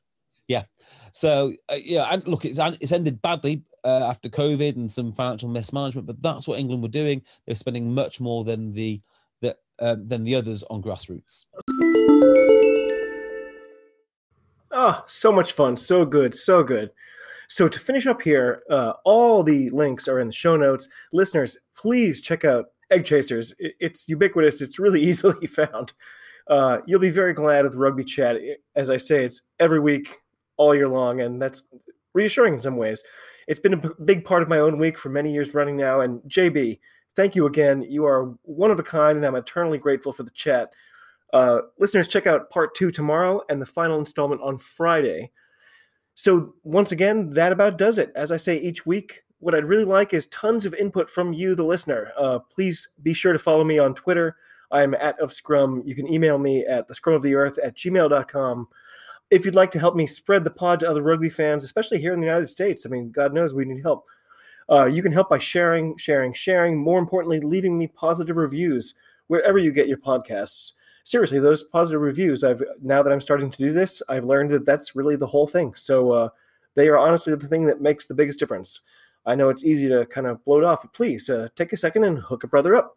Yeah. 0.48 0.64
So 1.12 1.52
uh, 1.70 1.76
yeah, 1.82 2.08
and 2.10 2.26
look, 2.26 2.44
it's 2.44 2.58
it's 2.80 2.92
ended 2.92 3.22
badly 3.22 3.62
uh, 3.84 4.08
after 4.08 4.28
COVID 4.28 4.76
and 4.76 4.90
some 4.90 5.12
financial 5.12 5.48
mismanagement, 5.48 6.06
but 6.06 6.20
that's 6.22 6.48
what 6.48 6.58
England 6.58 6.82
were 6.82 6.88
doing. 6.88 7.22
They're 7.46 7.54
spending 7.54 7.94
much 7.94 8.20
more 8.20 8.44
than 8.44 8.72
the 8.72 9.00
the 9.40 9.56
um, 9.78 10.08
than 10.08 10.24
the 10.24 10.34
others 10.34 10.64
on 10.64 10.82
grassroots. 10.82 11.46
Oh, 14.70 15.02
so 15.06 15.32
much 15.32 15.52
fun. 15.52 15.76
So 15.76 16.04
good. 16.04 16.34
So 16.34 16.62
good. 16.62 16.90
So 17.48 17.66
to 17.66 17.80
finish 17.80 18.06
up 18.06 18.22
here, 18.22 18.62
uh, 18.70 18.94
all 19.04 19.42
the 19.42 19.70
links 19.70 20.06
are 20.06 20.18
in 20.18 20.26
the 20.26 20.32
show 20.32 20.56
notes. 20.56 20.88
Listeners, 21.12 21.58
please 21.74 22.20
check 22.20 22.44
out 22.44 22.66
Eggchasers. 22.90 23.54
It's 23.58 24.08
ubiquitous. 24.08 24.60
It's 24.60 24.78
really 24.78 25.00
easily 25.08 25.46
found. 25.46 25.92
Uh, 26.46 26.78
you'll 26.86 27.00
be 27.00 27.10
very 27.10 27.32
glad 27.32 27.64
of 27.64 27.72
the 27.72 27.78
rugby 27.78 28.04
chat. 28.04 28.38
As 28.74 28.90
I 28.90 28.96
say, 28.96 29.24
it's 29.24 29.42
every 29.58 29.80
week, 29.80 30.16
all 30.56 30.74
year 30.74 30.88
long, 30.88 31.20
and 31.20 31.40
that's 31.40 31.64
reassuring 32.14 32.54
in 32.54 32.60
some 32.60 32.76
ways. 32.76 33.02
It's 33.46 33.60
been 33.60 33.74
a 33.74 34.02
big 34.04 34.24
part 34.24 34.42
of 34.42 34.48
my 34.48 34.58
own 34.58 34.78
week 34.78 34.98
for 34.98 35.08
many 35.08 35.32
years 35.32 35.54
running 35.54 35.76
now. 35.76 36.00
And 36.00 36.20
JB, 36.22 36.78
thank 37.16 37.34
you 37.34 37.46
again. 37.46 37.82
You 37.82 38.04
are 38.04 38.34
one 38.42 38.70
of 38.70 38.78
a 38.78 38.82
kind, 38.82 39.16
and 39.16 39.26
I'm 39.26 39.34
eternally 39.34 39.78
grateful 39.78 40.12
for 40.12 40.22
the 40.22 40.30
chat. 40.30 40.70
Uh, 41.32 41.60
listeners, 41.78 42.08
check 42.08 42.26
out 42.26 42.50
part 42.50 42.74
two 42.74 42.90
tomorrow 42.90 43.42
and 43.48 43.60
the 43.60 43.66
final 43.66 43.98
installment 43.98 44.40
on 44.42 44.58
Friday. 44.58 45.30
So, 46.20 46.56
once 46.64 46.90
again, 46.90 47.30
that 47.34 47.52
about 47.52 47.78
does 47.78 47.96
it. 47.96 48.10
As 48.16 48.32
I 48.32 48.38
say 48.38 48.56
each 48.56 48.84
week, 48.84 49.22
what 49.38 49.54
I'd 49.54 49.64
really 49.64 49.84
like 49.84 50.12
is 50.12 50.26
tons 50.26 50.66
of 50.66 50.74
input 50.74 51.08
from 51.08 51.32
you, 51.32 51.54
the 51.54 51.62
listener. 51.62 52.10
Uh, 52.18 52.40
please 52.40 52.88
be 53.04 53.14
sure 53.14 53.32
to 53.32 53.38
follow 53.38 53.62
me 53.62 53.78
on 53.78 53.94
Twitter. 53.94 54.34
I'm 54.72 54.94
at 54.94 55.16
of 55.20 55.32
Scrum. 55.32 55.80
You 55.86 55.94
can 55.94 56.12
email 56.12 56.36
me 56.36 56.66
at 56.66 56.88
the 56.88 56.94
scrum 56.96 57.14
of 57.14 57.22
the 57.22 57.36
earth 57.36 57.56
at 57.58 57.76
gmail.com. 57.76 58.66
If 59.30 59.46
you'd 59.46 59.54
like 59.54 59.70
to 59.70 59.78
help 59.78 59.94
me 59.94 60.08
spread 60.08 60.42
the 60.42 60.50
pod 60.50 60.80
to 60.80 60.90
other 60.90 61.04
rugby 61.04 61.28
fans, 61.28 61.62
especially 61.62 62.00
here 62.00 62.12
in 62.12 62.18
the 62.18 62.26
United 62.26 62.48
States, 62.48 62.84
I 62.84 62.88
mean, 62.88 63.12
God 63.12 63.32
knows 63.32 63.54
we 63.54 63.64
need 63.64 63.82
help. 63.82 64.08
Uh, 64.68 64.86
you 64.86 65.04
can 65.04 65.12
help 65.12 65.30
by 65.30 65.38
sharing, 65.38 65.96
sharing, 65.98 66.32
sharing. 66.32 66.76
More 66.76 66.98
importantly, 66.98 67.38
leaving 67.38 67.78
me 67.78 67.86
positive 67.86 68.34
reviews 68.34 68.94
wherever 69.28 69.56
you 69.56 69.70
get 69.70 69.86
your 69.86 69.98
podcasts 69.98 70.72
seriously 71.08 71.38
those 71.38 71.64
positive 71.64 72.02
reviews 72.02 72.44
i've 72.44 72.62
now 72.82 73.02
that 73.02 73.12
i'm 73.12 73.20
starting 73.20 73.50
to 73.50 73.56
do 73.56 73.72
this 73.72 74.02
i've 74.10 74.24
learned 74.24 74.50
that 74.50 74.66
that's 74.66 74.94
really 74.94 75.16
the 75.16 75.26
whole 75.26 75.46
thing. 75.46 75.74
So 75.74 76.12
uh, 76.12 76.28
they 76.74 76.88
are 76.88 76.98
honestly 76.98 77.34
the 77.34 77.48
thing 77.48 77.64
that 77.64 77.80
makes 77.80 78.06
the 78.06 78.14
biggest 78.14 78.38
difference. 78.38 78.82
I 79.24 79.34
know 79.34 79.48
it's 79.48 79.64
easy 79.64 79.88
to 79.88 80.04
kind 80.06 80.26
of 80.26 80.44
blow 80.44 80.58
it 80.58 80.64
off 80.64 80.82
but 80.82 80.92
please 80.92 81.30
uh, 81.30 81.48
take 81.56 81.72
a 81.72 81.76
second 81.76 82.04
and 82.04 82.18
hook 82.18 82.44
a 82.44 82.48
brother 82.48 82.76
up. 82.76 82.94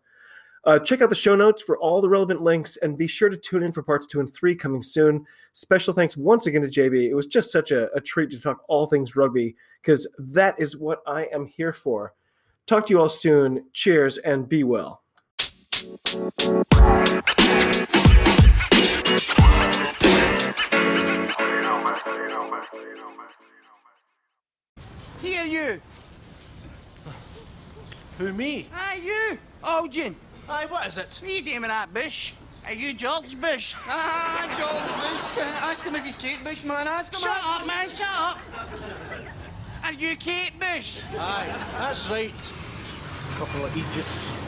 Uh, 0.63 0.77
check 0.77 1.01
out 1.01 1.09
the 1.09 1.15
show 1.15 1.35
notes 1.35 1.61
for 1.61 1.77
all 1.79 2.01
the 2.01 2.09
relevant 2.09 2.43
links 2.43 2.77
and 2.77 2.97
be 2.97 3.07
sure 3.07 3.29
to 3.29 3.37
tune 3.37 3.63
in 3.63 3.71
for 3.71 3.81
parts 3.81 4.05
two 4.05 4.19
and 4.19 4.31
three 4.31 4.53
coming 4.53 4.81
soon. 4.81 5.25
Special 5.53 5.93
thanks 5.93 6.17
once 6.17 6.47
again 6.47 6.61
to 6.61 6.67
jb 6.67 7.09
it 7.09 7.15
was 7.15 7.27
just 7.27 7.49
such 7.49 7.71
a, 7.71 7.91
a 7.95 8.01
treat 8.01 8.29
to 8.31 8.39
talk 8.39 8.61
all 8.67 8.85
things 8.85 9.15
rugby 9.15 9.55
because 9.81 10.07
that 10.19 10.59
is 10.59 10.77
what 10.77 11.01
i 11.07 11.23
am 11.33 11.45
here 11.45 11.73
for. 11.73 12.13
Talk 12.67 12.85
to 12.87 12.93
you 12.93 12.99
all 12.99 13.09
soon. 13.09 13.65
Cheers 13.73 14.17
and 14.19 14.47
be 14.47 14.63
well 14.63 15.00
Here, 15.81 15.89
you. 25.45 25.81
Who, 28.19 28.31
me? 28.33 28.67
Aye, 28.71 29.01
you. 29.03 29.39
Algin. 29.63 30.13
Aye, 30.47 30.67
what 30.67 30.85
is 30.85 30.99
it? 30.99 31.19
What 31.19 31.23
are 31.23 31.33
you 31.33 31.41
doing 31.41 31.61
with 31.61 31.69
that 31.69 31.91
bush? 31.91 32.33
Are 32.67 32.73
you 32.73 32.93
George 32.93 33.41
Bush? 33.41 33.73
Ah, 33.87 34.45
George 34.55 35.13
Bush. 35.13 35.39
Uh, 35.39 35.65
ask 35.65 35.83
him 35.83 35.95
if 35.95 36.05
he's 36.05 36.15
Kate 36.15 36.43
Bush, 36.43 36.63
man. 36.63 36.87
Ask 36.87 37.11
him. 37.11 37.21
Shut 37.21 37.39
up, 37.43 37.65
man. 37.65 37.89
Shut 37.89 38.07
up. 38.07 38.37
Are 39.83 39.93
you 39.93 40.15
Kate 40.15 40.59
Bush? 40.59 41.01
Aye, 41.17 41.47
that's 41.79 42.07
right. 42.07 42.53
Couple 43.39 43.65
of 43.65 43.75
Egypt 43.75 44.31